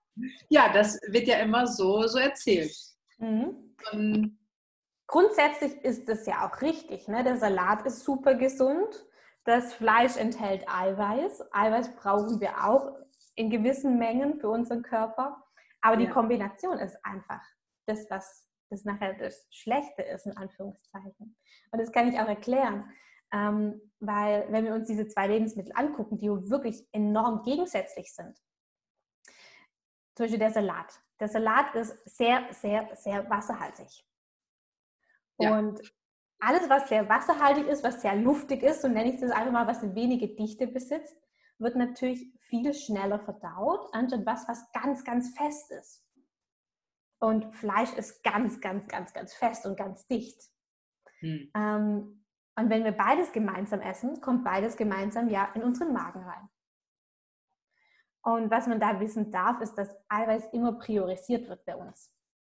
Ja, 0.50 0.72
das 0.72 1.00
wird 1.08 1.28
ja 1.28 1.38
immer 1.38 1.66
so, 1.66 2.06
so 2.06 2.20
erzählt. 2.20 2.76
Mhm. 3.20 3.76
Und 3.92 4.40
grundsätzlich 5.08 5.84
ist 5.84 6.10
das 6.10 6.26
ja 6.26 6.48
auch 6.48 6.62
richtig. 6.62 7.08
Ne? 7.08 7.24
Der 7.24 7.38
Salat 7.38 7.86
ist 7.86 8.04
super 8.04 8.36
gesund. 8.36 9.06
Das 9.46 9.74
Fleisch 9.74 10.18
enthält 10.18 10.66
Eiweiß. 10.68 11.54
Eiweiß 11.54 11.96
brauchen 11.96 12.40
wir 12.42 12.66
auch 12.66 12.98
in 13.36 13.50
gewissen 13.50 13.98
Mengen 13.98 14.40
für 14.40 14.50
unseren 14.50 14.84
Körper. 14.84 15.44
Aber 15.82 15.96
die 15.96 16.10
Kombination 16.10 16.78
ist 16.78 16.98
einfach 17.04 17.42
das, 17.86 18.10
was 18.10 18.50
das 18.70 18.86
nachher 18.86 19.14
das 19.16 19.48
Schlechte 19.50 20.04
ist, 20.04 20.26
in 20.26 20.38
Anführungszeichen. 20.38 21.36
Und 21.72 21.80
das 21.80 21.92
kann 21.92 22.08
ich 22.08 22.20
auch 22.20 22.28
erklären. 22.28 22.92
Ähm, 23.32 23.82
weil 24.00 24.46
wenn 24.52 24.66
wir 24.66 24.74
uns 24.74 24.88
diese 24.88 25.08
zwei 25.08 25.28
Lebensmittel 25.28 25.72
angucken, 25.76 26.18
die 26.18 26.28
wirklich 26.28 26.88
enorm 26.92 27.44
gegensätzlich 27.44 28.14
sind, 28.14 28.38
zum 30.16 30.26
Beispiel 30.26 30.40
der 30.40 30.52
Salat. 30.52 31.02
Der 31.20 31.28
Salat 31.28 31.76
ist 31.76 31.98
sehr, 32.06 32.48
sehr, 32.52 32.96
sehr 32.96 33.30
wasserhaltig. 33.30 34.06
Ja. 35.38 35.58
Und 35.58 35.82
alles, 36.40 36.70
was 36.70 36.88
sehr 36.88 37.08
wasserhaltig 37.10 37.68
ist, 37.68 37.84
was 37.84 38.02
sehr 38.02 38.16
luftig 38.16 38.64
ist, 38.64 38.82
so 38.82 38.88
nenne 38.88 39.14
ich 39.14 39.20
das 39.20 39.32
einfach 39.32 39.52
mal, 39.52 39.68
was 39.68 39.84
eine 39.84 39.96
wenige 39.96 40.30
Dichte 40.36 40.68
besitzt, 40.68 41.18
wird 41.58 41.76
natürlich 41.76 42.34
viel 42.40 42.74
schneller 42.74 43.20
verdaut, 43.20 43.90
anstatt 43.94 44.26
was, 44.26 44.48
was 44.48 44.72
ganz, 44.72 45.04
ganz 45.04 45.38
fest 45.38 45.72
ist. 45.72 46.06
Und 47.20 47.54
Fleisch 47.54 47.92
ist 47.94 48.24
ganz, 48.24 48.62
ganz, 48.62 48.88
ganz, 48.88 49.14
ganz 49.14 49.34
fest 49.34 49.66
und 49.66 49.78
ganz 49.78 50.08
dicht. 50.08 50.42
Hm. 51.20 51.52
Ähm, 51.54 52.26
und 52.56 52.70
wenn 52.70 52.86
wir 52.86 52.94
beides 52.94 53.34
gemeinsam 53.34 53.82
essen, 53.82 54.22
kommt 54.22 54.46
beides 54.46 54.78
gemeinsam 54.78 55.30
ja 55.30 55.52
in 55.54 55.64
unseren 55.64 55.94
Magen 55.94 56.24
rein. 56.24 56.50
Und 58.24 58.52
was 58.52 58.68
man 58.68 58.80
da 58.80 59.00
wissen 59.00 59.32
darf, 59.32 59.62
ist, 59.62 59.76
dass 59.76 59.96
Eiweiß 60.10 60.50
immer 60.52 60.74
priorisiert 60.74 61.48
wird 61.48 61.66
bei 61.66 61.76
uns 61.76 62.14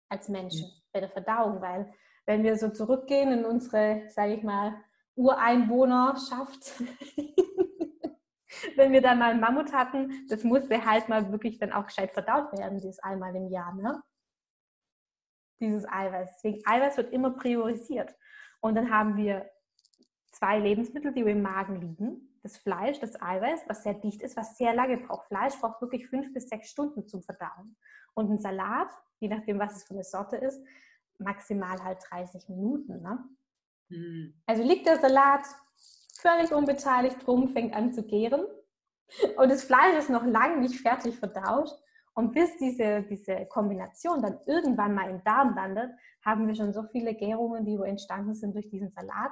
als 0.09 0.27
Menschen, 0.27 0.67
mhm. 0.67 0.81
bei 0.91 0.99
der 0.99 1.09
Verdauung, 1.09 1.61
weil 1.61 1.93
wenn 2.25 2.43
wir 2.43 2.57
so 2.57 2.69
zurückgehen 2.69 3.31
in 3.31 3.45
unsere, 3.45 4.09
sage 4.09 4.33
ich 4.33 4.43
mal, 4.43 4.75
Ureinwohnerschaft, 5.15 6.81
wenn 8.75 8.91
wir 8.91 9.01
dann 9.01 9.19
mal 9.19 9.31
einen 9.31 9.39
Mammut 9.39 9.73
hatten, 9.73 10.27
das 10.29 10.43
musste 10.43 10.85
halt 10.85 11.09
mal 11.09 11.31
wirklich 11.31 11.57
dann 11.59 11.71
auch 11.71 11.85
gescheit 11.85 12.11
verdaut 12.11 12.51
werden, 12.57 12.79
dieses 12.79 12.99
einmal 12.99 13.35
im 13.35 13.49
Jahr, 13.49 13.73
ne? 13.75 14.01
Dieses 15.59 15.87
Eiweiß. 15.87 16.37
Deswegen, 16.37 16.61
Eiweiß 16.65 16.97
wird 16.97 17.13
immer 17.13 17.31
priorisiert. 17.31 18.15
Und 18.61 18.75
dann 18.75 18.89
haben 18.91 19.15
wir 19.15 19.49
zwei 20.31 20.59
Lebensmittel, 20.59 21.13
die 21.13 21.21
im 21.21 21.41
Magen 21.41 21.81
liegen. 21.81 22.30
Das 22.43 22.57
Fleisch, 22.57 22.99
das 22.99 23.21
Eiweiß, 23.21 23.61
was 23.67 23.83
sehr 23.83 23.93
dicht 23.93 24.21
ist, 24.21 24.35
was 24.35 24.57
sehr 24.57 24.73
lange 24.73 24.97
braucht. 24.97 25.27
Fleisch 25.27 25.53
braucht 25.59 25.81
wirklich 25.81 26.07
fünf 26.07 26.33
bis 26.33 26.49
sechs 26.49 26.69
Stunden 26.69 27.07
zum 27.07 27.21
Verdauen. 27.21 27.77
Und 28.13 28.31
ein 28.31 28.39
Salat, 28.39 28.89
je 29.19 29.29
nachdem, 29.29 29.59
was 29.59 29.77
es 29.77 29.83
für 29.83 29.93
eine 29.93 30.03
Sorte 30.03 30.37
ist, 30.37 30.59
maximal 31.19 31.83
halt 31.83 31.99
30 32.09 32.49
Minuten. 32.49 33.01
Ne? 33.01 33.23
Mhm. 33.89 34.41
Also 34.47 34.63
liegt 34.63 34.87
der 34.87 34.99
Salat 34.99 35.45
völlig 36.15 36.51
unbeteiligt 36.51 37.25
drum, 37.25 37.47
fängt 37.49 37.75
an 37.75 37.93
zu 37.93 38.03
gären 38.03 38.45
und 39.37 39.49
das 39.49 39.63
Fleisch 39.63 39.97
ist 39.97 40.09
noch 40.09 40.25
lange 40.25 40.57
nicht 40.59 40.79
fertig 40.79 41.17
verdaut. 41.17 41.69
Und 42.13 42.33
bis 42.33 42.57
diese, 42.57 43.03
diese 43.03 43.45
Kombination 43.45 44.21
dann 44.21 44.39
irgendwann 44.45 44.93
mal 44.93 45.09
im 45.09 45.23
Darm 45.23 45.55
landet, 45.55 45.91
haben 46.25 46.47
wir 46.47 46.55
schon 46.55 46.73
so 46.73 46.83
viele 46.83 47.15
Gärungen, 47.15 47.65
die 47.65 47.75
entstanden 47.75 48.33
sind 48.33 48.53
durch 48.53 48.69
diesen 48.69 48.91
Salat, 48.91 49.31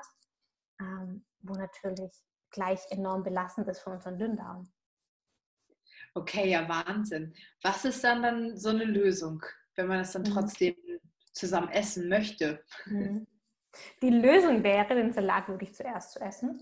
ähm, 0.80 1.26
wo 1.42 1.54
natürlich 1.54 2.12
gleich 2.52 2.80
enorm 2.90 3.24
belastend 3.24 3.68
ist 3.68 3.80
für 3.80 3.90
unseren 3.90 4.18
Dünndarm. 4.18 4.72
Okay, 6.14 6.50
ja, 6.50 6.68
Wahnsinn. 6.68 7.34
Was 7.62 7.86
ist 7.86 8.04
dann 8.04 8.24
dann 8.24 8.58
so 8.58 8.70
eine 8.70 8.86
Lösung, 8.86 9.44
wenn 9.76 9.88
man 9.88 10.00
es 10.00 10.12
dann 10.12 10.24
mhm. 10.24 10.32
trotzdem 10.32 10.76
zusammen 11.34 11.70
essen 11.70 12.10
möchte? 12.10 12.64
Mhm. 12.86 13.28
Die 14.02 14.10
Lösung 14.10 14.64
wäre, 14.64 14.96
den 14.96 15.14
Salat 15.14 15.48
wirklich 15.48 15.76
zuerst 15.76 16.14
zu 16.14 16.20
essen. 16.20 16.60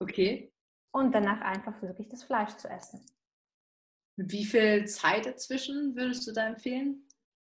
Okay. 0.00 0.52
Und 0.92 1.12
danach 1.12 1.40
einfach 1.40 1.80
wirklich 1.82 2.08
das 2.08 2.24
Fleisch 2.24 2.56
zu 2.56 2.68
essen. 2.68 3.04
Wie 4.16 4.44
viel 4.44 4.86
Zeit 4.86 5.26
dazwischen 5.26 5.96
würdest 5.96 6.26
du 6.26 6.32
da 6.32 6.46
empfehlen? 6.46 7.08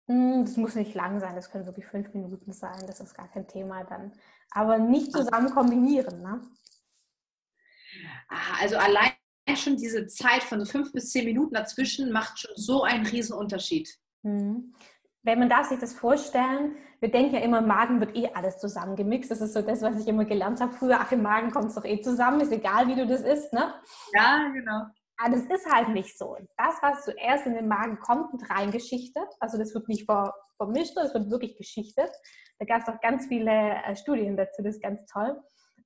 Hm, 0.07 0.45
das 0.45 0.57
muss 0.57 0.75
nicht 0.75 0.95
lang 0.95 1.19
sein, 1.19 1.35
das 1.35 1.51
können 1.51 1.67
wirklich 1.67 1.87
fünf 1.87 2.13
Minuten 2.13 2.53
sein, 2.53 2.87
das 2.87 3.01
ist 3.01 3.15
gar 3.15 3.29
kein 3.29 3.49
Thema 3.49 3.85
dann. 3.85 4.13
Aber 4.51 4.79
nicht 4.79 5.15
ah. 5.15 5.19
zusammen 5.19 5.51
kombinieren. 5.51 6.21
Ne? 6.23 6.43
Ah, 8.35 8.61
also 8.61 8.77
allein 8.77 9.13
schon 9.57 9.77
diese 9.77 10.07
Zeit 10.07 10.43
von 10.43 10.59
so 10.65 10.67
fünf 10.67 10.93
bis 10.93 11.11
zehn 11.11 11.25
Minuten 11.25 11.55
dazwischen 11.55 12.11
macht 12.11 12.41
schon 12.41 12.51
so 12.57 12.83
einen 12.83 13.07
riesen 13.07 13.37
Unterschied. 13.37 13.89
Mhm 14.23 14.75
wenn 15.25 15.39
man 15.39 15.49
darf 15.49 15.69
sich 15.69 15.79
das 15.79 15.95
vorstellen, 15.95 16.77
wir 17.01 17.11
denken 17.11 17.35
ja 17.35 17.41
immer, 17.41 17.59
im 17.59 17.67
Magen 17.67 17.99
wird 18.01 18.15
eh 18.15 18.29
alles 18.35 18.59
zusammengemixt. 18.59 19.31
Das 19.31 19.41
ist 19.41 19.55
so 19.55 19.63
das, 19.63 19.83
was 19.83 20.01
ich 20.01 20.07
immer 20.07 20.27
gelernt 20.27 20.61
habe 20.61 20.73
früher. 20.73 20.99
Ach, 21.01 21.11
im 21.13 21.23
Magen 21.23 21.51
kommt 21.51 21.67
es 21.67 21.75
doch 21.75 21.85
eh 21.85 22.01
zusammen, 22.01 22.41
ist 22.41 22.53
egal, 22.53 22.87
wie 22.89 22.95
du 22.95 23.07
das 23.07 23.23
isst, 23.23 23.53
ne? 23.53 23.75
Ja, 24.13 24.49
genau. 24.53 24.85
Aber 25.17 25.37
das 25.37 25.45
ist 25.45 25.73
halt 25.73 25.89
nicht 25.91 26.17
so. 26.19 26.37
Das, 26.57 26.77
was 26.83 27.05
zuerst 27.05 27.47
in 27.47 27.55
den 27.55 27.69
Magen 27.69 27.99
kommt, 28.01 28.33
wird 28.33 28.51
reingeschichtet. 28.51 29.29
Also 29.41 29.59
das 29.59 29.75
wird 29.75 29.89
nicht 29.89 30.07
vermischt, 30.57 30.97
das 30.97 31.15
wird 31.15 31.31
wirklich 31.31 31.57
geschichtet. 31.57 32.11
Da 32.59 32.67
gab 32.67 32.83
es 32.83 32.89
auch 32.89 33.01
ganz 33.01 33.27
viele 33.27 33.51
äh, 33.51 33.97
Studien 33.97 34.37
dazu, 34.37 34.63
das 34.63 34.77
ist 34.77 34.83
ganz 34.83 35.05
toll. 35.07 35.41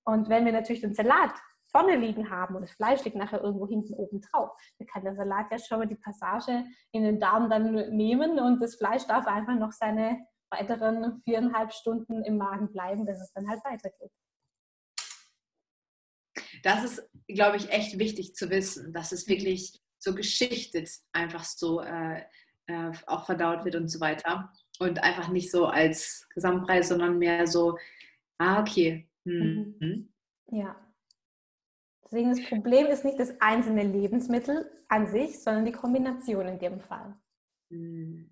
Und 0.04 0.28
wenn 0.28 0.44
wir 0.44 0.52
natürlich 0.52 0.80
den 0.80 0.94
Salat 0.94 1.32
vorne 1.70 1.96
liegen 1.96 2.30
haben 2.30 2.56
und 2.56 2.62
das 2.62 2.72
Fleisch 2.72 3.04
liegt 3.04 3.16
nachher 3.16 3.42
irgendwo 3.42 3.66
hinten 3.66 3.94
oben 3.94 4.20
drauf, 4.20 4.50
dann 4.78 4.88
kann 4.88 5.04
der 5.04 5.14
Salat 5.14 5.46
ja 5.50 5.58
schon 5.58 5.78
mal 5.78 5.86
die 5.86 5.96
Passage 5.96 6.64
in 6.92 7.04
den 7.04 7.20
Darm 7.20 7.50
dann 7.50 7.96
nehmen 7.96 8.38
und 8.38 8.60
das 8.60 8.76
Fleisch 8.76 9.06
darf 9.06 9.26
einfach 9.26 9.54
noch 9.54 9.72
seine 9.72 10.18
weiteren 10.50 11.22
viereinhalb 11.24 11.72
Stunden 11.72 12.24
im 12.24 12.38
Magen 12.38 12.72
bleiben, 12.72 13.04
bis 13.04 13.20
es 13.20 13.32
dann 13.32 13.48
halt 13.48 13.62
weitergeht. 13.64 14.10
Das 16.62 16.84
ist, 16.84 17.10
glaube 17.28 17.56
ich, 17.56 17.70
echt 17.70 17.98
wichtig 17.98 18.34
zu 18.34 18.50
wissen, 18.50 18.92
dass 18.92 19.12
es 19.12 19.28
wirklich 19.28 19.80
so 19.98 20.14
geschichtet 20.14 20.90
einfach 21.12 21.44
so 21.44 21.80
äh, 21.80 22.22
äh, 22.66 22.92
auch 23.06 23.26
verdaut 23.26 23.64
wird 23.64 23.76
und 23.76 23.88
so 23.88 24.00
weiter. 24.00 24.52
Und 24.78 25.02
einfach 25.02 25.28
nicht 25.28 25.50
so 25.50 25.66
als 25.66 26.26
Gesamtpreis, 26.34 26.88
sondern 26.88 27.18
mehr 27.18 27.46
so, 27.46 27.76
ah, 28.38 28.60
okay. 28.60 29.08
Hm. 29.24 29.76
Mhm. 29.80 30.12
Ja, 30.50 30.76
Deswegen 32.10 32.30
das 32.30 32.48
Problem 32.48 32.86
ist 32.86 33.04
nicht 33.04 33.20
das 33.20 33.38
einzelne 33.40 33.84
Lebensmittel 33.84 34.70
an 34.88 35.06
sich, 35.06 35.42
sondern 35.42 35.66
die 35.66 35.72
Kombination 35.72 36.46
in 36.46 36.58
dem 36.58 36.80
Fall. 36.80 37.14
Hm. 37.70 38.30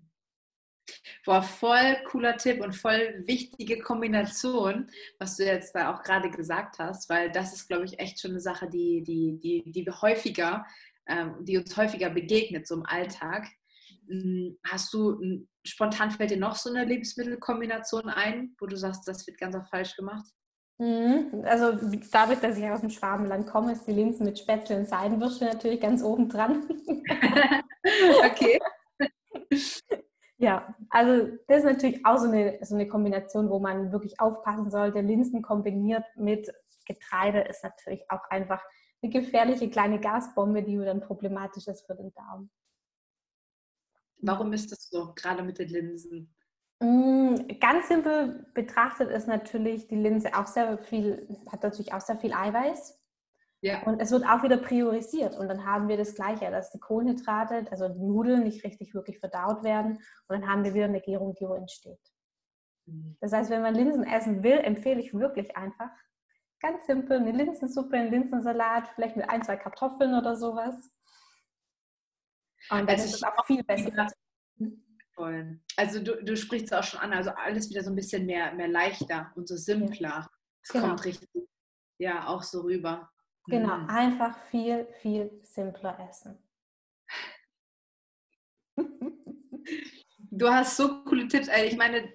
Boah, 1.25 1.43
voll 1.43 1.97
cooler 2.05 2.37
Tipp 2.37 2.61
und 2.61 2.73
voll 2.73 3.23
wichtige 3.25 3.79
Kombination, 3.79 4.89
was 5.19 5.35
du 5.37 5.45
jetzt 5.45 5.75
da 5.75 5.93
auch 5.93 6.01
gerade 6.01 6.31
gesagt 6.31 6.79
hast, 6.79 7.09
weil 7.09 7.31
das 7.31 7.53
ist, 7.53 7.67
glaube 7.67 7.85
ich, 7.85 7.99
echt 7.99 8.19
schon 8.19 8.31
eine 8.31 8.39
Sache, 8.39 8.69
die, 8.69 9.03
die, 9.03 9.37
die, 9.37 9.71
die 9.71 9.85
wir 9.85 10.01
häufiger, 10.01 10.65
ähm, 11.07 11.35
die 11.41 11.57
uns 11.57 11.75
häufiger 11.75 12.09
begegnet, 12.09 12.67
so 12.67 12.75
im 12.75 12.85
Alltag. 12.85 13.47
Hm, 14.07 14.57
hast 14.65 14.93
du, 14.93 15.45
spontan 15.65 16.11
fällt 16.11 16.31
dir 16.31 16.37
noch 16.37 16.55
so 16.55 16.69
eine 16.69 16.85
Lebensmittelkombination 16.85 18.09
ein, 18.09 18.55
wo 18.59 18.65
du 18.65 18.77
sagst, 18.77 19.07
das 19.07 19.27
wird 19.27 19.37
ganz 19.37 19.55
auch 19.55 19.67
falsch 19.69 19.95
gemacht? 19.95 20.25
Mhm. 20.79 21.43
Also 21.43 21.71
dadurch, 22.11 22.39
dass 22.39 22.57
ich 22.57 22.69
aus 22.69 22.81
dem 22.81 22.89
Schwabenland 22.89 23.47
komme, 23.47 23.71
ist 23.71 23.87
die 23.87 23.93
Linsen 23.93 24.25
mit 24.25 24.37
Spätzle 24.37 24.77
und 24.77 24.87
Seidenwürstel 24.87 25.47
natürlich 25.47 25.81
ganz 25.81 26.03
oben 26.03 26.29
dran. 26.29 26.63
okay. 28.25 28.59
Ja, 30.39 30.75
also 30.91 31.35
das 31.47 31.59
ist 31.59 31.63
natürlich 31.63 32.05
auch 32.05 32.17
so 32.17 32.27
eine, 32.27 32.59
so 32.61 32.75
eine 32.75 32.87
Kombination, 32.87 33.49
wo 33.49 33.57
man 33.57 33.91
wirklich 33.91 34.19
aufpassen 34.19 34.69
sollte. 34.69 35.01
Linsen 35.01 35.41
kombiniert 35.41 36.03
mit 36.15 36.53
Getreide 36.85 37.41
ist 37.41 37.63
natürlich 37.63 38.03
auch 38.09 38.23
einfach 38.29 38.61
eine 39.01 39.11
gefährliche 39.11 39.67
kleine 39.69 39.99
Gasbombe, 39.99 40.61
die 40.61 40.77
dann 40.77 41.01
problematisch 41.01 41.67
ist 41.67 41.87
für 41.87 41.95
den 41.95 42.13
Darm. 42.13 42.51
Warum 44.19 44.53
ist 44.53 44.71
das 44.71 44.89
so, 44.89 45.13
gerade 45.15 45.41
mit 45.41 45.57
den 45.57 45.69
Linsen? 45.69 46.35
Mm, 46.79 47.35
ganz 47.59 47.87
simpel 47.87 48.45
betrachtet 48.53 49.09
ist 49.09 49.27
natürlich 49.27 49.87
die 49.87 49.95
Linse 49.95 50.35
auch 50.35 50.47
sehr 50.47 50.77
viel, 50.77 51.27
hat 51.51 51.63
natürlich 51.63 51.93
auch 51.93 52.01
sehr 52.01 52.17
viel 52.17 52.33
Eiweiß. 52.33 52.99
Ja. 53.61 53.81
Und 53.83 53.99
es 53.99 54.11
wird 54.11 54.23
auch 54.23 54.43
wieder 54.43 54.57
priorisiert. 54.57 55.35
Und 55.35 55.47
dann 55.47 55.65
haben 55.65 55.87
wir 55.87 55.97
das 55.97 56.13
Gleiche, 56.13 56.51
dass 56.51 56.71
die 56.71 56.79
Kohlenhydrate, 56.79 57.65
also 57.71 57.89
die 57.89 57.99
Nudeln, 57.99 58.43
nicht 58.43 58.63
richtig 58.63 58.93
wirklich 58.93 59.19
verdaut 59.19 59.63
werden. 59.63 59.97
Und 60.27 60.41
dann 60.41 60.47
haben 60.47 60.63
wir 60.63 60.75
wieder 60.75 60.85
eine 60.85 61.01
Gärung, 61.01 61.33
die 61.33 61.45
wo 61.45 61.55
entsteht. 61.55 61.99
Mhm. 62.85 63.17
Das 63.19 63.33
heißt, 63.33 63.49
wenn 63.49 63.63
man 63.63 63.73
Linsen 63.73 64.03
essen 64.03 64.43
will, 64.43 64.59
empfehle 64.59 65.01
ich 65.01 65.13
wirklich 65.13 65.57
einfach 65.57 65.89
ganz 66.59 66.85
simpel 66.85 67.17
eine 67.17 67.31
Linsensuppe, 67.31 67.97
einen 67.97 68.11
Linsensalat, 68.11 68.89
vielleicht 68.89 69.15
mit 69.15 69.29
ein, 69.29 69.43
zwei 69.43 69.57
Kartoffeln 69.57 70.13
oder 70.13 70.35
sowas. 70.35 70.75
Und 72.69 72.79
dann 72.79 72.89
also 72.89 73.05
ist 73.05 73.15
es 73.15 73.23
auch 73.23 73.45
viel 73.45 73.63
besser. 73.63 74.07
Voll. 75.17 75.59
Also 75.75 75.99
du, 75.99 76.23
du 76.23 76.37
sprichst 76.37 76.67
es 76.67 76.73
auch 76.73 76.83
schon 76.83 76.99
an, 76.99 77.11
also 77.11 77.31
alles 77.31 77.71
wieder 77.71 77.83
so 77.83 77.89
ein 77.89 77.95
bisschen 77.95 78.27
mehr, 78.27 78.53
mehr 78.53 78.67
leichter 78.67 79.31
und 79.35 79.47
so 79.47 79.57
simpler. 79.57 80.29
Es 80.61 80.69
genau. 80.69 80.89
kommt 80.89 81.05
richtig, 81.05 81.27
ja, 81.97 82.27
auch 82.27 82.43
so 82.43 82.61
rüber. 82.61 83.09
Genau, 83.47 83.77
mhm. 83.77 83.89
einfach 83.89 84.37
viel, 84.45 84.85
viel 85.01 85.41
simpler 85.43 85.97
essen. 86.07 86.37
Du 90.29 90.49
hast 90.49 90.77
so 90.77 91.03
coole 91.03 91.27
Tipps. 91.27 91.49
Also 91.49 91.65
ich 91.65 91.77
meine, 91.77 92.13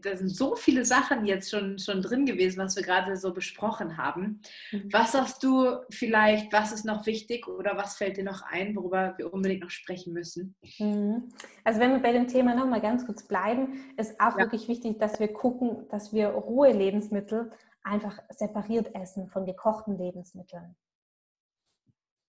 da 0.00 0.16
sind 0.16 0.28
so 0.28 0.56
viele 0.56 0.84
Sachen 0.84 1.24
jetzt 1.24 1.50
schon, 1.50 1.78
schon 1.78 2.02
drin 2.02 2.26
gewesen, 2.26 2.58
was 2.58 2.76
wir 2.76 2.82
gerade 2.82 3.16
so 3.16 3.32
besprochen 3.32 3.96
haben. 3.96 4.40
Mhm. 4.72 4.88
Was 4.92 5.12
sagst 5.12 5.42
du 5.42 5.78
vielleicht, 5.90 6.52
was 6.52 6.72
ist 6.72 6.84
noch 6.84 7.06
wichtig 7.06 7.48
oder 7.48 7.76
was 7.76 7.96
fällt 7.96 8.16
dir 8.16 8.24
noch 8.24 8.42
ein, 8.42 8.76
worüber 8.76 9.14
wir 9.16 9.32
unbedingt 9.32 9.62
noch 9.62 9.70
sprechen 9.70 10.12
müssen? 10.12 10.56
Mhm. 10.78 11.30
Also 11.64 11.80
wenn 11.80 11.92
wir 11.92 12.00
bei 12.00 12.12
dem 12.12 12.28
Thema 12.28 12.54
nochmal 12.54 12.80
ganz 12.80 13.06
kurz 13.06 13.26
bleiben, 13.26 13.94
ist 13.96 14.20
auch 14.20 14.32
ja. 14.32 14.38
wirklich 14.38 14.68
wichtig, 14.68 14.98
dass 14.98 15.20
wir 15.20 15.32
gucken, 15.32 15.88
dass 15.90 16.12
wir 16.12 16.28
rohe 16.28 16.72
Lebensmittel 16.72 17.50
einfach 17.82 18.18
separiert 18.30 18.94
essen 18.94 19.28
von 19.28 19.46
gekochten 19.46 19.96
Lebensmitteln. 19.96 20.76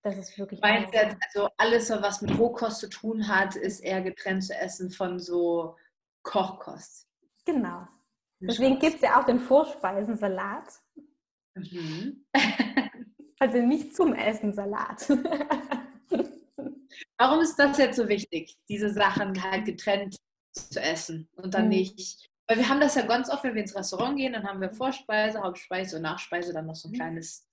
Das 0.01 0.17
ist 0.17 0.37
wirklich. 0.37 0.61
Meinst 0.61 0.93
jetzt, 0.93 1.17
also 1.27 1.49
alles, 1.57 1.89
was 1.89 2.21
mit 2.21 2.37
Rohkost 2.37 2.79
zu 2.79 2.89
tun 2.89 3.27
hat, 3.27 3.55
ist 3.55 3.81
eher 3.81 4.01
getrennt 4.01 4.45
zu 4.45 4.55
essen 4.55 4.91
von 4.91 5.19
so 5.19 5.75
Kochkost. 6.23 7.08
Genau. 7.45 7.87
Deswegen 8.41 8.79
gibt 8.79 8.95
es 8.95 9.01
ja 9.01 9.19
auch 9.19 9.25
den 9.25 9.39
Vorspeisensalat. 9.39 10.67
Mhm. 11.55 12.25
also 13.39 13.57
nicht 13.59 13.95
zum 13.95 14.13
Essen 14.13 14.53
Salat. 14.53 15.09
Warum 17.17 17.41
ist 17.41 17.57
das 17.57 17.77
jetzt 17.77 17.97
so 17.97 18.07
wichtig, 18.07 18.57
diese 18.67 18.89
Sachen 18.89 19.41
halt 19.43 19.65
getrennt 19.65 20.17
zu 20.53 20.81
essen 20.81 21.29
und 21.35 21.53
dann 21.53 21.65
mhm. 21.65 21.69
nicht? 21.69 22.29
Weil 22.47 22.57
wir 22.57 22.69
haben 22.69 22.79
das 22.79 22.95
ja 22.95 23.05
ganz 23.05 23.29
oft, 23.29 23.43
wenn 23.43 23.55
wir 23.55 23.61
ins 23.61 23.75
Restaurant 23.75 24.17
gehen, 24.17 24.33
dann 24.33 24.47
haben 24.47 24.61
wir 24.61 24.71
Vorspeise, 24.71 25.41
Hauptspeise 25.41 25.97
und 25.97 26.03
Nachspeise, 26.03 26.53
dann 26.53 26.65
noch 26.65 26.75
so 26.75 26.87
ein 26.87 26.91
mhm. 26.91 26.95
kleines. 26.95 27.47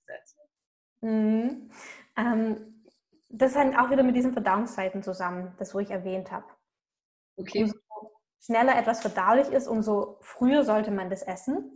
Mhm. 1.01 1.69
Ähm, 2.15 2.83
das 3.29 3.55
hängt 3.55 3.77
auch 3.77 3.89
wieder 3.89 4.03
mit 4.03 4.15
diesen 4.15 4.33
Verdauungszeiten 4.33 5.03
zusammen, 5.03 5.53
das 5.59 5.75
wo 5.75 5.79
ich 5.79 5.91
erwähnt 5.91 6.31
habe. 6.31 6.45
Okay. 7.35 7.63
Umso 7.63 7.77
schneller 8.39 8.77
etwas 8.77 9.01
verdaulich 9.01 9.47
ist, 9.49 9.67
umso 9.67 10.17
früher 10.21 10.63
sollte 10.63 10.91
man 10.91 11.09
das 11.09 11.23
essen. 11.23 11.73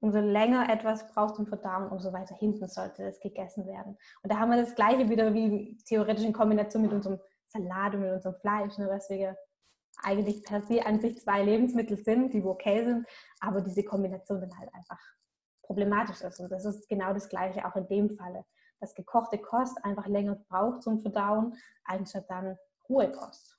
Umso 0.00 0.18
länger 0.18 0.68
etwas 0.68 1.08
braucht 1.08 1.36
zum 1.36 1.46
Verdauen, 1.46 1.88
umso 1.88 2.12
weiter 2.12 2.34
hinten 2.34 2.68
sollte 2.68 3.04
es 3.04 3.18
gegessen 3.18 3.66
werden. 3.66 3.96
Und 4.22 4.30
da 4.30 4.38
haben 4.38 4.50
wir 4.50 4.60
das 4.60 4.74
Gleiche 4.74 5.08
wieder 5.08 5.32
wie 5.32 5.78
theoretisch 5.86 6.24
in 6.24 6.34
Kombination 6.34 6.82
mit 6.82 6.92
unserem 6.92 7.18
Salat 7.48 7.94
und 7.94 8.02
mit 8.02 8.12
unserem 8.12 8.36
Fleisch, 8.36 8.76
ne, 8.76 8.88
was 8.90 9.08
wir 9.08 9.36
eigentlich 10.02 10.44
per 10.44 10.62
se 10.62 10.84
an 10.84 11.00
sich 11.00 11.18
zwei 11.18 11.42
Lebensmittel 11.42 11.96
sind, 11.96 12.34
die 12.34 12.42
okay 12.42 12.84
sind, 12.84 13.06
aber 13.40 13.62
diese 13.62 13.84
Kombination 13.84 14.40
dann 14.40 14.58
halt 14.58 14.72
einfach 14.74 15.00
problematisch 15.62 16.20
ist. 16.20 16.40
Und 16.40 16.50
das 16.50 16.64
ist 16.64 16.88
genau 16.88 17.12
das 17.12 17.28
Gleiche 17.28 17.66
auch 17.66 17.76
in 17.76 17.88
dem 17.88 18.10
Falle, 18.16 18.44
dass 18.80 18.94
gekochte 18.94 19.38
Kost 19.38 19.82
einfach 19.84 20.06
länger 20.06 20.36
braucht 20.48 20.82
zum 20.82 21.00
Verdauen, 21.00 21.56
anstatt 21.84 22.28
dann 22.28 22.58
hohe 22.88 23.10
Kost. 23.10 23.55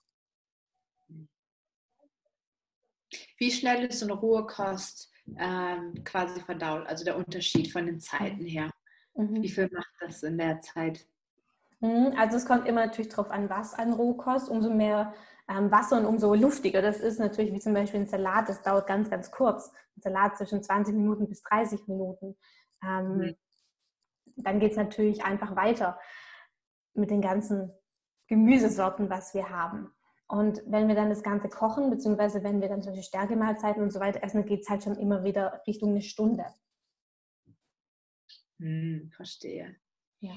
Wie 3.37 3.51
schnell 3.51 3.85
ist 3.85 3.99
so 3.99 4.05
eine 4.05 4.15
rohe 4.15 4.45
Kost 4.45 5.11
ähm, 5.37 6.03
quasi 6.03 6.39
verdaut? 6.41 6.87
Also 6.87 7.05
der 7.05 7.17
Unterschied 7.17 7.71
von 7.71 7.85
den 7.85 7.99
Zeiten 7.99 8.45
her. 8.45 8.69
Mhm. 9.13 9.41
Wie 9.41 9.49
viel 9.49 9.69
macht 9.71 9.93
das 9.99 10.23
in 10.23 10.37
der 10.37 10.59
Zeit? 10.61 11.07
Mhm, 11.79 12.13
also 12.17 12.37
es 12.37 12.45
kommt 12.45 12.67
immer 12.67 12.85
natürlich 12.85 13.09
darauf 13.09 13.29
an, 13.29 13.49
was 13.49 13.73
an 13.73 13.93
Rohkost. 13.93 14.49
Umso 14.49 14.69
mehr 14.73 15.13
ähm, 15.49 15.71
Wasser 15.71 15.97
und 15.97 16.05
umso 16.05 16.33
luftiger. 16.33 16.81
Das 16.81 16.99
ist 16.99 17.19
natürlich 17.19 17.53
wie 17.53 17.59
zum 17.59 17.73
Beispiel 17.73 18.01
ein 18.01 18.07
Salat, 18.07 18.49
das 18.49 18.61
dauert 18.61 18.87
ganz, 18.87 19.09
ganz 19.09 19.31
kurz. 19.31 19.71
Ein 19.95 20.01
Salat 20.01 20.37
zwischen 20.37 20.63
20 20.63 20.95
Minuten 20.95 21.27
bis 21.27 21.41
30 21.43 21.87
Minuten. 21.87 22.37
Ähm, 22.83 23.17
mhm. 23.17 23.35
Dann 24.37 24.59
geht 24.59 24.71
es 24.71 24.77
natürlich 24.77 25.23
einfach 25.23 25.55
weiter 25.55 25.99
mit 26.93 27.09
den 27.09 27.21
ganzen 27.21 27.71
Gemüsesorten, 28.27 29.09
was 29.09 29.33
wir 29.33 29.49
haben. 29.49 29.91
Und 30.27 30.61
wenn 30.65 30.87
wir 30.87 30.95
dann 30.95 31.09
das 31.09 31.23
Ganze 31.23 31.47
kochen, 31.47 31.89
beziehungsweise 31.89 32.43
wenn 32.43 32.61
wir 32.61 32.67
dann 32.67 32.81
solche 32.81 33.03
Stärkemahlzeiten 33.03 33.81
und 33.81 33.91
so 33.91 33.99
weiter 33.99 34.23
essen, 34.23 34.45
geht 34.45 34.61
es 34.61 34.69
halt 34.69 34.83
schon 34.83 34.97
immer 34.97 35.23
wieder 35.23 35.61
Richtung 35.65 35.91
eine 35.91 36.01
Stunde. 36.01 36.45
Hm, 38.59 39.11
verstehe. 39.15 39.75
Ja. 40.19 40.33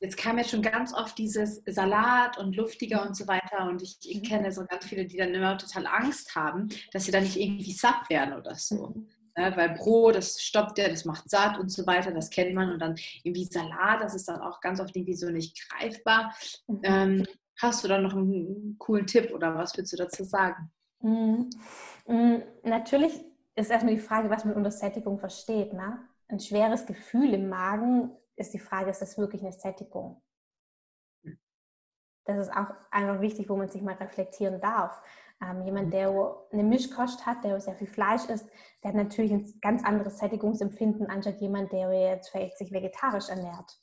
Jetzt 0.00 0.16
kam 0.16 0.38
ja 0.38 0.44
schon 0.44 0.60
ganz 0.60 0.92
oft 0.92 1.16
dieses 1.16 1.62
Salat 1.66 2.36
und 2.38 2.56
luftiger 2.56 3.06
und 3.06 3.16
so 3.16 3.28
weiter. 3.28 3.68
Und 3.68 3.80
ich, 3.80 3.98
ich 4.02 4.18
mhm. 4.18 4.22
kenne 4.24 4.52
so 4.52 4.64
ganz 4.66 4.86
viele, 4.86 5.06
die 5.06 5.16
dann 5.16 5.32
immer 5.32 5.56
total 5.56 5.86
Angst 5.86 6.34
haben, 6.34 6.68
dass 6.92 7.04
sie 7.04 7.12
dann 7.12 7.22
nicht 7.22 7.36
irgendwie 7.36 7.72
satt 7.72 8.10
werden 8.10 8.34
oder 8.34 8.56
so. 8.56 8.88
Mhm. 8.88 9.08
Ja, 9.36 9.56
weil 9.56 9.70
Brot, 9.70 10.16
das 10.16 10.42
stoppt 10.42 10.78
ja, 10.78 10.88
das 10.88 11.04
macht 11.04 11.30
satt 11.30 11.58
und 11.58 11.70
so 11.70 11.86
weiter, 11.86 12.10
das 12.10 12.30
kennt 12.30 12.54
man. 12.54 12.72
Und 12.72 12.80
dann 12.80 12.96
irgendwie 13.22 13.44
Salat, 13.44 14.02
das 14.02 14.14
ist 14.14 14.26
dann 14.26 14.40
auch 14.40 14.60
ganz 14.60 14.80
oft 14.80 14.94
irgendwie 14.96 15.14
so 15.14 15.30
nicht 15.30 15.56
greifbar. 15.70 16.34
Mhm. 16.66 16.80
Ähm, 16.82 17.26
hast 17.62 17.84
du 17.84 17.88
da 17.88 17.98
noch 17.98 18.14
einen 18.14 18.76
coolen 18.78 19.06
Tipp 19.06 19.32
oder 19.32 19.54
was 19.54 19.76
willst 19.76 19.92
du 19.92 19.96
dazu 19.96 20.24
sagen? 20.24 20.70
Mhm. 21.00 21.50
Mhm. 22.06 22.42
Natürlich 22.64 23.24
ist 23.54 23.70
erstmal 23.70 23.94
die 23.94 24.00
Frage, 24.00 24.30
was 24.30 24.44
man 24.44 24.54
unter 24.54 24.70
Sättigung 24.70 25.18
versteht. 25.18 25.72
Ne? 25.72 25.98
Ein 26.28 26.40
schweres 26.40 26.86
Gefühl 26.86 27.34
im 27.34 27.48
Magen 27.48 28.12
ist 28.36 28.54
die 28.54 28.58
Frage, 28.58 28.90
ist 28.90 29.02
das 29.02 29.18
wirklich 29.18 29.42
eine 29.42 29.52
Sättigung? 29.52 30.22
Das 32.24 32.38
ist 32.38 32.52
auch 32.52 32.68
einfach 32.90 33.20
wichtig, 33.20 33.48
wo 33.48 33.56
man 33.56 33.68
sich 33.68 33.82
mal 33.82 33.94
reflektieren 33.94 34.60
darf. 34.60 35.00
Ähm, 35.42 35.62
jemand, 35.64 35.86
hm. 35.86 35.90
der 35.90 36.36
eine 36.52 36.62
Mischkost 36.62 37.24
hat, 37.26 37.42
der 37.44 37.60
sehr 37.60 37.74
viel 37.74 37.86
Fleisch 37.86 38.26
isst, 38.26 38.46
der 38.82 38.90
hat 38.90 38.96
natürlich 38.96 39.32
ein 39.32 39.58
ganz 39.60 39.84
anderes 39.84 40.18
Sättigungsempfinden 40.18 41.06
anstatt 41.08 41.40
jemand, 41.40 41.72
der 41.72 41.90
jetzt 41.92 42.30
vielleicht 42.30 42.58
sich 42.58 42.72
vegetarisch 42.72 43.30
ernährt. 43.30 43.78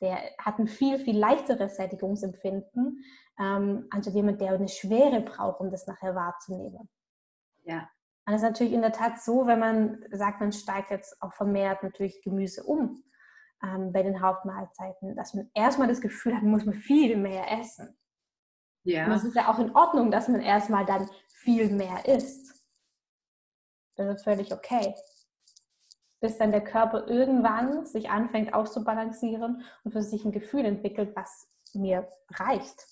Der 0.00 0.18
hat 0.38 0.58
ein 0.58 0.66
viel, 0.68 0.98
viel 0.98 1.18
leichteres 1.18 1.76
Sättigungsempfinden, 1.76 3.04
ähm, 3.38 3.86
anstatt 3.90 4.14
jemand, 4.14 4.40
der 4.40 4.52
eine 4.52 4.68
Schwere 4.68 5.20
braucht, 5.20 5.60
um 5.60 5.70
das 5.70 5.86
nachher 5.86 6.14
wahrzunehmen. 6.14 6.88
Ja. 7.64 7.88
Und 8.26 8.34
es 8.34 8.42
ist 8.42 8.48
natürlich 8.48 8.72
in 8.72 8.82
der 8.82 8.92
Tat 8.92 9.20
so, 9.20 9.46
wenn 9.46 9.58
man 9.58 10.04
sagt, 10.10 10.40
man 10.40 10.52
steigt 10.52 10.90
jetzt 10.90 11.20
auch 11.22 11.32
vermehrt 11.32 11.82
natürlich 11.82 12.20
Gemüse 12.22 12.62
um, 12.62 13.02
ähm, 13.62 13.92
bei 13.92 14.02
den 14.02 14.20
Hauptmahlzeiten, 14.20 15.16
dass 15.16 15.34
man 15.34 15.50
erstmal 15.54 15.88
das 15.88 16.00
Gefühl 16.00 16.34
hat, 16.34 16.42
man 16.42 16.52
muss 16.52 16.66
man 16.66 16.74
viel 16.74 17.16
mehr 17.16 17.50
essen. 17.58 17.96
Ja. 18.84 19.06
Und 19.06 19.12
es 19.12 19.24
ist 19.24 19.34
ja 19.34 19.50
auch 19.50 19.58
in 19.58 19.74
Ordnung, 19.74 20.10
dass 20.10 20.28
man 20.28 20.40
erstmal 20.40 20.84
dann 20.84 21.08
viel 21.28 21.70
mehr 21.70 22.06
isst. 22.06 22.64
Das 23.96 24.16
ist 24.16 24.24
völlig 24.24 24.52
okay. 24.52 24.94
Bis 26.20 26.36
dann 26.38 26.50
der 26.50 26.64
Körper 26.64 27.06
irgendwann 27.06 27.86
sich 27.86 28.10
anfängt 28.10 28.52
auszubalancieren 28.52 29.62
und 29.84 29.92
für 29.92 30.02
sich 30.02 30.24
ein 30.24 30.32
Gefühl 30.32 30.64
entwickelt, 30.64 31.14
was 31.14 31.48
mir 31.74 32.08
reicht. 32.30 32.86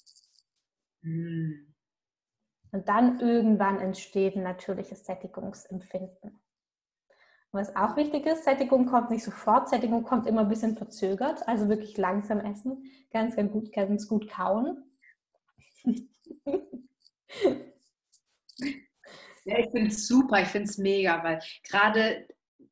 Mhm. 1.02 1.74
Und 2.72 2.88
dann 2.88 3.20
irgendwann 3.20 3.80
entsteht 3.80 4.36
ein 4.36 4.42
natürliches 4.42 5.04
Sättigungsempfinden. 5.04 6.40
Was 7.52 7.74
auch 7.74 7.96
wichtig 7.96 8.26
ist, 8.26 8.44
Sättigung 8.44 8.86
kommt 8.86 9.10
nicht 9.10 9.24
sofort, 9.24 9.68
Sättigung 9.68 10.02
kommt 10.02 10.26
immer 10.26 10.42
ein 10.42 10.48
bisschen 10.48 10.76
verzögert, 10.76 11.48
also 11.48 11.68
wirklich 11.68 11.96
langsam 11.96 12.40
essen, 12.40 12.84
ganz, 13.10 13.34
ganz 13.34 13.50
gut, 13.50 13.72
ganz 13.72 14.06
gut 14.08 14.28
kauen. 14.28 14.84
Ja, 19.46 19.58
ich 19.60 19.70
finde 19.70 19.90
es 19.90 20.08
super, 20.08 20.42
ich 20.42 20.48
finde 20.48 20.68
es 20.68 20.76
mega, 20.76 21.22
weil 21.22 21.40
gerade 21.62 22.26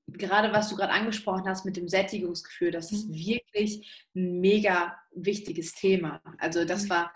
gerade 0.06 0.52
was 0.52 0.68
du 0.68 0.76
gerade 0.76 0.92
angesprochen 0.92 1.48
hast 1.48 1.64
mit 1.64 1.76
dem 1.76 1.88
Sättigungsgefühl, 1.88 2.70
das 2.70 2.92
ist 2.92 3.08
mhm. 3.08 3.14
wirklich 3.14 4.04
ein 4.14 4.40
mega 4.40 4.96
wichtiges 5.14 5.72
Thema. 5.72 6.20
Also 6.38 6.64
das 6.64 6.84
mhm. 6.84 6.90
war, 6.90 7.12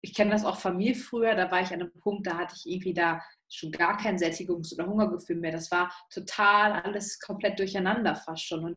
ich 0.00 0.14
kenne 0.14 0.30
das 0.30 0.44
auch 0.44 0.58
von 0.58 0.76
mir 0.76 0.94
früher, 0.94 1.34
da 1.34 1.50
war 1.50 1.62
ich 1.62 1.72
an 1.72 1.80
einem 1.80 1.92
Punkt, 2.00 2.26
da 2.26 2.38
hatte 2.38 2.54
ich 2.56 2.70
irgendwie 2.70 2.94
da 2.94 3.22
schon 3.48 3.70
gar 3.70 3.96
kein 3.96 4.18
Sättigungs- 4.18 4.74
oder 4.74 4.86
Hungergefühl 4.86 5.36
mehr. 5.36 5.52
Das 5.52 5.70
war 5.70 5.92
total 6.10 6.72
alles 6.72 7.20
komplett 7.20 7.58
durcheinander 7.58 8.14
fast 8.16 8.44
schon. 8.44 8.64
Und 8.64 8.76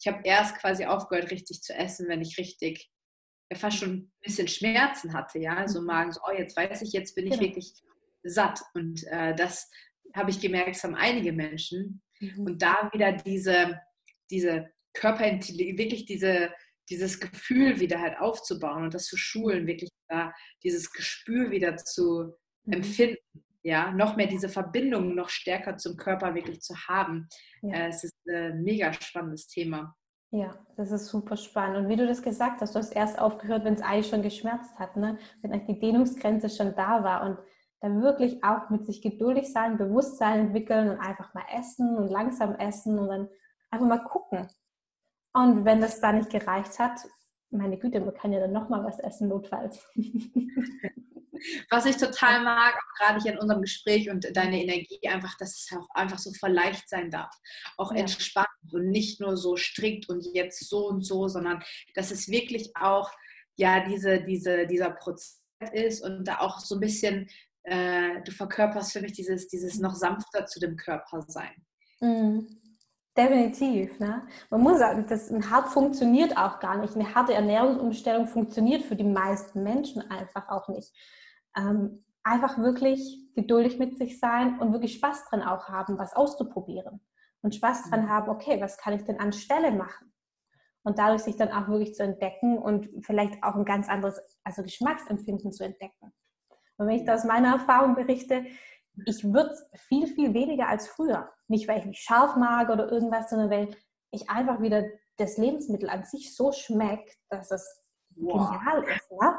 ich 0.00 0.06
habe 0.06 0.20
erst 0.24 0.58
quasi 0.58 0.84
aufgehört, 0.84 1.30
richtig 1.30 1.62
zu 1.62 1.74
essen, 1.74 2.08
wenn 2.08 2.20
ich 2.20 2.38
richtig 2.38 2.90
ja, 3.50 3.56
fast 3.56 3.78
schon 3.78 3.90
ein 3.90 4.12
bisschen 4.20 4.48
Schmerzen 4.48 5.14
hatte, 5.14 5.38
ja, 5.38 5.54
so 5.54 5.60
also 5.60 5.80
mhm. 5.80 5.86
Magen, 5.86 6.12
so, 6.12 6.20
oh, 6.26 6.36
jetzt 6.36 6.56
weiß 6.56 6.82
ich, 6.82 6.92
jetzt 6.92 7.14
bin 7.14 7.26
ich 7.26 7.38
genau. 7.38 7.44
wirklich 7.44 7.72
satt. 8.22 8.60
Und 8.74 9.04
äh, 9.06 9.34
das 9.34 9.70
habe 10.14 10.30
ich 10.30 10.40
gemerkt, 10.40 10.76
das 10.76 10.84
haben 10.84 10.94
einige 10.94 11.32
Menschen. 11.32 12.02
Mhm. 12.20 12.46
Und 12.46 12.62
da 12.62 12.90
wieder 12.92 13.12
diese, 13.12 13.80
diese 14.30 14.70
Körperintelligenz, 14.94 15.78
wirklich 15.78 16.06
diese, 16.06 16.52
dieses 16.88 17.20
Gefühl 17.20 17.80
wieder 17.80 18.00
halt 18.00 18.18
aufzubauen 18.18 18.84
und 18.84 18.94
das 18.94 19.06
zu 19.06 19.16
schulen, 19.16 19.66
wirklich 19.66 19.90
da 20.08 20.32
dieses 20.62 20.92
Gespür 20.92 21.50
wieder 21.50 21.76
zu 21.76 22.34
mhm. 22.64 22.72
empfinden 22.72 23.44
ja, 23.62 23.90
noch 23.92 24.16
mehr 24.16 24.26
diese 24.26 24.48
Verbindung 24.48 25.14
noch 25.14 25.28
stärker 25.28 25.76
zum 25.76 25.96
Körper 25.96 26.34
wirklich 26.34 26.60
zu 26.60 26.74
haben. 26.88 27.28
Ja. 27.62 27.74
Äh, 27.74 27.88
es 27.88 28.04
ist 28.04 28.14
ein 28.26 28.62
mega 28.62 28.92
spannendes 28.92 29.46
Thema. 29.46 29.94
Ja, 30.30 30.58
das 30.76 30.90
ist 30.90 31.06
super 31.06 31.36
spannend. 31.36 31.78
Und 31.78 31.88
wie 31.88 31.96
du 31.96 32.06
das 32.06 32.22
gesagt 32.22 32.60
hast, 32.60 32.74
du 32.74 32.78
hast 32.78 32.94
erst 32.94 33.18
aufgehört, 33.18 33.64
wenn 33.64 33.74
es 33.74 33.82
eigentlich 33.82 34.08
schon 34.08 34.22
geschmerzt 34.22 34.78
hat, 34.78 34.96
ne? 34.96 35.18
wenn 35.40 35.52
eigentlich 35.52 35.76
die 35.76 35.80
Dehnungsgrenze 35.80 36.50
schon 36.50 36.74
da 36.76 37.02
war 37.02 37.24
und 37.24 37.38
dann 37.80 38.02
wirklich 38.02 38.42
auch 38.42 38.70
mit 38.70 38.84
sich 38.84 39.02
geduldig 39.02 39.52
sein, 39.52 39.78
Bewusstsein 39.78 40.46
entwickeln 40.46 40.90
und 40.90 40.98
einfach 40.98 41.32
mal 41.34 41.44
essen 41.56 41.96
und 41.96 42.08
langsam 42.08 42.54
essen 42.56 42.98
und 42.98 43.08
dann 43.08 43.28
einfach 43.70 43.86
mal 43.86 44.04
gucken. 44.04 44.48
Und 45.32 45.64
wenn 45.64 45.80
das 45.80 46.00
da 46.00 46.12
nicht 46.12 46.30
gereicht 46.30 46.78
hat, 46.78 47.00
meine 47.50 47.78
Güte, 47.78 48.00
man 48.00 48.14
kann 48.14 48.32
ja 48.32 48.40
dann 48.40 48.52
nochmal 48.52 48.84
was 48.84 48.98
essen, 48.98 49.28
notfalls. 49.28 49.86
Was 51.70 51.86
ich 51.86 51.96
total 51.96 52.42
mag, 52.42 52.74
auch 52.74 52.98
gerade 52.98 53.22
hier 53.22 53.32
in 53.32 53.38
unserem 53.38 53.62
Gespräch 53.62 54.10
und 54.10 54.36
deine 54.36 54.60
Energie, 54.60 54.98
einfach, 55.08 55.36
dass 55.38 55.50
es 55.50 55.70
auch 55.76 55.88
einfach 55.94 56.18
so 56.18 56.32
verleicht 56.32 56.88
sein 56.88 57.12
darf. 57.12 57.32
Auch 57.76 57.92
ja. 57.92 58.00
entspannt 58.00 58.48
und 58.72 58.88
nicht 58.90 59.20
nur 59.20 59.36
so 59.36 59.56
strikt 59.56 60.08
und 60.08 60.26
jetzt 60.34 60.68
so 60.68 60.88
und 60.88 61.02
so, 61.02 61.28
sondern 61.28 61.62
dass 61.94 62.10
es 62.10 62.28
wirklich 62.28 62.72
auch 62.76 63.10
ja 63.56 63.84
diese, 63.86 64.22
diese, 64.24 64.66
dieser 64.66 64.90
Prozess 64.90 65.40
ist 65.72 66.04
und 66.04 66.24
da 66.24 66.38
auch 66.40 66.60
so 66.60 66.76
ein 66.76 66.80
bisschen, 66.80 67.28
äh, 67.68 68.22
du 68.22 68.32
verkörperst 68.32 68.92
für 68.92 69.00
mich 69.00 69.12
dieses, 69.12 69.48
dieses 69.48 69.78
noch 69.78 69.94
sanfter 69.94 70.46
zu 70.46 70.60
dem 70.60 70.76
Körper 70.76 71.22
sein. 71.26 71.54
Mhm. 72.00 72.46
Definitiv. 73.16 73.98
Ne? 73.98 74.26
Man 74.50 74.60
muss 74.60 74.78
sagen, 74.78 75.04
das 75.08 75.30
hart 75.50 75.68
funktioniert 75.68 76.36
auch 76.36 76.60
gar 76.60 76.78
nicht. 76.78 76.94
Eine 76.94 77.14
harte 77.14 77.34
Ernährungsumstellung 77.34 78.28
funktioniert 78.28 78.82
für 78.82 78.94
die 78.94 79.02
meisten 79.02 79.64
Menschen 79.64 80.08
einfach 80.08 80.48
auch 80.48 80.68
nicht 80.68 80.92
ähm, 81.56 82.04
einfach 82.22 82.58
wirklich 82.58 83.32
geduldig 83.34 83.78
mit 83.78 83.98
sich 83.98 84.18
sein 84.18 84.58
und 84.60 84.72
wirklich 84.72 84.94
Spaß 84.94 85.24
dran 85.28 85.42
auch 85.42 85.68
haben, 85.68 85.98
was 85.98 86.14
auszuprobieren. 86.14 87.00
Und 87.40 87.54
Spaß 87.54 87.90
dran 87.90 88.04
mhm. 88.04 88.08
haben, 88.08 88.28
okay, 88.28 88.60
was 88.60 88.78
kann 88.78 88.94
ich 88.94 89.04
denn 89.04 89.20
anstelle 89.20 89.70
machen? 89.70 90.12
Und 90.82 90.98
dadurch 90.98 91.22
sich 91.22 91.36
dann 91.36 91.50
auch 91.50 91.68
wirklich 91.68 91.94
zu 91.94 92.02
entdecken 92.02 92.58
und 92.58 92.88
vielleicht 93.04 93.42
auch 93.42 93.54
ein 93.54 93.64
ganz 93.64 93.88
anderes, 93.88 94.20
also 94.44 94.62
Geschmacksempfinden 94.62 95.52
zu 95.52 95.64
entdecken. 95.64 96.12
Und 96.78 96.86
wenn 96.86 96.96
ich 96.96 97.04
da 97.04 97.14
aus 97.14 97.24
meiner 97.24 97.52
Erfahrung 97.52 97.94
berichte, 97.94 98.46
ich 99.04 99.24
würde 99.24 99.54
viel, 99.74 100.06
viel 100.06 100.32
weniger 100.34 100.68
als 100.68 100.88
früher. 100.88 101.30
Nicht, 101.48 101.68
weil 101.68 101.80
ich 101.80 101.86
mich 101.86 102.00
scharf 102.00 102.36
mag 102.36 102.70
oder 102.70 102.90
irgendwas, 102.90 103.30
sondern 103.30 103.50
weil 103.50 103.76
ich 104.10 104.28
einfach 104.30 104.60
wieder 104.60 104.84
das 105.16 105.36
Lebensmittel 105.36 105.90
an 105.90 106.04
sich 106.04 106.34
so 106.34 106.52
schmeckt, 106.52 107.16
dass 107.28 107.50
es 107.50 107.84
wow. 108.16 108.50
genial 108.50 108.84
ist. 108.84 109.10
Ne? 109.10 109.38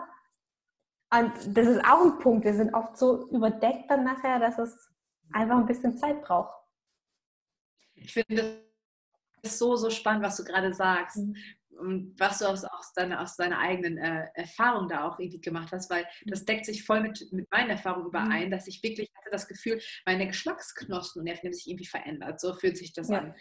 Und 1.11 1.57
das 1.57 1.67
ist 1.67 1.85
auch 1.85 2.01
ein 2.01 2.19
Punkt. 2.19 2.45
Wir 2.45 2.53
sind 2.53 2.73
oft 2.73 2.97
so 2.97 3.29
überdeckt 3.29 3.89
dann 3.89 4.03
nachher, 4.03 4.39
dass 4.39 4.59
es 4.59 4.91
einfach 5.31 5.57
ein 5.57 5.65
bisschen 5.65 5.97
Zeit 5.97 6.21
braucht. 6.21 6.53
Ich 7.95 8.13
finde 8.13 8.61
das 9.41 9.57
so, 9.57 9.75
so 9.75 9.89
spannend, 9.89 10.23
was 10.23 10.37
du 10.37 10.43
gerade 10.43 10.73
sagst. 10.73 11.17
Mhm. 11.17 11.35
Und 11.79 12.13
was 12.19 12.39
du 12.39 12.45
aus, 12.45 12.63
aus, 12.63 12.93
deiner, 12.93 13.21
aus 13.21 13.35
deiner 13.35 13.59
eigenen 13.59 13.97
äh, 13.97 14.27
Erfahrung 14.35 14.87
da 14.87 15.07
auch 15.07 15.19
irgendwie 15.19 15.41
gemacht 15.41 15.71
hast, 15.71 15.89
weil 15.89 16.03
mhm. 16.25 16.31
das 16.31 16.45
deckt 16.45 16.65
sich 16.65 16.83
voll 16.83 17.01
mit, 17.01 17.31
mit 17.31 17.49
meinen 17.51 17.71
Erfahrungen 17.71 18.07
überein, 18.07 18.47
mhm. 18.47 18.51
dass 18.51 18.67
ich 18.67 18.83
wirklich 18.83 19.09
hatte 19.15 19.29
das 19.31 19.47
Gefühl, 19.47 19.79
meine 20.05 20.27
Geschmacksknospen 20.27 21.21
und 21.21 21.25
Nerven 21.25 21.47
haben 21.47 21.53
sich 21.53 21.67
irgendwie 21.67 21.85
verändert. 21.85 22.39
So 22.39 22.53
fühlt 22.53 22.77
sich 22.77 22.93
das 22.93 23.09
ja. 23.09 23.19
an 23.19 23.35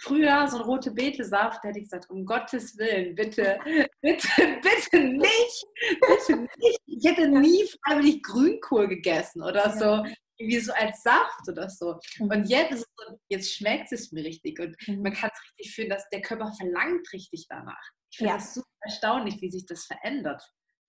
früher 0.00 0.46
so 0.48 0.58
ein 0.58 0.62
rote 0.62 0.92
Betesaft, 0.92 1.60
da 1.62 1.68
hätte 1.68 1.80
ich 1.80 1.86
gesagt, 1.86 2.08
um 2.10 2.24
Gottes 2.24 2.78
Willen, 2.78 3.14
bitte, 3.14 3.58
bitte, 4.00 4.28
bitte 4.62 5.04
nicht, 5.04 5.66
bitte 6.00 6.36
nicht. 6.36 6.80
Ich 6.86 7.04
hätte 7.04 7.28
nie 7.28 7.64
freiwillig 7.84 8.22
Grünkohl 8.22 8.88
gegessen 8.88 9.42
oder 9.42 9.70
so, 9.70 10.04
wie 10.38 10.58
so 10.60 10.72
als 10.72 11.02
Saft 11.02 11.48
oder 11.48 11.68
so. 11.68 11.98
Mhm. 12.18 12.30
Und 12.30 12.48
jetzt, 12.48 12.86
jetzt 13.28 13.54
schmeckt 13.54 13.92
es 13.92 14.12
mir 14.12 14.24
richtig 14.24 14.58
und 14.60 14.76
mhm. 14.86 15.02
man 15.02 15.12
kann 15.12 15.30
es 15.32 15.42
richtig 15.50 15.74
fühlen, 15.74 15.90
dass 15.90 16.08
der 16.10 16.22
Körper 16.22 16.52
verlangt 16.52 17.12
richtig 17.12 17.46
danach. 17.48 17.90
Ich 18.10 18.18
finde 18.18 18.32
ja. 18.32 18.38
das 18.38 18.54
super 18.54 18.66
erstaunlich, 18.80 19.40
wie 19.40 19.50
sich 19.50 19.66
das 19.66 19.84
verändert. 19.84 20.42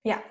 Ja, 0.03 0.23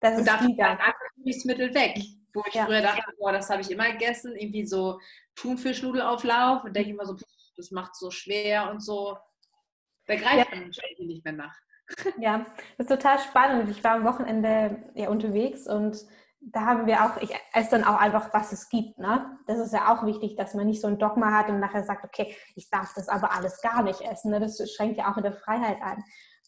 das 0.00 0.14
und 0.14 0.20
ist 0.20 0.28
dafür 0.28 0.48
wieder. 0.48 0.78
Lebensmittel 1.16 1.74
weg. 1.74 1.98
Wo 2.32 2.44
ich 2.46 2.54
ja. 2.54 2.64
früher 2.64 2.80
dachte, 2.80 3.02
boah, 3.18 3.32
das 3.32 3.50
habe 3.50 3.60
ich 3.60 3.70
immer 3.72 3.90
gegessen, 3.90 4.36
irgendwie 4.36 4.64
so 4.64 5.00
Thunfischnudelauflauf 5.34 6.62
und 6.62 6.76
denke 6.76 6.90
immer 6.90 7.04
so, 7.04 7.16
das 7.56 7.70
macht 7.72 7.96
so 7.96 8.10
schwer 8.10 8.70
und 8.70 8.80
so. 8.80 9.18
Da 10.06 10.14
greift 10.14 10.52
ja. 10.52 10.58
man 10.58 10.70
nicht 10.98 11.24
mehr 11.24 11.34
nach. 11.34 11.56
Ja, 12.20 12.46
das 12.78 12.86
ist 12.86 12.88
total 12.88 13.18
spannend. 13.18 13.68
Ich 13.68 13.82
war 13.82 13.96
am 13.96 14.04
Wochenende 14.04 14.92
ja 14.94 15.08
unterwegs 15.08 15.66
und 15.66 16.06
da 16.40 16.64
haben 16.64 16.86
wir 16.86 17.04
auch, 17.04 17.20
ich 17.20 17.34
esse 17.52 17.70
dann 17.72 17.84
auch 17.84 18.00
einfach, 18.00 18.32
was 18.32 18.52
es 18.52 18.68
gibt. 18.68 18.98
Ne? 18.98 19.38
Das 19.46 19.58
ist 19.58 19.72
ja 19.72 19.92
auch 19.92 20.06
wichtig, 20.06 20.36
dass 20.36 20.54
man 20.54 20.66
nicht 20.66 20.80
so 20.80 20.88
ein 20.88 20.98
Dogma 20.98 21.32
hat 21.32 21.48
und 21.48 21.60
nachher 21.60 21.84
sagt, 21.84 22.04
okay, 22.04 22.34
ich 22.56 22.70
darf 22.70 22.92
das 22.94 23.08
aber 23.08 23.32
alles 23.32 23.60
gar 23.60 23.82
nicht 23.82 24.00
essen. 24.00 24.30
Ne? 24.30 24.40
Das 24.40 24.58
schränkt 24.72 24.96
ja 24.96 25.12
auch 25.12 25.16
in 25.16 25.22
der 25.22 25.34
Freiheit 25.34 25.82
ein. 25.82 26.02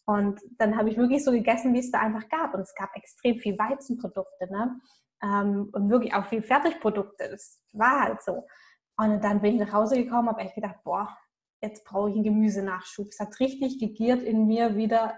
Und 0.05 0.39
dann 0.57 0.77
habe 0.77 0.89
ich 0.89 0.97
wirklich 0.97 1.23
so 1.23 1.31
gegessen, 1.31 1.73
wie 1.73 1.79
es 1.79 1.91
da 1.91 1.99
einfach 1.99 2.27
gab. 2.29 2.53
Und 2.53 2.61
es 2.61 2.75
gab 2.75 2.95
extrem 2.95 3.37
viel 3.37 3.57
Weizenprodukte 3.57 4.51
ne? 4.51 4.79
Ähm, 5.21 5.69
und 5.71 5.89
wirklich 5.89 6.13
auch 6.13 6.25
viel 6.25 6.41
Fertigprodukte. 6.41 7.29
Das 7.29 7.61
war 7.71 8.01
halt 8.01 8.21
so. 8.21 8.45
Und 8.97 9.23
dann 9.23 9.41
bin 9.41 9.55
ich 9.55 9.61
nach 9.61 9.73
Hause 9.73 9.95
gekommen, 9.95 10.27
habe 10.27 10.41
echt 10.41 10.55
gedacht, 10.55 10.83
boah, 10.83 11.15
jetzt 11.61 11.85
brauche 11.85 12.09
ich 12.09 12.15
einen 12.15 12.25
Gemüsenachschub. 12.25 13.07
Es 13.09 13.19
hat 13.19 13.39
richtig 13.39 13.79
gegiert 13.79 14.21
in 14.21 14.45
mir 14.47 14.75
wieder 14.75 15.17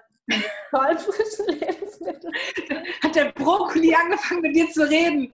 toll 0.72 0.98
frischen 0.98 1.60
Lebensmittel. 1.60 2.32
Hat 3.04 3.16
der 3.16 3.32
Brokkoli 3.32 3.94
angefangen 3.94 4.42
mit 4.42 4.56
dir 4.56 4.70
zu 4.70 4.90
reden? 4.90 5.32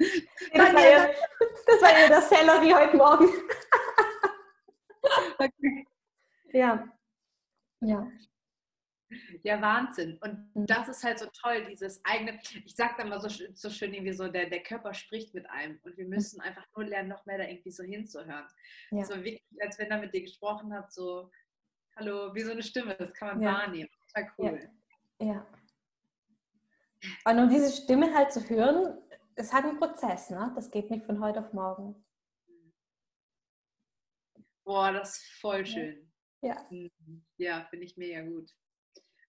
Das 0.54 0.74
war, 0.74 0.90
ja, 0.90 1.10
das 1.66 1.82
war 1.82 2.00
ja 2.00 2.10
das 2.10 2.30
Sellerie 2.30 2.74
heute 2.74 2.98
Morgen. 2.98 3.28
Okay. 5.40 5.88
Ja. 6.54 6.88
Ja. 7.82 8.12
Ja, 9.44 9.62
Wahnsinn. 9.62 10.18
Und 10.22 10.56
mhm. 10.56 10.66
das 10.68 10.88
ist 10.88 11.04
halt 11.04 11.20
so 11.20 11.26
toll, 11.34 11.66
dieses 11.66 12.04
eigene, 12.06 12.40
ich 12.66 12.76
sage 12.76 12.94
dann 12.98 13.10
mal 13.10 13.20
so, 13.20 13.28
so 13.28 13.70
schön 13.70 13.94
irgendwie 13.94 14.14
so, 14.14 14.28
der, 14.28 14.50
der 14.50 14.64
Körper 14.64 14.94
spricht 14.94 15.34
mit 15.34 15.50
einem 15.50 15.80
und 15.84 15.98
wir 15.98 16.08
müssen 16.08 16.38
mhm. 16.38 16.44
einfach 16.44 16.66
nur 16.76 16.86
lernen, 16.86 17.10
noch 17.10 17.26
mehr 17.26 17.38
da 17.38 17.44
irgendwie 17.46 17.72
so 17.72 17.84
hinzuhören. 17.84 18.46
Ja. 18.92 19.04
So 19.04 19.16
wirklich, 19.16 19.44
als 19.60 19.78
wenn 19.80 19.92
er 19.92 20.00
mit 20.00 20.14
dir 20.14 20.22
gesprochen 20.22 20.74
hat, 20.74 20.94
so, 20.94 21.32
hallo, 21.96 22.34
wie 22.34 22.42
so 22.42 22.52
eine 22.52 22.64
Stimme, 22.64 22.96
das 22.96 23.14
kann 23.14 23.30
man 23.30 23.42
ja. 23.42 23.54
wahrnehmen. 23.54 23.90
Total 24.08 24.32
cool. 24.38 24.60
Ja. 24.62 24.70
Ja. 25.22 25.48
Und 27.26 27.40
um 27.40 27.50
diese 27.50 27.72
Stimme 27.72 28.14
halt 28.14 28.32
zu 28.32 28.48
hören, 28.50 28.98
es 29.36 29.54
hat 29.54 29.66
einen 29.66 29.78
Prozess, 29.78 30.30
ne? 30.30 30.52
Das 30.56 30.70
geht 30.70 30.92
nicht 30.92 31.06
von 31.06 31.24
heute 31.24 31.40
auf 31.40 31.54
morgen. 31.54 32.04
Boah, 34.64 34.92
das 34.92 35.18
ist 35.18 35.32
voll 35.40 35.66
schön. 35.66 36.12
Ja. 36.42 36.68
Ja, 37.38 37.66
finde 37.70 37.86
ich 37.86 37.98
mega 37.98 38.22
gut. 38.22 38.52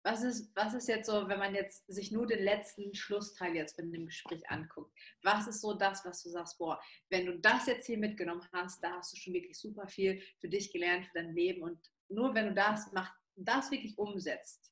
Was 0.05 0.25
ist, 0.25 0.55
was 0.57 0.75
ist 0.75 0.89
jetzt 0.89 1.07
so, 1.07 1.29
wenn 1.29 1.39
man 1.39 1.55
jetzt 1.55 1.87
sich 1.87 2.11
nur 2.11 2.27
den 2.27 2.43
letzten 2.43 2.93
Schlussteil 2.93 3.55
jetzt 3.55 3.77
von 3.77 3.93
dem 3.93 4.07
Gespräch 4.07 4.43
anguckt? 4.51 4.93
Was 5.23 5.47
ist 5.47 5.61
so 5.61 5.75
das, 5.75 6.05
was 6.05 6.23
du 6.23 6.31
sagst, 6.31 6.59
boah, 6.59 6.81
wenn 7.09 7.27
du 7.27 7.39
das 7.39 7.67
jetzt 7.67 7.87
hier 7.87 7.99
mitgenommen 7.99 8.47
hast, 8.53 8.83
da 8.83 8.97
hast 8.97 9.13
du 9.13 9.17
schon 9.17 9.33
wirklich 9.33 9.59
super 9.59 9.87
viel 9.87 10.21
für 10.41 10.49
dich 10.49 10.73
gelernt, 10.73 11.07
für 11.07 11.23
dein 11.23 11.35
Leben 11.35 11.63
und 11.63 11.79
nur 12.09 12.35
wenn 12.35 12.47
du 12.49 12.55
das 12.55 12.91
machst, 12.93 13.15
das 13.37 13.71
wirklich 13.71 13.97
umsetzt, 13.97 14.72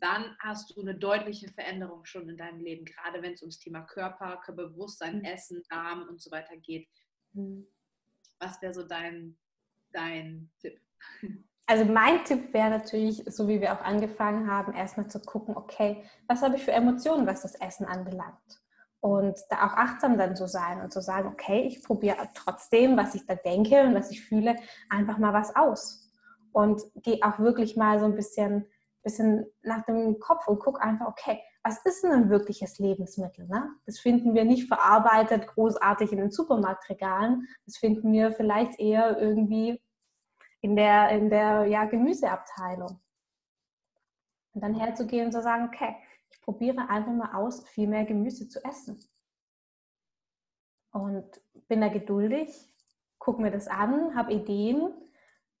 dann 0.00 0.36
hast 0.38 0.70
du 0.70 0.80
eine 0.80 0.94
deutliche 0.94 1.48
Veränderung 1.48 2.04
schon 2.04 2.28
in 2.28 2.36
deinem 2.36 2.60
Leben, 2.60 2.84
gerade 2.84 3.22
wenn 3.22 3.32
es 3.32 3.42
ums 3.42 3.58
Thema 3.58 3.82
Körper, 3.82 4.40
Körperbewusstsein, 4.44 5.18
mhm. 5.18 5.24
Essen, 5.24 5.62
Darm 5.68 6.06
und 6.08 6.20
so 6.20 6.30
weiter 6.30 6.56
geht. 6.56 6.88
Mhm. 7.32 7.66
Was 8.38 8.60
wäre 8.62 8.74
so 8.74 8.84
dein, 8.84 9.36
dein 9.92 10.50
Tipp? 10.60 10.80
Also 11.70 11.84
mein 11.84 12.24
Tipp 12.24 12.54
wäre 12.54 12.70
natürlich, 12.70 13.22
so 13.26 13.46
wie 13.46 13.60
wir 13.60 13.74
auch 13.74 13.84
angefangen 13.84 14.50
haben, 14.50 14.72
erstmal 14.72 15.08
zu 15.08 15.20
gucken, 15.20 15.54
okay, 15.54 16.02
was 16.26 16.40
habe 16.40 16.56
ich 16.56 16.64
für 16.64 16.72
Emotionen, 16.72 17.26
was 17.26 17.42
das 17.42 17.56
Essen 17.56 17.84
anbelangt? 17.84 18.62
Und 19.00 19.38
da 19.50 19.66
auch 19.66 19.74
achtsam 19.74 20.16
dann 20.16 20.34
zu 20.34 20.48
sein 20.48 20.80
und 20.80 20.94
zu 20.94 21.02
sagen, 21.02 21.28
okay, 21.28 21.66
ich 21.66 21.84
probiere 21.84 22.30
trotzdem, 22.32 22.96
was 22.96 23.14
ich 23.14 23.26
da 23.26 23.34
denke 23.34 23.82
und 23.82 23.94
was 23.94 24.10
ich 24.10 24.24
fühle, 24.24 24.56
einfach 24.88 25.18
mal 25.18 25.34
was 25.34 25.54
aus. 25.54 26.10
Und 26.52 26.80
gehe 27.02 27.22
auch 27.22 27.38
wirklich 27.38 27.76
mal 27.76 28.00
so 28.00 28.06
ein 28.06 28.14
bisschen, 28.14 28.64
bisschen 29.02 29.46
nach 29.62 29.84
dem 29.84 30.18
Kopf 30.18 30.46
und 30.48 30.58
gucke 30.58 30.80
einfach, 30.80 31.06
okay, 31.06 31.40
was 31.62 31.84
ist 31.84 32.02
denn 32.02 32.12
ein 32.12 32.30
wirkliches 32.30 32.78
Lebensmittel? 32.78 33.46
Ne? 33.46 33.68
Das 33.86 33.98
finden 33.98 34.34
wir 34.34 34.44
nicht 34.44 34.68
verarbeitet 34.68 35.46
großartig 35.48 36.12
in 36.12 36.18
den 36.18 36.30
Supermarktregalen. 36.30 37.46
Das 37.66 37.76
finden 37.76 38.12
wir 38.12 38.32
vielleicht 38.32 38.78
eher 38.78 39.18
irgendwie 39.20 39.80
in 40.60 40.76
der, 40.76 41.10
in 41.10 41.30
der 41.30 41.66
ja, 41.66 41.84
Gemüseabteilung. 41.84 43.00
Und 44.54 44.62
dann 44.62 44.74
herzugehen 44.74 45.26
und 45.26 45.32
zu 45.32 45.42
sagen, 45.42 45.68
okay, 45.72 45.96
ich 46.30 46.40
probiere 46.40 46.88
einfach 46.88 47.12
mal 47.12 47.34
aus, 47.34 47.66
viel 47.68 47.86
mehr 47.86 48.04
Gemüse 48.04 48.48
zu 48.48 48.64
essen. 48.64 48.98
Und 50.90 51.40
bin 51.68 51.80
da 51.80 51.88
geduldig, 51.88 52.48
gucke 53.18 53.42
mir 53.42 53.50
das 53.50 53.68
an, 53.68 54.14
habe 54.16 54.32
Ideen, 54.32 54.92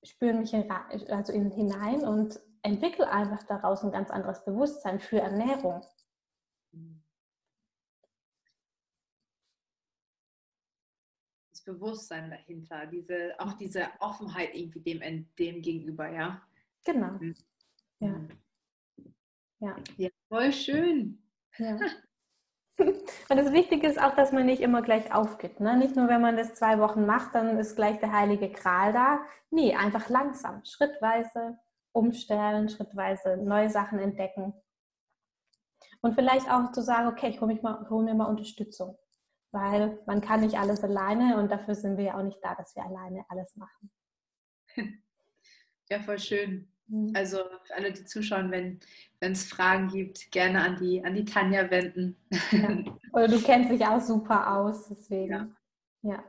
spüre 0.02 0.34
mich 0.34 0.54
in, 0.54 0.70
also 1.10 1.32
in, 1.32 1.50
hinein 1.50 2.00
und 2.00 2.40
entwickle 2.68 3.10
einfach 3.10 3.42
daraus 3.44 3.82
ein 3.82 3.90
ganz 3.90 4.10
anderes 4.10 4.44
Bewusstsein 4.44 5.00
für 5.00 5.20
Ernährung. 5.20 5.82
Bewusstsein 11.68 12.30
dahinter, 12.30 12.86
diese, 12.86 13.34
auch 13.38 13.52
diese 13.52 13.88
Offenheit 14.00 14.54
irgendwie 14.54 14.80
dem, 14.80 15.28
dem 15.38 15.60
gegenüber, 15.60 16.08
ja. 16.08 16.40
Genau. 16.84 17.12
Mhm. 17.20 17.34
Ja. 18.00 18.08
Mhm. 18.08 18.28
ja. 19.60 19.76
Ja, 19.98 20.08
voll 20.28 20.52
schön. 20.52 21.22
Ja. 21.58 21.78
Und 22.78 23.36
das 23.36 23.52
Wichtige 23.52 23.86
ist 23.86 24.00
auch, 24.00 24.14
dass 24.14 24.32
man 24.32 24.46
nicht 24.46 24.62
immer 24.62 24.82
gleich 24.82 25.12
aufgibt. 25.12 25.60
Ne? 25.60 25.76
Nicht 25.76 25.96
nur, 25.96 26.08
wenn 26.08 26.20
man 26.20 26.36
das 26.36 26.54
zwei 26.54 26.78
Wochen 26.78 27.04
macht, 27.04 27.34
dann 27.34 27.58
ist 27.58 27.76
gleich 27.76 27.98
der 27.98 28.12
heilige 28.12 28.50
Gral 28.50 28.92
da. 28.92 29.20
Nee, 29.50 29.74
einfach 29.74 30.08
langsam, 30.08 30.64
schrittweise 30.64 31.58
umstellen, 31.98 32.68
schrittweise 32.68 33.36
neue 33.36 33.68
Sachen 33.68 33.98
entdecken. 33.98 34.54
Und 36.00 36.14
vielleicht 36.14 36.50
auch 36.50 36.72
zu 36.72 36.82
sagen, 36.82 37.08
okay, 37.08 37.28
ich 37.28 37.40
hole 37.40 37.60
hol 37.90 38.04
mir 38.04 38.14
mal 38.14 38.26
Unterstützung 38.26 38.96
weil 39.52 39.98
man 40.06 40.20
kann 40.20 40.40
nicht 40.40 40.58
alles 40.58 40.82
alleine 40.82 41.38
und 41.38 41.50
dafür 41.50 41.74
sind 41.74 41.96
wir 41.96 42.04
ja 42.04 42.18
auch 42.18 42.22
nicht 42.22 42.38
da, 42.42 42.54
dass 42.54 42.74
wir 42.76 42.84
alleine 42.84 43.24
alles 43.28 43.56
machen. 43.56 43.90
Ja, 45.90 46.00
voll 46.00 46.18
schön. 46.18 46.70
Mhm. 46.86 47.12
Also 47.14 47.38
für 47.64 47.74
alle, 47.74 47.92
die 47.92 48.04
zuschauen, 48.04 48.50
wenn 48.50 48.78
es 49.20 49.44
Fragen 49.44 49.88
gibt, 49.88 50.30
gerne 50.30 50.62
an 50.62 50.76
die, 50.76 51.02
an 51.02 51.14
die 51.14 51.24
Tanja 51.24 51.70
wenden. 51.70 52.14
Ja. 52.50 52.68
Oder 53.14 53.28
du 53.28 53.40
kennst 53.42 53.70
dich 53.70 53.86
auch 53.86 54.00
super 54.00 54.54
aus, 54.54 54.88
deswegen. 54.88 55.32
Ja, 55.32 55.48
ja. 56.02 56.24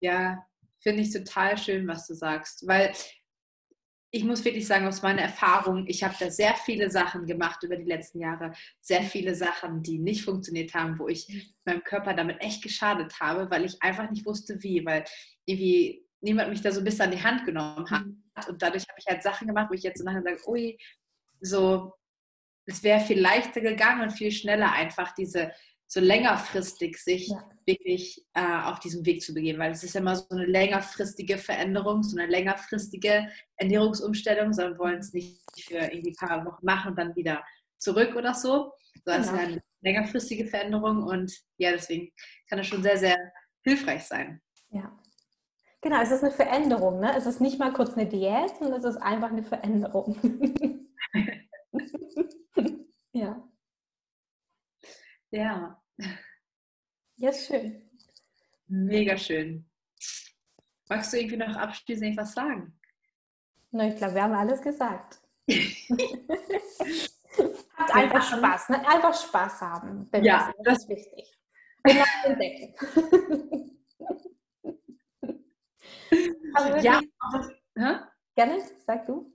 ja 0.00 0.46
finde 0.80 1.02
ich 1.02 1.12
total 1.12 1.58
schön, 1.58 1.86
was 1.86 2.06
du 2.06 2.14
sagst, 2.14 2.66
weil 2.66 2.92
ich 4.14 4.24
muss 4.24 4.44
wirklich 4.44 4.66
sagen, 4.66 4.86
aus 4.86 5.00
meiner 5.00 5.22
Erfahrung, 5.22 5.86
ich 5.88 6.04
habe 6.04 6.14
da 6.20 6.30
sehr 6.30 6.54
viele 6.54 6.90
Sachen 6.90 7.26
gemacht 7.26 7.62
über 7.62 7.76
die 7.76 7.84
letzten 7.84 8.20
Jahre, 8.20 8.52
sehr 8.78 9.02
viele 9.02 9.34
Sachen, 9.34 9.82
die 9.82 9.98
nicht 9.98 10.22
funktioniert 10.22 10.74
haben, 10.74 10.98
wo 10.98 11.08
ich 11.08 11.50
meinem 11.64 11.82
Körper 11.82 12.12
damit 12.12 12.40
echt 12.42 12.62
geschadet 12.62 13.18
habe, 13.20 13.50
weil 13.50 13.64
ich 13.64 13.82
einfach 13.82 14.10
nicht 14.10 14.26
wusste, 14.26 14.62
wie, 14.62 14.84
weil 14.84 15.04
irgendwie 15.46 16.04
niemand 16.20 16.50
mich 16.50 16.60
da 16.60 16.70
so 16.70 16.80
ein 16.80 16.84
bisschen 16.84 17.06
an 17.06 17.10
die 17.10 17.22
Hand 17.22 17.46
genommen 17.46 17.90
hat. 17.90 18.04
Mhm. 18.04 18.22
Und 18.48 18.60
dadurch 18.60 18.86
habe 18.86 18.98
ich 18.98 19.06
halt 19.06 19.22
Sachen 19.22 19.48
gemacht, 19.48 19.70
wo 19.70 19.74
ich 19.74 19.82
jetzt 19.82 20.04
nachher 20.04 20.22
sage, 20.22 20.46
ui, 20.46 20.78
so, 21.40 21.94
es 22.66 22.82
wäre 22.82 23.00
viel 23.00 23.18
leichter 23.18 23.62
gegangen 23.62 24.02
und 24.02 24.10
viel 24.10 24.30
schneller 24.30 24.72
einfach 24.72 25.12
diese 25.14 25.52
so 25.92 26.00
längerfristig 26.00 26.96
sich 26.96 27.28
ja. 27.28 27.44
wirklich 27.66 28.24
äh, 28.32 28.62
auf 28.62 28.80
diesem 28.80 29.04
Weg 29.04 29.20
zu 29.20 29.34
begeben, 29.34 29.58
weil 29.58 29.72
es 29.72 29.84
ist 29.84 29.92
ja 29.94 30.00
immer 30.00 30.16
so 30.16 30.26
eine 30.30 30.46
längerfristige 30.46 31.36
Veränderung, 31.36 32.02
so 32.02 32.16
eine 32.16 32.30
längerfristige 32.30 33.28
Ernährungsumstellung, 33.56 34.54
sondern 34.54 34.78
wollen 34.78 35.00
es 35.00 35.12
nicht 35.12 35.42
für 35.60 35.76
irgendwie 35.76 36.12
ein 36.18 36.28
paar 36.28 36.46
Wochen 36.46 36.64
machen 36.64 36.92
und 36.92 36.98
dann 36.98 37.14
wieder 37.14 37.44
zurück 37.76 38.16
oder 38.16 38.32
so. 38.32 38.72
Das 39.04 39.26
genau. 39.28 39.38
ist 39.38 39.46
eine 39.48 39.62
längerfristige 39.82 40.46
Veränderung 40.46 41.02
und 41.02 41.30
ja, 41.58 41.72
deswegen 41.72 42.10
kann 42.48 42.56
das 42.56 42.68
schon 42.68 42.82
sehr, 42.82 42.96
sehr 42.96 43.18
hilfreich 43.62 44.04
sein. 44.04 44.40
Ja. 44.70 44.98
Genau, 45.82 46.00
es 46.00 46.10
ist 46.10 46.24
eine 46.24 46.32
Veränderung. 46.32 47.00
Ne? 47.00 47.14
Es 47.14 47.26
ist 47.26 47.42
nicht 47.42 47.58
mal 47.58 47.74
kurz 47.74 47.92
eine 47.98 48.06
Diät, 48.06 48.56
sondern 48.58 48.80
es 48.80 48.86
ist 48.86 48.96
einfach 48.96 49.30
eine 49.30 49.42
Veränderung. 49.42 50.16
ja. 53.12 53.46
Ja. 55.30 55.81
Ja, 57.16 57.32
schön. 57.32 57.88
Mega 58.66 59.16
schön. 59.16 59.64
Magst 60.88 61.12
du 61.12 61.18
irgendwie 61.18 61.36
noch 61.36 61.56
abschließend 61.56 62.12
etwas 62.12 62.34
sagen? 62.34 62.78
Na, 63.70 63.88
ich 63.88 63.96
glaube, 63.96 64.14
wir 64.14 64.22
haben 64.22 64.34
alles 64.34 64.60
gesagt. 64.60 65.20
Habt 67.76 67.94
einfach 67.94 68.36
Spaß, 68.36 68.68
ne? 68.70 68.88
Einfach 68.88 69.14
Spaß 69.14 69.60
haben. 69.60 70.10
Ja, 70.22 70.52
das 70.64 70.78
ist 70.78 70.88
wichtig. 70.88 71.38
Genau 71.84 72.04
entdecken. 72.24 72.74
also 76.54 76.76
ja, 76.86 77.00
gerne, 78.34 78.62
sag 78.84 79.06
du 79.06 79.32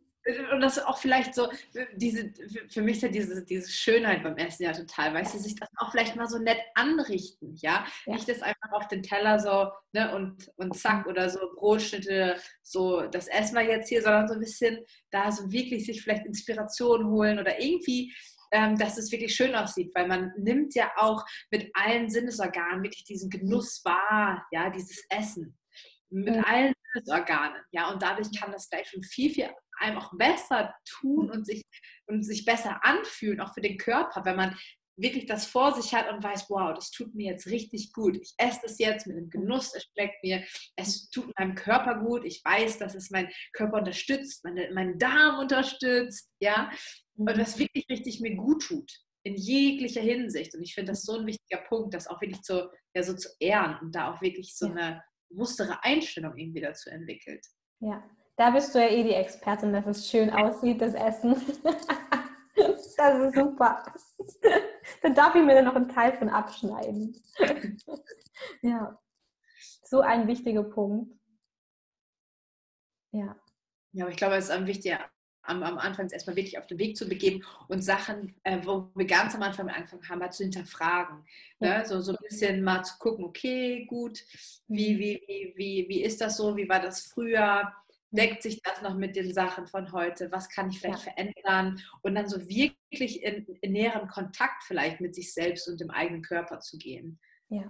und 0.51 0.61
das 0.61 0.77
ist 0.77 0.85
auch 0.85 0.97
vielleicht 0.97 1.33
so, 1.33 1.49
diese, 1.95 2.33
für 2.69 2.81
mich 2.81 2.97
ist 2.97 3.03
ja 3.03 3.07
diese, 3.09 3.45
diese 3.45 3.69
Schönheit 3.69 4.23
beim 4.23 4.35
Essen 4.37 4.63
ja 4.63 4.73
total, 4.73 5.13
weißt 5.13 5.35
du, 5.35 5.39
sich 5.39 5.55
das 5.55 5.69
auch 5.77 5.91
vielleicht 5.91 6.15
mal 6.15 6.27
so 6.27 6.37
nett 6.37 6.59
anrichten, 6.75 7.55
ja? 7.55 7.85
ja. 8.05 8.13
Nicht 8.13 8.27
das 8.27 8.41
einfach 8.41 8.71
auf 8.71 8.87
den 8.87 9.03
Teller 9.03 9.39
so, 9.39 9.71
ne, 9.93 10.13
und, 10.15 10.51
und 10.57 10.77
zack, 10.77 11.07
oder 11.07 11.29
so 11.29 11.39
Brotschnitte, 11.55 12.37
so, 12.61 13.03
das 13.07 13.27
essen 13.27 13.55
wir 13.55 13.63
jetzt 13.63 13.89
hier, 13.89 14.01
sondern 14.01 14.27
so 14.27 14.33
ein 14.33 14.39
bisschen 14.39 14.79
da 15.11 15.31
so 15.31 15.51
wirklich 15.51 15.85
sich 15.85 16.01
vielleicht 16.01 16.25
Inspiration 16.25 17.07
holen 17.07 17.39
oder 17.39 17.61
irgendwie, 17.61 18.13
ähm, 18.51 18.77
dass 18.77 18.97
es 18.97 19.11
wirklich 19.11 19.35
schön 19.35 19.55
aussieht, 19.55 19.91
weil 19.93 20.07
man 20.07 20.33
nimmt 20.37 20.75
ja 20.75 20.91
auch 20.97 21.23
mit 21.51 21.69
allen 21.73 22.09
Sinnesorganen 22.09 22.83
wirklich 22.83 23.05
diesen 23.05 23.29
Genuss 23.29 23.81
wahr, 23.83 24.45
ja, 24.51 24.69
dieses 24.69 25.05
Essen 25.09 25.57
mit 26.09 26.35
ja. 26.35 26.43
allen 26.43 26.73
Sinnesorganen. 26.93 27.61
Ja, 27.71 27.91
und 27.91 28.01
dadurch 28.01 28.27
kann 28.37 28.51
das 28.51 28.69
gleich 28.69 28.89
schon 28.89 29.03
viel, 29.03 29.31
viel 29.31 29.49
einem 29.79 29.97
auch 29.97 30.11
besser 30.17 30.73
tun 30.85 31.29
und 31.29 31.45
sich, 31.45 31.63
und 32.07 32.23
sich 32.23 32.45
besser 32.45 32.83
anfühlen, 32.83 33.39
auch 33.39 33.53
für 33.53 33.61
den 33.61 33.77
Körper, 33.77 34.25
wenn 34.25 34.35
man 34.35 34.57
wirklich 34.99 35.27
das 35.27 35.45
vor 35.45 35.79
sich 35.79 35.93
hat 35.93 36.11
und 36.11 36.23
weiß, 36.23 36.49
wow, 36.49 36.73
das 36.73 36.89
tut 36.89 37.13
mir 37.13 37.31
jetzt 37.31 37.47
richtig 37.47 37.93
gut. 37.93 38.17
Ich 38.17 38.33
esse 38.37 38.61
das 38.63 38.79
jetzt 38.79 39.05
mit 39.05 39.15
einem 39.15 39.29
Genuss, 39.29 39.73
es 39.75 39.83
schmeckt 39.93 40.23
mir, 40.23 40.43
es 40.75 41.09
tut 41.11 41.31
meinem 41.37 41.53
Körper 41.53 41.99
gut. 41.99 42.25
Ich 42.25 42.43
weiß, 42.43 42.79
dass 42.79 42.95
es 42.95 43.11
meinen 43.11 43.29
Körper 43.53 43.77
unterstützt, 43.77 44.43
meine, 44.43 44.71
meinen 44.73 44.97
Darm 44.97 45.39
unterstützt, 45.39 46.31
ja, 46.39 46.71
und 47.15 47.31
mhm. 47.31 47.37
das 47.37 47.59
wirklich 47.59 47.85
richtig 47.89 48.21
mir 48.21 48.35
gut 48.35 48.63
tut 48.63 48.91
in 49.23 49.35
jeglicher 49.35 50.01
Hinsicht. 50.01 50.55
Und 50.55 50.63
ich 50.63 50.73
finde 50.73 50.93
das 50.93 51.03
so 51.03 51.19
ein 51.19 51.27
wichtiger 51.27 51.61
Punkt, 51.67 51.93
das 51.93 52.07
auch 52.07 52.19
wirklich 52.21 52.41
zu, 52.41 52.71
ja, 52.95 53.03
so 53.03 53.15
zu 53.15 53.29
ehren 53.39 53.77
und 53.81 53.93
da 53.93 54.13
auch 54.13 54.21
wirklich 54.21 54.55
so 54.55 54.67
eine 54.67 55.03
bewusstere 55.29 55.83
Einstellung 55.83 56.35
irgendwie 56.37 56.61
dazu 56.61 56.89
entwickelt. 56.89 57.45
Ja, 57.79 58.03
da 58.35 58.51
bist 58.51 58.73
du 58.73 58.79
ja 58.79 58.89
eh 58.89 59.03
die 59.03 59.13
Expertin, 59.13 59.73
dass 59.73 59.85
es 59.85 60.09
schön 60.09 60.29
aussieht, 60.29 60.81
das 60.81 60.93
Essen. 60.93 61.35
das 62.55 62.97
ist 62.97 63.35
super. 63.35 63.83
Dann 65.01 65.13
darf 65.13 65.35
ich 65.35 65.43
mir 65.43 65.55
da 65.55 65.61
noch 65.61 65.75
einen 65.75 65.89
Teil 65.89 66.13
von 66.13 66.29
abschneiden. 66.29 67.15
ja, 68.61 68.99
so 69.83 70.01
ein 70.01 70.27
wichtiger 70.27 70.63
Punkt. 70.63 71.13
Ja. 73.11 73.35
Ja, 73.93 74.03
aber 74.03 74.11
ich 74.11 74.17
glaube, 74.17 74.35
es 74.35 74.45
ist 74.45 74.51
ein 74.51 74.67
wichtiger 74.67 75.09
am, 75.47 75.63
am 75.63 75.77
Anfang 75.77 76.09
erstmal 76.09 76.35
wirklich 76.35 76.57
auf 76.57 76.67
den 76.67 76.77
Weg 76.77 76.97
zu 76.97 77.07
begeben 77.07 77.43
und 77.67 77.81
Sachen, 77.81 78.35
äh, 78.43 78.59
wo 78.63 78.89
wir 78.95 79.05
ganz 79.05 79.33
am 79.33 79.41
Anfang 79.41 79.69
angefangen 79.69 80.07
haben, 80.07 80.19
mal 80.19 80.31
zu 80.31 80.43
hinterfragen. 80.43 81.25
Ne? 81.59 81.83
So, 81.85 81.99
so 82.01 82.11
ein 82.11 82.17
bisschen 82.27 82.63
mal 82.63 82.83
zu 82.83 82.97
gucken, 82.99 83.25
okay, 83.25 83.85
gut, 83.85 84.23
wie, 84.67 84.93
mhm. 84.93 84.99
wie, 84.99 85.23
wie, 85.27 85.53
wie, 85.55 85.85
wie 85.89 86.03
ist 86.03 86.21
das 86.21 86.37
so, 86.37 86.55
wie 86.57 86.69
war 86.69 86.81
das 86.81 87.01
früher? 87.01 87.73
Deckt 88.11 88.41
sich 88.43 88.61
das 88.61 88.81
noch 88.81 88.95
mit 88.95 89.15
den 89.15 89.33
Sachen 89.33 89.67
von 89.67 89.91
heute? 89.91 90.31
Was 90.31 90.49
kann 90.49 90.69
ich 90.69 90.79
vielleicht 90.79 91.05
ja. 91.05 91.13
verändern? 91.13 91.81
Und 92.03 92.15
dann 92.15 92.27
so 92.27 92.47
wirklich 92.47 93.23
in, 93.23 93.45
in 93.61 93.71
näheren 93.73 94.07
Kontakt 94.07 94.63
vielleicht 94.63 95.01
mit 95.01 95.15
sich 95.15 95.33
selbst 95.33 95.67
und 95.67 95.79
dem 95.79 95.91
eigenen 95.91 96.21
Körper 96.21 96.59
zu 96.59 96.77
gehen. 96.77 97.19
Ja. 97.49 97.69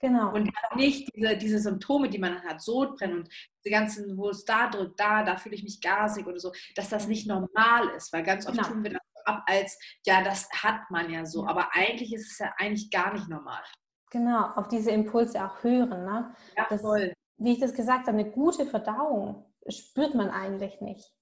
Genau. 0.00 0.32
Und 0.32 0.50
nicht 0.76 1.14
diese, 1.14 1.36
diese 1.36 1.58
Symptome, 1.58 2.08
die 2.08 2.18
man 2.18 2.42
hat, 2.42 2.62
Sodbrennen 2.62 3.18
und 3.18 3.28
die 3.64 3.70
ganzen, 3.70 4.16
wo 4.16 4.30
es 4.30 4.44
da 4.44 4.68
drückt, 4.68 4.98
da, 4.98 5.22
da 5.22 5.36
fühle 5.36 5.54
ich 5.54 5.62
mich 5.62 5.80
gasig 5.80 6.26
oder 6.26 6.40
so, 6.40 6.52
dass 6.74 6.88
das 6.88 7.06
nicht 7.06 7.26
normal 7.26 7.88
ist, 7.96 8.12
weil 8.12 8.22
ganz 8.22 8.46
oft 8.46 8.56
genau. 8.56 8.68
tun 8.68 8.82
wir 8.82 8.92
das 8.92 9.00
ab 9.26 9.42
als, 9.46 9.78
ja, 10.06 10.22
das 10.22 10.48
hat 10.50 10.90
man 10.90 11.10
ja 11.10 11.26
so, 11.26 11.46
aber 11.46 11.68
eigentlich 11.72 12.14
ist 12.14 12.32
es 12.32 12.38
ja 12.38 12.52
eigentlich 12.56 12.90
gar 12.90 13.12
nicht 13.12 13.28
normal. 13.28 13.62
Genau, 14.10 14.46
auf 14.56 14.68
diese 14.68 14.90
Impulse 14.90 15.44
auch 15.44 15.62
hören. 15.62 16.04
Ne? 16.04 16.34
Ja, 16.56 16.66
das, 16.68 16.80
voll. 16.80 17.12
Wie 17.36 17.52
ich 17.52 17.60
das 17.60 17.74
gesagt 17.74 18.06
habe, 18.06 18.18
eine 18.18 18.30
gute 18.30 18.66
Verdauung 18.66 19.46
spürt 19.68 20.14
man 20.14 20.30
eigentlich 20.30 20.80
nicht. 20.80 21.12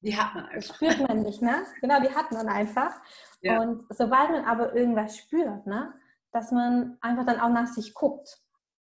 Die 0.00 0.16
hat 0.16 0.34
man 0.34 0.46
einfach. 0.46 0.76
spürt 0.76 1.00
man 1.00 1.22
nicht, 1.22 1.42
ne? 1.42 1.66
Genau, 1.80 2.00
die 2.00 2.14
hat 2.14 2.30
man 2.30 2.48
einfach. 2.48 2.92
Ja. 3.40 3.60
Und 3.60 3.84
sobald 3.90 4.30
man 4.30 4.44
aber 4.44 4.74
irgendwas 4.74 5.18
spürt, 5.18 5.66
ne? 5.66 5.92
Dass 6.32 6.52
man 6.52 6.98
einfach 7.00 7.26
dann 7.26 7.40
auch 7.40 7.50
nach 7.50 7.66
sich 7.66 7.94
guckt. 7.94 8.42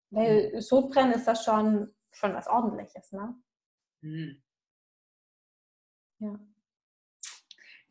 Weil 0.09 0.51
mhm. 0.53 0.61
Sodbrennen 0.61 1.13
ist 1.13 1.27
das 1.27 1.43
schon, 1.43 1.93
schon 2.11 2.33
was 2.33 2.47
Ordentliches, 2.47 3.11
ne? 3.11 3.35
Mhm. 4.01 4.43
Ja. 6.19 6.39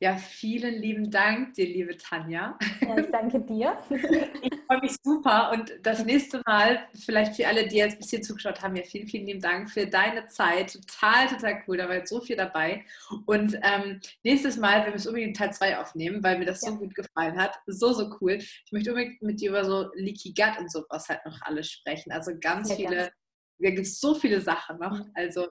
Ja, 0.02 0.16
vielen 0.16 0.82
lieben 0.82 1.12
Dank 1.12 1.54
dir, 1.54 1.64
liebe 1.64 1.96
Tanja. 1.96 2.58
Ja, 2.80 2.98
ich 2.98 3.06
danke 3.12 3.40
dir. 3.40 3.78
Ich 4.42 4.58
freue 4.66 4.80
mich 4.80 4.96
super 5.02 5.52
und 5.52 5.72
das 5.82 6.04
nächste 6.04 6.42
Mal, 6.44 6.88
vielleicht 6.94 7.36
für 7.36 7.46
alle, 7.46 7.68
die 7.68 7.76
jetzt 7.76 7.92
ein 7.92 7.98
bisschen 7.98 8.22
zugeschaut 8.22 8.62
haben, 8.62 8.74
ja, 8.74 8.82
vielen, 8.82 9.06
vielen 9.06 9.26
lieben 9.26 9.40
Dank 9.40 9.70
für 9.70 9.86
deine 9.86 10.26
Zeit. 10.26 10.72
Total, 10.72 11.28
total 11.28 11.62
cool, 11.68 11.76
da 11.76 11.88
war 11.88 11.96
jetzt 11.96 12.10
so 12.10 12.20
viel 12.20 12.34
dabei. 12.34 12.84
Und 13.26 13.56
ähm, 13.62 14.00
nächstes 14.24 14.56
Mal, 14.56 14.84
wir 14.84 14.92
müssen 14.92 15.08
unbedingt 15.08 15.36
Teil 15.36 15.52
2 15.52 15.78
aufnehmen, 15.78 16.24
weil 16.24 16.38
mir 16.38 16.46
das 16.46 16.62
ja. 16.62 16.70
so 16.70 16.78
gut 16.78 16.94
gefallen 16.96 17.38
hat. 17.38 17.60
So, 17.66 17.92
so 17.92 18.12
cool. 18.20 18.38
Ich 18.38 18.72
möchte 18.72 18.90
unbedingt 18.90 19.22
mit 19.22 19.40
dir 19.40 19.50
über 19.50 19.64
so 19.64 19.88
Leaky 19.94 20.34
Gut 20.34 20.58
und 20.58 20.72
sowas 20.72 21.08
halt 21.08 21.24
noch 21.24 21.40
alles 21.42 21.70
sprechen. 21.70 22.10
Also 22.10 22.32
ganz 22.40 22.68
Sehr 22.68 22.76
viele, 22.78 23.12
da 23.58 23.70
gibt 23.70 23.86
es 23.86 24.00
so 24.00 24.16
viele 24.16 24.40
Sachen 24.40 24.80
noch. 24.80 24.98
Also 25.14 25.46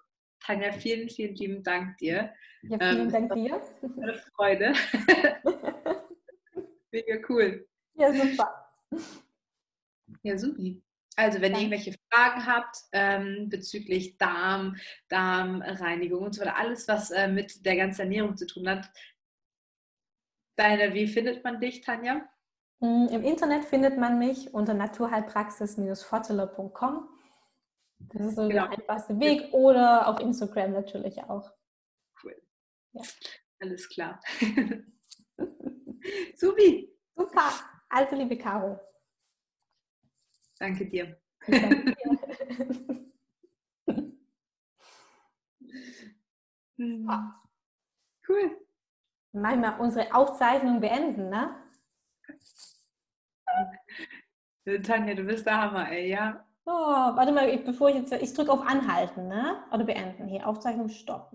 Tanja, 0.46 0.74
vielen, 0.74 1.10
vielen 1.10 1.36
lieben 1.36 1.64
Dank 1.64 1.98
dir. 1.98 2.34
Ja, 2.64 2.78
vielen 2.80 3.02
ähm, 3.02 3.12
Dank 3.12 3.34
dir. 3.34 3.62
Eine 3.82 4.22
Freude. 4.36 4.74
Mega 6.92 7.16
cool. 7.30 7.68
Ja, 7.96 8.12
super. 8.12 8.74
Ja, 10.24 10.38
super. 10.38 10.62
Also, 11.16 11.42
wenn 11.42 11.54
ihr 11.54 11.60
irgendwelche 11.60 11.96
Fragen 12.10 12.46
habt 12.46 12.78
ähm, 12.94 13.50
bezüglich 13.50 14.18
Darm, 14.18 14.78
Darmreinigung 15.10 16.24
und 16.24 16.34
so 16.34 16.42
weiter, 16.42 16.58
alles, 16.58 16.88
was 16.88 17.12
äh, 17.12 17.28
mit 17.28 17.66
der 17.66 17.76
ganzen 17.76 18.02
Ernährung 18.02 18.38
zu 18.38 18.48
tun 18.48 18.68
hat, 18.68 18.90
deine, 20.56 20.94
wie 20.94 21.08
findet 21.08 21.44
man 21.44 21.60
dich, 21.60 21.82
Tanja? 21.82 22.22
Mm, 22.80 23.08
Im 23.12 23.24
Internet 23.24 23.66
findet 23.66 23.98
man 23.98 24.20
mich 24.20 24.54
unter 24.54 24.74
naturheilpraxis-forteler.com. 24.74 27.10
Das 28.10 28.26
ist 28.26 28.36
so 28.36 28.48
genau. 28.48 28.68
der 28.68 28.78
einfachste 28.78 29.20
Weg 29.20 29.54
oder 29.54 30.08
auf 30.08 30.20
Instagram 30.20 30.74
natürlich 30.74 31.22
auch. 31.24 31.52
Cool. 32.24 32.36
Ja. 32.94 33.04
Alles 33.60 33.90
klar. 33.90 34.20
Subi. 36.36 36.94
Super. 37.16 37.52
Also, 37.90 38.16
liebe 38.16 38.38
Caro. 38.38 38.80
Danke 40.60 40.86
dir. 40.88 41.20
Danke 41.48 41.96
dir. 41.96 41.96
Cool. 48.28 48.58
Manchmal 49.34 49.80
unsere 49.80 50.14
Aufzeichnung 50.14 50.80
beenden, 50.80 51.30
ne? 51.30 51.56
Tanja, 54.84 55.14
du 55.14 55.24
bist 55.24 55.46
der 55.46 55.62
Hammer, 55.62 55.92
ey, 55.92 56.10
ja. 56.10 56.46
Oh, 56.66 56.72
warte 56.72 57.32
mal, 57.32 57.50
ich, 57.50 57.64
bevor 57.64 57.90
ich 57.90 57.96
jetzt, 57.98 58.12
ich 58.14 58.34
drücke 58.34 58.52
auf 58.52 58.62
Anhalten, 58.62 59.28
ne? 59.28 59.64
Oder 59.72 59.84
beenden. 59.84 60.28
Hier, 60.28 60.48
Aufzeichnung 60.48 60.90
stoppen. 60.90 61.30